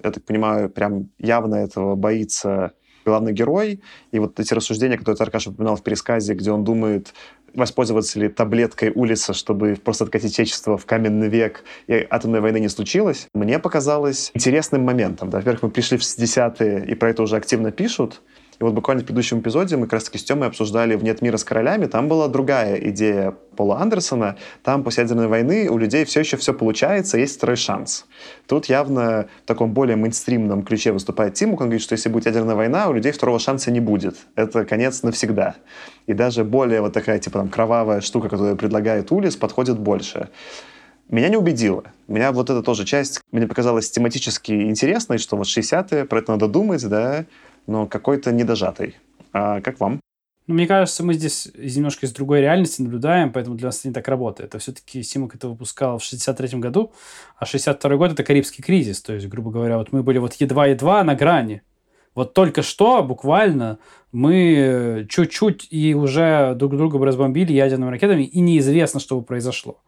[0.03, 2.73] Я так понимаю, прям явно этого боится
[3.05, 3.83] главный герой.
[4.11, 7.15] И вот эти рассуждения, которые Аркаша упоминал в пересказе, где он думает,
[7.57, 12.69] воспользоваться ли таблеткой улица, чтобы просто откатить отечество в каменный век, и атомной войны не
[12.69, 15.31] случилось, мне показалось интересным моментом.
[15.31, 18.23] Да, во-первых, мы пришли в 60-е, и про это уже активно пишут,
[18.59, 21.37] и вот буквально в предыдущем эпизоде мы как раз-таки с Тёмой обсуждали в «Нет мира
[21.37, 21.87] с королями».
[21.87, 24.37] Там была другая идея Пола Андерсона.
[24.63, 28.07] Там после ядерной войны у людей все еще все получается, есть второй шанс.
[28.47, 31.61] Тут явно в таком более мейнстримном ключе выступает Тимук.
[31.61, 34.17] Он говорит, что если будет ядерная война, у людей второго шанса не будет.
[34.37, 35.57] Это конец навсегда.
[36.07, 40.29] И даже более вот такая типа там кровавая штука, которую предлагает Улис, подходит больше.
[41.09, 41.85] Меня не убедило.
[42.09, 46.49] Меня вот эта тоже часть, мне показалась тематически интересной, что вот 60-е, про это надо
[46.49, 47.27] думать, да,
[47.67, 48.97] но какой-то недожатый.
[49.33, 50.01] А как вам?
[50.47, 53.95] Ну, мне кажется, мы здесь немножко из другой реальности наблюдаем, поэтому для нас это не
[53.95, 54.51] так работает.
[54.51, 56.93] Это все-таки Симок это выпускал в 63 году,
[57.37, 59.03] а 62 год– это Карибский кризис.
[59.03, 61.63] То есть, грубо говоря, вот мы были вот едва-едва на грани.
[62.15, 63.79] Вот только что, буквально,
[64.13, 69.83] мы чуть-чуть и уже друг друга бы разбомбили ядерными ракетами, и неизвестно, что бы произошло.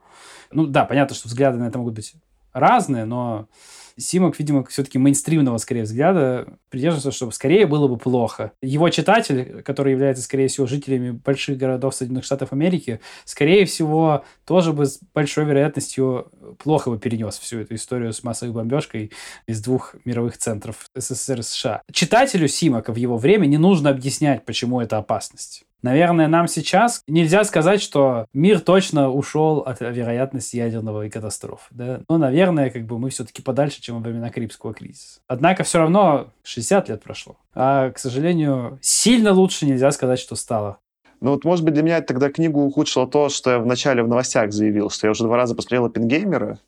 [0.51, 2.15] Ну да, понятно, что взгляды на это могут быть
[2.53, 3.49] разные, но
[3.99, 8.53] Симок, видимо, все-таки мейнстримного, скорее, взгляда придерживается, чтобы скорее было бы плохо.
[8.63, 14.73] Его читатель, который является, скорее всего, жителями больших городов Соединенных Штатов Америки, скорее всего, тоже
[14.73, 16.31] бы с большой вероятностью
[16.63, 19.13] плохо бы перенес всю эту историю с массовой бомбежкой
[19.47, 21.83] из двух мировых центров СССР и США.
[21.93, 25.65] Читателю Симака в его время не нужно объяснять, почему это опасность.
[25.83, 31.67] Наверное, нам сейчас нельзя сказать, что мир точно ушел от вероятности ядерного катастрофы.
[31.71, 32.01] Да?
[32.09, 35.21] Но, наверное, как бы мы все-таки подальше, чем во времена Карибского кризиса.
[35.29, 37.37] Однако все равно 60 лет прошло.
[37.55, 40.79] А, к сожалению, сильно лучше нельзя сказать, что стало.
[41.21, 44.53] Ну вот, может быть, для меня тогда книгу ухудшило то, что я вначале в новостях
[44.53, 46.59] заявил, что я уже два раза посмотрел «Оппенгеймера»,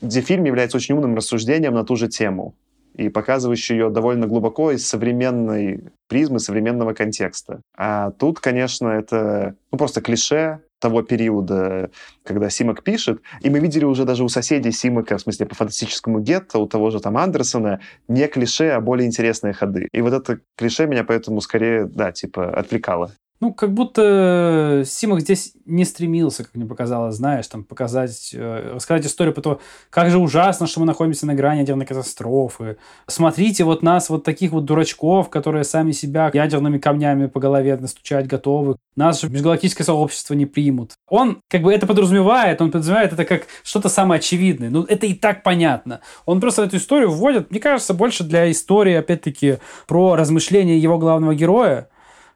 [0.00, 2.54] где фильм является очень умным рассуждением на ту же тему
[2.94, 7.60] и показывающий ее довольно глубоко из современной призмы, современного контекста.
[7.76, 11.90] А тут, конечно, это ну, просто клише того периода,
[12.24, 16.20] когда Симак пишет, и мы видели уже даже у соседей Симака, в смысле по фантастическому
[16.20, 19.88] гетто, у того же там Андерсона, не клише, а более интересные ходы.
[19.92, 23.12] И вот это клише меня поэтому скорее, да, типа, отвлекало.
[23.44, 29.04] Ну, как будто Симок здесь не стремился, как мне показалось, знаешь, там показать, э, рассказать
[29.04, 29.60] историю про то,
[29.90, 32.78] как же ужасно, что мы находимся на грани ядерной катастрофы.
[33.06, 38.26] Смотрите вот нас, вот таких вот дурачков, которые сами себя ядерными камнями по голове настучать
[38.26, 38.76] готовы.
[38.96, 40.92] Нас же межгалактическое сообщество не примут.
[41.06, 44.70] Он как бы это подразумевает, он подразумевает это как что-то самое очевидное.
[44.70, 46.00] Ну, это и так понятно.
[46.24, 51.34] Он просто эту историю вводит, мне кажется, больше для истории, опять-таки, про размышления его главного
[51.34, 51.88] героя,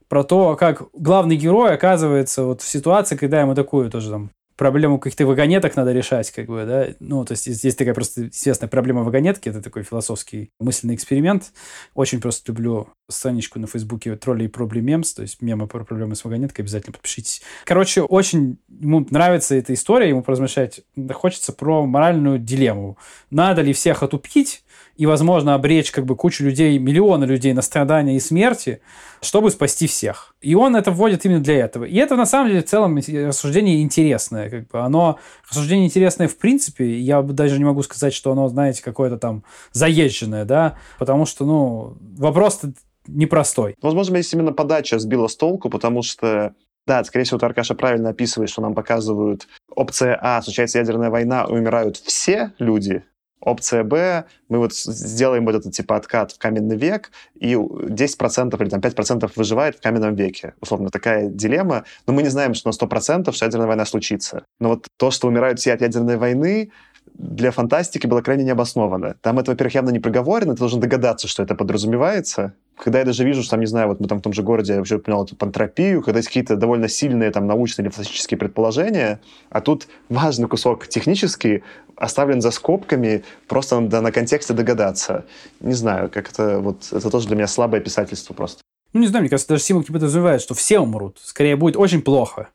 [0.09, 4.99] про то, как главный герой оказывается вот в ситуации, когда ему такую тоже там проблему
[4.99, 6.89] каких-то вагонеток надо решать, как бы, да.
[6.99, 11.53] Ну, то есть здесь такая просто известная проблема вагонетки, это такой философский мысленный эксперимент.
[11.95, 16.17] Очень просто люблю страничку на Фейсбуке тролли и проблем мемс, то есть мемы про проблемы
[16.17, 17.41] с вагонеткой, обязательно подпишитесь.
[17.65, 20.81] Короче, очень ему нравится эта история, ему поразмышлять
[21.13, 22.99] хочется про моральную дилемму.
[23.31, 24.65] Надо ли всех отупить,
[24.99, 28.81] и, возможно, обречь как бы кучу людей, миллионы людей на страдания и смерти,
[29.23, 30.35] чтобы спасти всех.
[30.41, 31.85] И он это вводит именно для этого.
[31.85, 34.51] И это, на самом деле, в целом рассуждение интересное.
[34.51, 36.99] Как бы оно, рассуждение интересное в принципе.
[36.99, 41.97] Я даже не могу сказать, что оно, знаете, какое-то там заезженное, да, потому что, ну,
[42.19, 42.61] вопрос
[43.07, 43.77] непростой.
[43.81, 46.55] Возможно, здесь именно подача сбила с толку, потому что
[46.89, 51.45] да, скорее всего, ты, Аркаша, правильно описываешь, что нам показывают опция А, случается ядерная война,
[51.45, 53.05] умирают все люди,
[53.41, 58.69] Опция Б, мы вот сделаем вот этот типа откат в каменный век, и 10% или
[58.69, 60.55] там 5% выживает в каменном веке.
[60.61, 61.85] Условно, такая дилемма.
[62.07, 64.45] Но мы не знаем, что на 100% что ядерная война случится.
[64.61, 66.71] Но вот то, что умирают все от ядерной войны,
[67.15, 69.15] для фантастики было крайне необоснованно.
[69.21, 72.55] Там это, во-первых, явно не проговорено, ты должен догадаться, что это подразумевается.
[72.79, 74.73] Когда я даже вижу, что там, не знаю, вот мы там в том же городе,
[74.73, 79.21] я вообще понял эту пантропию, когда есть какие-то довольно сильные там научные или фантастические предположения,
[79.51, 81.65] а тут важный кусок технический
[81.97, 85.25] оставлен за скобками, просто надо на контексте догадаться.
[85.61, 88.63] Не знаю, как это вот, это тоже для меня слабое писательство просто.
[88.93, 91.19] Ну, не знаю, мне кажется, даже Симонки подразумевает, что все умрут.
[91.21, 92.49] Скорее, будет очень плохо.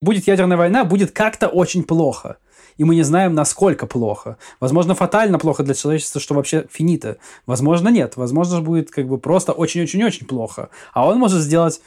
[0.00, 2.38] Будет ядерная война, будет как-то очень плохо
[2.76, 4.36] и мы не знаем, насколько плохо.
[4.60, 7.18] Возможно, фатально плохо для человечества, что вообще финита.
[7.46, 8.16] Возможно, нет.
[8.16, 10.70] Возможно, будет как бы просто очень-очень-очень плохо.
[10.92, 11.80] А он может сделать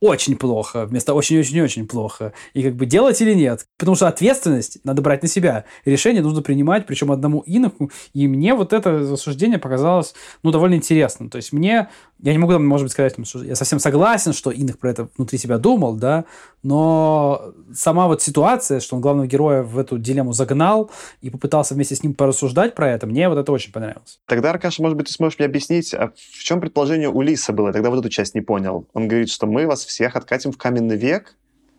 [0.00, 2.32] очень плохо, вместо очень-очень-очень плохо.
[2.54, 3.66] И как бы делать или нет.
[3.78, 5.64] Потому что ответственность надо брать на себя.
[5.84, 7.90] решение нужно принимать, причем одному иноху.
[8.14, 11.30] И мне вот это рассуждение показалось, ну, довольно интересным.
[11.30, 11.88] То есть мне,
[12.20, 15.38] я не могу, может быть, сказать, что я совсем согласен, что инох про это внутри
[15.38, 16.24] себя думал, да,
[16.62, 20.90] но сама вот ситуация, что он главного героя в эту дилемму загнал
[21.20, 24.18] и попытался вместе с ним порассуждать про это, мне вот это очень понравилось.
[24.26, 27.72] Тогда, Аркаша, может быть, ты сможешь мне объяснить, а в чем предположение у Лиса было?
[27.72, 28.86] Тогда вот эту часть не понял.
[28.94, 31.36] Он говорит, что мы вас всех откатим в каменный век,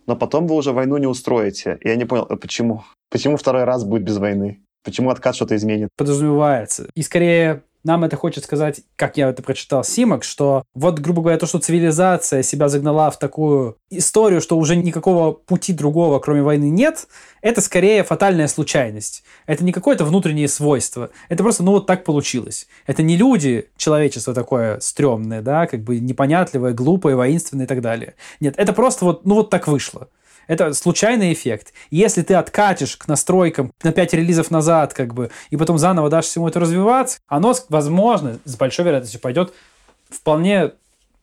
[0.07, 1.77] но потом вы уже войну не устроите.
[1.81, 2.83] И я не понял, а почему?
[3.11, 4.61] Почему второй раз будет без войны?
[4.83, 5.89] Почему откат что-то изменит?
[5.97, 6.87] Подразумевается.
[6.95, 11.38] И скорее нам это хочет сказать, как я это прочитал Симок, что вот, грубо говоря,
[11.38, 16.69] то, что цивилизация себя загнала в такую историю, что уже никакого пути другого, кроме войны,
[16.69, 17.07] нет,
[17.41, 19.23] это скорее фатальная случайность.
[19.45, 21.10] Это не какое-то внутреннее свойство.
[21.30, 22.68] Это просто, ну, вот так получилось.
[22.85, 28.15] Это не люди, человечество такое стрёмное, да, как бы непонятливое, глупое, воинственное и так далее.
[28.39, 30.10] Нет, это просто вот, ну, вот так вышло.
[30.49, 31.73] Это случайный эффект.
[31.91, 36.26] Если ты откатишь к настройкам на 5 релизов назад, как бы, и потом заново дашь
[36.26, 39.53] всему это развиваться, оно, возможно, с большой вероятностью пойдет
[40.09, 40.71] вполне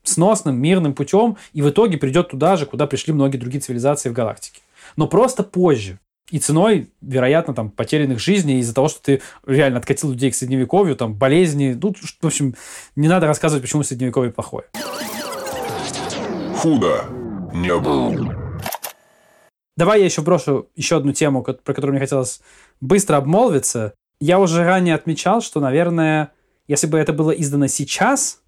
[0.04, 4.12] сносным, мирным путем, и в итоге придет туда же, куда пришли многие другие цивилизации в
[4.12, 4.60] галактике.
[4.94, 5.98] Но просто позже.
[6.30, 10.94] И ценой, вероятно, там, потерянных жизней из-за того, что ты реально откатил людей к Средневековью,
[10.94, 11.76] там, болезни.
[11.80, 12.54] Ну, в общем,
[12.94, 14.66] не надо рассказывать, почему Средневековье плохое.
[16.56, 17.06] Худо
[17.52, 18.45] не было.
[19.76, 22.40] Давай я еще брошу еще одну тему, про которую мне хотелось
[22.80, 23.92] быстро обмолвиться.
[24.20, 26.32] Я уже ранее отмечал, что, наверное,
[26.66, 28.40] если бы это было издано сейчас,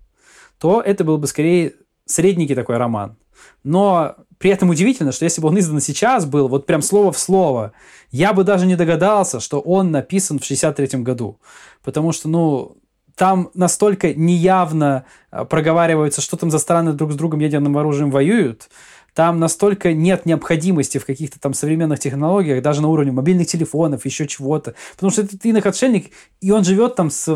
[0.59, 1.74] то это был бы скорее
[2.06, 3.16] средненький такой роман.
[3.62, 7.18] Но при этом удивительно, что если бы он издан сейчас был, вот прям слово в
[7.18, 7.72] слово,
[8.10, 11.40] я бы даже не догадался, что он написан в 63 году.
[11.82, 12.76] Потому что, ну,
[13.18, 18.70] там настолько неявно а, проговаривается, что там за страны друг с другом ядерным оружием воюют,
[19.18, 24.28] там настолько нет необходимости в каких-то там современных технологиях, даже на уровне мобильных телефонов, еще
[24.28, 24.76] чего-то.
[24.94, 27.26] Потому что этот инок отшельник, и он живет там с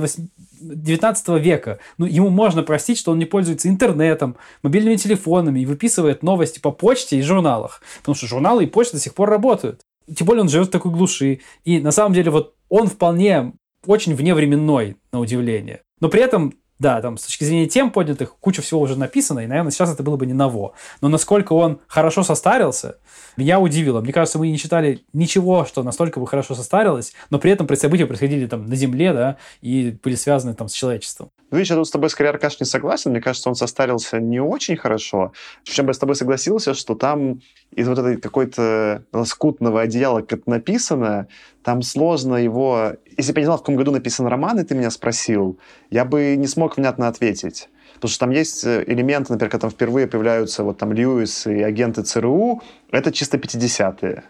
[0.60, 1.80] 19 века.
[1.98, 6.70] Ну, ему можно простить, что он не пользуется интернетом, мобильными телефонами и выписывает новости по
[6.70, 7.82] почте и журналах.
[7.98, 9.80] Потому что журналы и почта до сих пор работают.
[10.06, 11.40] Тем более он живет в такой глуши.
[11.64, 13.54] И на самом деле вот он вполне
[13.88, 15.80] очень вневременной, на удивление.
[16.00, 19.46] Но при этом Да, там с точки зрения тем поднятых куча всего уже написано, и,
[19.46, 20.72] наверное, сейчас это было бы не ново.
[21.00, 22.96] Но насколько он хорошо состарился,
[23.36, 24.00] меня удивило.
[24.00, 28.04] Мне кажется, мы не читали ничего, что настолько бы хорошо состарилось, но при этом события
[28.04, 31.30] происходили там на Земле, да, и были связаны там с человечеством.
[31.52, 33.12] Ну, видишь, я тут с тобой скорее, Аркаш, не согласен.
[33.12, 35.32] Мне кажется, он состарился не очень хорошо.
[35.64, 40.50] Причем я с тобой согласился, что там из вот этой какой-то лоскутного одеяла, как это
[40.50, 41.28] написано,
[41.62, 42.94] там сложно его...
[43.16, 45.58] Если бы я не знал, в каком году написан роман, и ты меня спросил,
[45.90, 47.68] я бы не смог внятно ответить.
[47.94, 51.62] Потому что там есть э, элементы, например, когда там впервые появляются вот там Льюис и
[51.62, 52.60] агенты ЦРУ,
[52.90, 54.24] это чисто 50-е.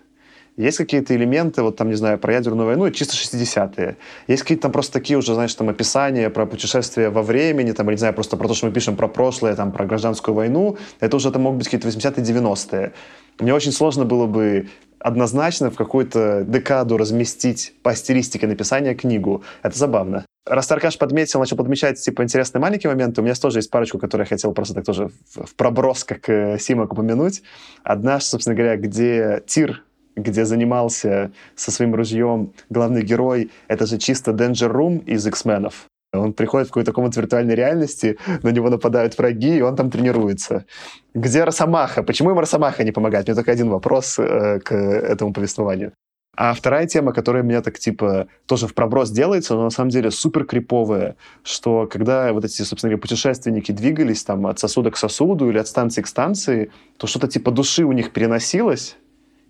[0.56, 3.96] Есть какие-то элементы, вот там, не знаю, про ядерную войну, чисто 60-е.
[4.26, 7.96] Есть какие-то там просто такие уже, знаешь, там описания про путешествия во времени, там, не
[7.96, 10.76] знаю, просто про то, что мы пишем про прошлое, там, про гражданскую войну.
[11.00, 12.92] Это уже там могут быть какие-то 80-е, 90-е.
[13.40, 14.68] Мне очень сложно было бы
[14.98, 19.42] однозначно в какую-то декаду разместить по стилистике написания книгу.
[19.62, 20.26] Это забавно.
[20.44, 24.24] Раз Аркаш подметил, начал подмечать, типа, интересные маленькие моменты, у меня тоже есть парочку, которые
[24.24, 27.42] я хотел просто так тоже в проброс, как э, Симок упомянуть.
[27.84, 29.84] Одна, собственно говоря, где Тир
[30.16, 35.86] где занимался со своим ружьем главный герой, это же чисто Danger Room из X-менов.
[36.12, 40.66] Он приходит в какую-то комнату виртуальной реальности, на него нападают враги, и он там тренируется.
[41.14, 42.02] Где Росомаха?
[42.02, 43.26] Почему ему Росомаха не помогает?
[43.26, 45.93] У меня только один вопрос э, к этому повествованию.
[46.34, 50.10] А вторая тема, которая меня так, типа, тоже в проброс делается, но на самом деле
[50.10, 55.51] супер криповая, что когда вот эти, собственно говоря, путешественники двигались там от сосуда к сосуду
[55.51, 58.97] или от станции к станции, то что-то типа души у них переносилось,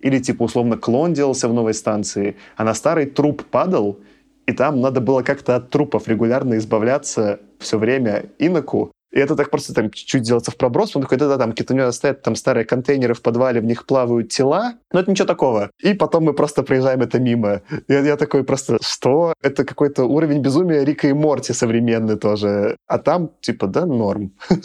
[0.03, 3.99] или типа условно клон делался в новой станции, а на старый труп падал,
[4.47, 8.93] и там надо было как-то от трупов регулярно избавляться все время иноку.
[9.13, 10.97] И это так просто там чуть-чуть делается в проброс.
[10.97, 13.85] Он такой, да-да, там какие-то у него стоят там старые контейнеры в подвале, в них
[13.85, 14.75] плавают тела.
[14.91, 15.71] Но это ничего такого.
[15.83, 17.61] И потом мы просто проезжаем это мимо.
[17.89, 19.35] И я такой просто, что?
[19.43, 22.77] Это какой-то уровень безумия Рика и Морти современный тоже.
[22.87, 24.33] А там, типа, да, норм.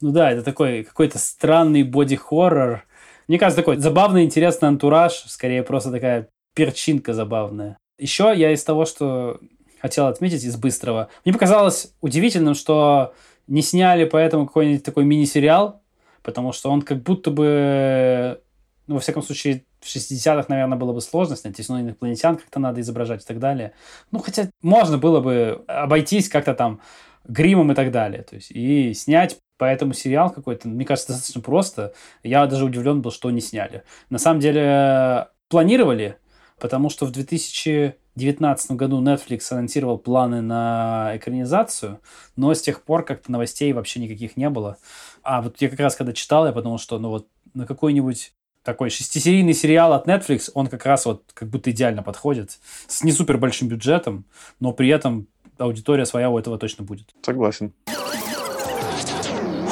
[0.00, 2.84] Ну да, это такой какой-то странный боди-хоррор.
[3.28, 7.78] Мне кажется, такой забавный, интересный антураж, скорее просто такая перчинка забавная.
[7.98, 9.40] Еще я из того, что
[9.80, 11.08] хотел отметить из быстрого.
[11.24, 13.14] Мне показалось удивительным, что
[13.46, 15.82] не сняли поэтому какой-нибудь такой мини-сериал,
[16.22, 18.40] потому что он как будто бы,
[18.86, 22.58] ну, во всяком случае, в 60-х, наверное, было бы сложно снять, если ну, инопланетян как-то
[22.58, 23.72] надо изображать и так далее.
[24.10, 26.80] Ну, хотя можно было бы обойтись как-то там
[27.28, 28.22] гримом и так далее.
[28.22, 31.94] То есть, и снять поэтому сериал какой-то, мне кажется, достаточно просто.
[32.22, 33.82] Я даже удивлен был, что не сняли.
[34.10, 36.18] На самом деле, планировали,
[36.60, 41.98] потому что в 2019 году Netflix анонсировал планы на экранизацию,
[42.36, 44.76] но с тех пор как-то новостей вообще никаких не было.
[45.22, 48.34] А вот я как раз когда читал, я подумал, что ну вот на какой-нибудь
[48.64, 53.12] такой шестисерийный сериал от Netflix, он как раз вот как будто идеально подходит, с не
[53.12, 54.26] супер большим бюджетом,
[54.60, 55.26] но при этом
[55.56, 57.14] аудитория своя у этого точно будет.
[57.22, 57.72] Согласен.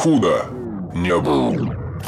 [0.03, 0.49] Худо
[0.97, 2.03] не было.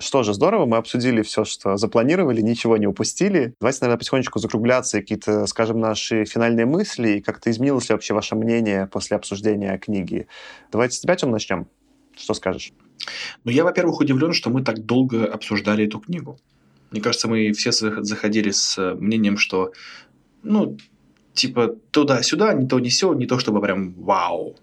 [0.00, 3.54] Что же, здорово, мы обсудили все, что запланировали, ничего не упустили.
[3.60, 8.34] Давайте, наверное, потихонечку закругляться, какие-то, скажем, наши финальные мысли, и как-то изменилось ли вообще ваше
[8.34, 10.26] мнение после обсуждения книги.
[10.72, 11.68] Давайте с тебя, чем начнем?
[12.16, 12.72] Что скажешь?
[13.44, 16.36] Ну, я, во-первых, удивлен, что мы так долго обсуждали эту книгу.
[16.90, 19.70] Мне кажется, мы все заходили с мнением, что,
[20.42, 20.76] ну,
[21.32, 24.56] типа, туда-сюда, не то, не все, не то, чтобы прям вау.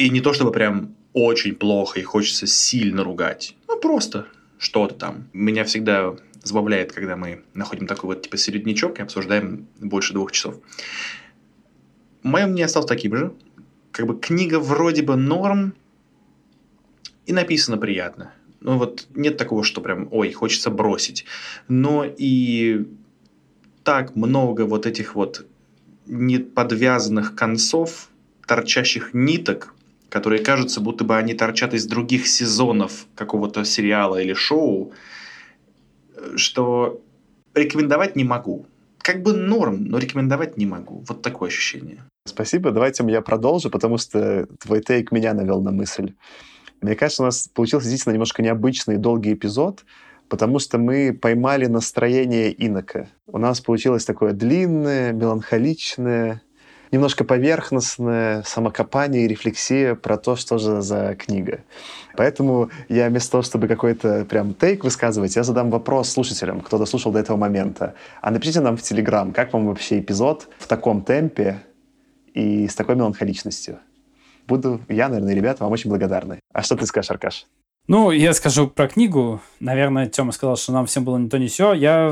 [0.00, 3.54] И не то, чтобы прям очень плохо и хочется сильно ругать.
[3.68, 5.28] Ну, просто что-то там.
[5.34, 10.54] Меня всегда забавляет, когда мы находим такой вот типа середнячок и обсуждаем больше двух часов.
[12.22, 13.34] Мое мнение осталось таким же.
[13.92, 15.74] Как бы книга вроде бы норм
[17.26, 18.32] и написано приятно.
[18.62, 21.26] Ну вот нет такого, что прям, ой, хочется бросить.
[21.68, 22.86] Но и
[23.84, 25.46] так много вот этих вот
[26.06, 28.08] неподвязанных концов,
[28.46, 29.74] торчащих ниток,
[30.10, 34.92] которые кажутся, будто бы они торчат из других сезонов какого-то сериала или шоу,
[36.36, 37.00] что
[37.54, 38.66] рекомендовать не могу.
[38.98, 41.04] Как бы норм, но рекомендовать не могу.
[41.08, 42.04] Вот такое ощущение.
[42.26, 42.70] Спасибо.
[42.70, 46.12] Давайте я продолжу, потому что твой тейк меня навел на мысль.
[46.82, 49.84] Мне кажется, у нас получился действительно немножко необычный долгий эпизод,
[50.28, 53.08] потому что мы поймали настроение инока.
[53.26, 56.42] У нас получилось такое длинное, меланхоличное,
[56.92, 61.60] немножко поверхностное самокопание и рефлексия про то, что же за книга.
[62.16, 67.12] Поэтому я вместо того, чтобы какой-то прям тейк высказывать, я задам вопрос слушателям, кто дослушал
[67.12, 67.94] до этого момента.
[68.20, 71.62] А напишите нам в Телеграм, как вам вообще эпизод в таком темпе
[72.34, 73.78] и с такой меланхоличностью.
[74.46, 76.40] Буду я, наверное, ребята, вам очень благодарны.
[76.52, 77.46] А что ты скажешь, Аркаш?
[77.86, 79.40] Ну, я скажу про книгу.
[79.60, 81.72] Наверное, Тёма сказал, что нам всем было не то, не все.
[81.72, 82.08] Я...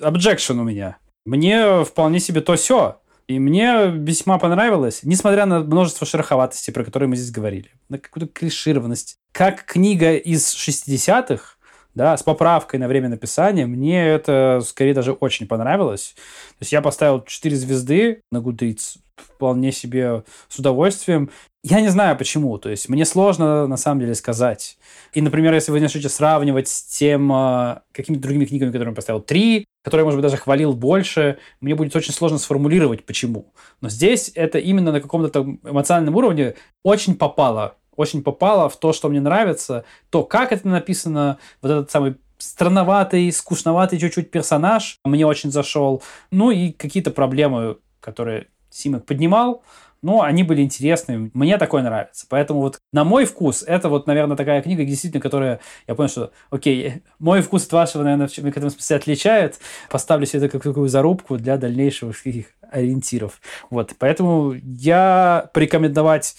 [0.00, 0.98] Objection у меня.
[1.24, 3.00] Мне вполне себе то все
[3.30, 8.26] И мне весьма понравилось, несмотря на множество шероховатостей, про которые мы здесь говорили, на какую-то
[8.26, 9.18] клишированность.
[9.30, 11.54] Как книга из 60-х,
[11.94, 16.14] да, с поправкой на время написания, мне это скорее даже очень понравилось.
[16.50, 21.30] То есть я поставил 4 звезды на Goodreads вполне себе с удовольствием.
[21.62, 24.78] Я не знаю почему, то есть мне сложно на самом деле сказать.
[25.12, 29.20] И, например, если вы начнете сравнивать с тем, а, какими-то другими книгами, которые я поставил
[29.20, 33.52] три, которые, может быть, даже хвалил больше, мне будет очень сложно сформулировать, почему.
[33.82, 37.76] Но здесь это именно на каком-то эмоциональном уровне очень попало.
[38.00, 43.30] Очень попало в то, что мне нравится, то, как это написано, вот этот самый странноватый,
[43.30, 46.02] скучноватый чуть-чуть персонаж мне очень зашел.
[46.30, 49.62] Ну и какие-то проблемы, которые Симок поднимал,
[50.00, 51.30] но они были интересны.
[51.34, 52.24] Мне такое нравится.
[52.30, 56.32] Поэтому вот на мой вкус, это вот, наверное, такая книга, действительно, которая, я понял, что,
[56.48, 59.58] окей, мой вкус от вашего, наверное, в этом смысле отличает.
[59.90, 63.42] Поставлю себе это как такую зарубку для дальнейших каких ориентиров.
[63.68, 66.36] Вот, поэтому я порекомендовать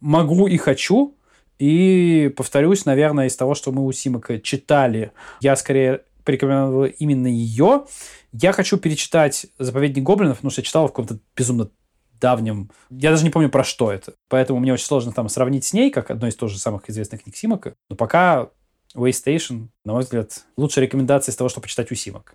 [0.00, 1.16] могу и хочу.
[1.58, 7.86] И повторюсь, наверное, из того, что мы у Симака читали, я скорее порекомендовал именно ее.
[8.32, 11.70] Я хочу перечитать «Заповедник гоблинов», потому что я читал в каком-то безумно
[12.20, 12.70] давнем...
[12.90, 14.14] Я даже не помню, про что это.
[14.28, 17.36] Поэтому мне очень сложно там сравнить с ней, как одной из тоже самых известных книг
[17.36, 17.74] Симака.
[17.88, 18.50] Но пока
[18.94, 22.34] Waystation, на мой взгляд, лучшая рекомендация из того, что почитать у Симак,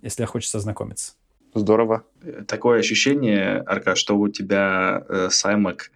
[0.00, 1.14] если хочется ознакомиться.
[1.54, 2.04] Здорово.
[2.46, 5.90] Такое ощущение, Арка, что у тебя э, Саймак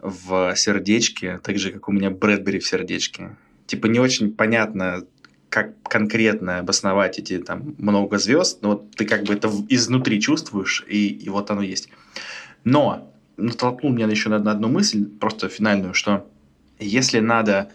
[0.00, 3.36] в сердечке, так же, как у меня Брэдбери в сердечке.
[3.66, 5.04] Типа не очень понятно,
[5.48, 10.84] как конкретно обосновать эти там много звезд, но вот ты как бы это изнутри чувствуешь,
[10.88, 11.88] и, и вот оно есть.
[12.64, 16.28] Но натолкнул меня еще на, на одну мысль, просто финальную, что
[16.78, 17.70] если надо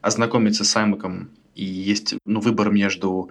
[0.00, 3.30] ознакомиться с Саймаком, и есть ну, выбор между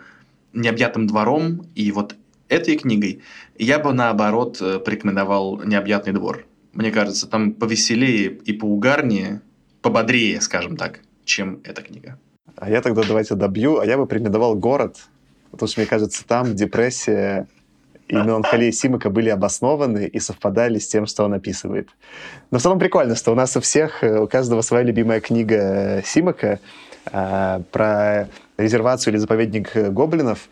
[0.53, 2.15] «Необъятным двором» и вот
[2.49, 3.21] этой книгой,
[3.57, 6.45] я бы наоборот э, порекомендовал «Необъятный двор».
[6.77, 9.41] Мне кажется, там повеселее и поугарнее,
[9.81, 12.19] пободрее, скажем так, чем эта книга.
[12.55, 14.97] А я тогда давайте добью, а я бы порекомендовал «Город»,
[15.49, 17.47] потому что, мне кажется, там депрессия
[18.07, 21.89] и меланхолия Симака были обоснованы и совпадали с тем, что он описывает.
[22.51, 25.55] Но в целом прикольно, что у нас у всех, э, у каждого своя любимая книга
[25.55, 26.59] э, Симака
[27.11, 30.47] э, про резервацию или заповедник гоблинов.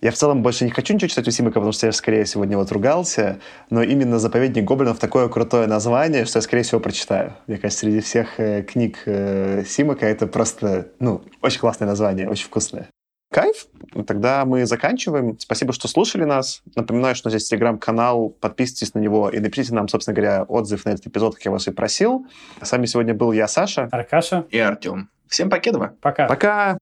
[0.00, 2.56] Я в целом больше не хочу ничего читать у Симака, потому что я скорее сегодня
[2.56, 7.34] вот ругался, но именно «Заповедник гоблинов» такое крутое название, что я, скорее всего, прочитаю.
[7.46, 12.46] Мне кажется, среди всех э, книг э, Симака это просто, ну, очень классное название, очень
[12.46, 12.88] вкусное.
[13.30, 13.66] Кайф.
[14.06, 15.38] Тогда мы заканчиваем.
[15.38, 16.62] Спасибо, что слушали нас.
[16.74, 18.30] Напоминаю, что здесь телеграм-канал.
[18.30, 21.68] Подписывайтесь на него и напишите нам, собственно говоря, отзыв на этот эпизод, как я вас
[21.68, 22.26] и просил.
[22.62, 23.88] С вами сегодня был я, Саша.
[23.92, 24.46] Аркаша.
[24.50, 25.10] И Артем.
[25.26, 25.94] Всем покедова.
[26.00, 26.26] Пока.
[26.26, 26.78] Пока.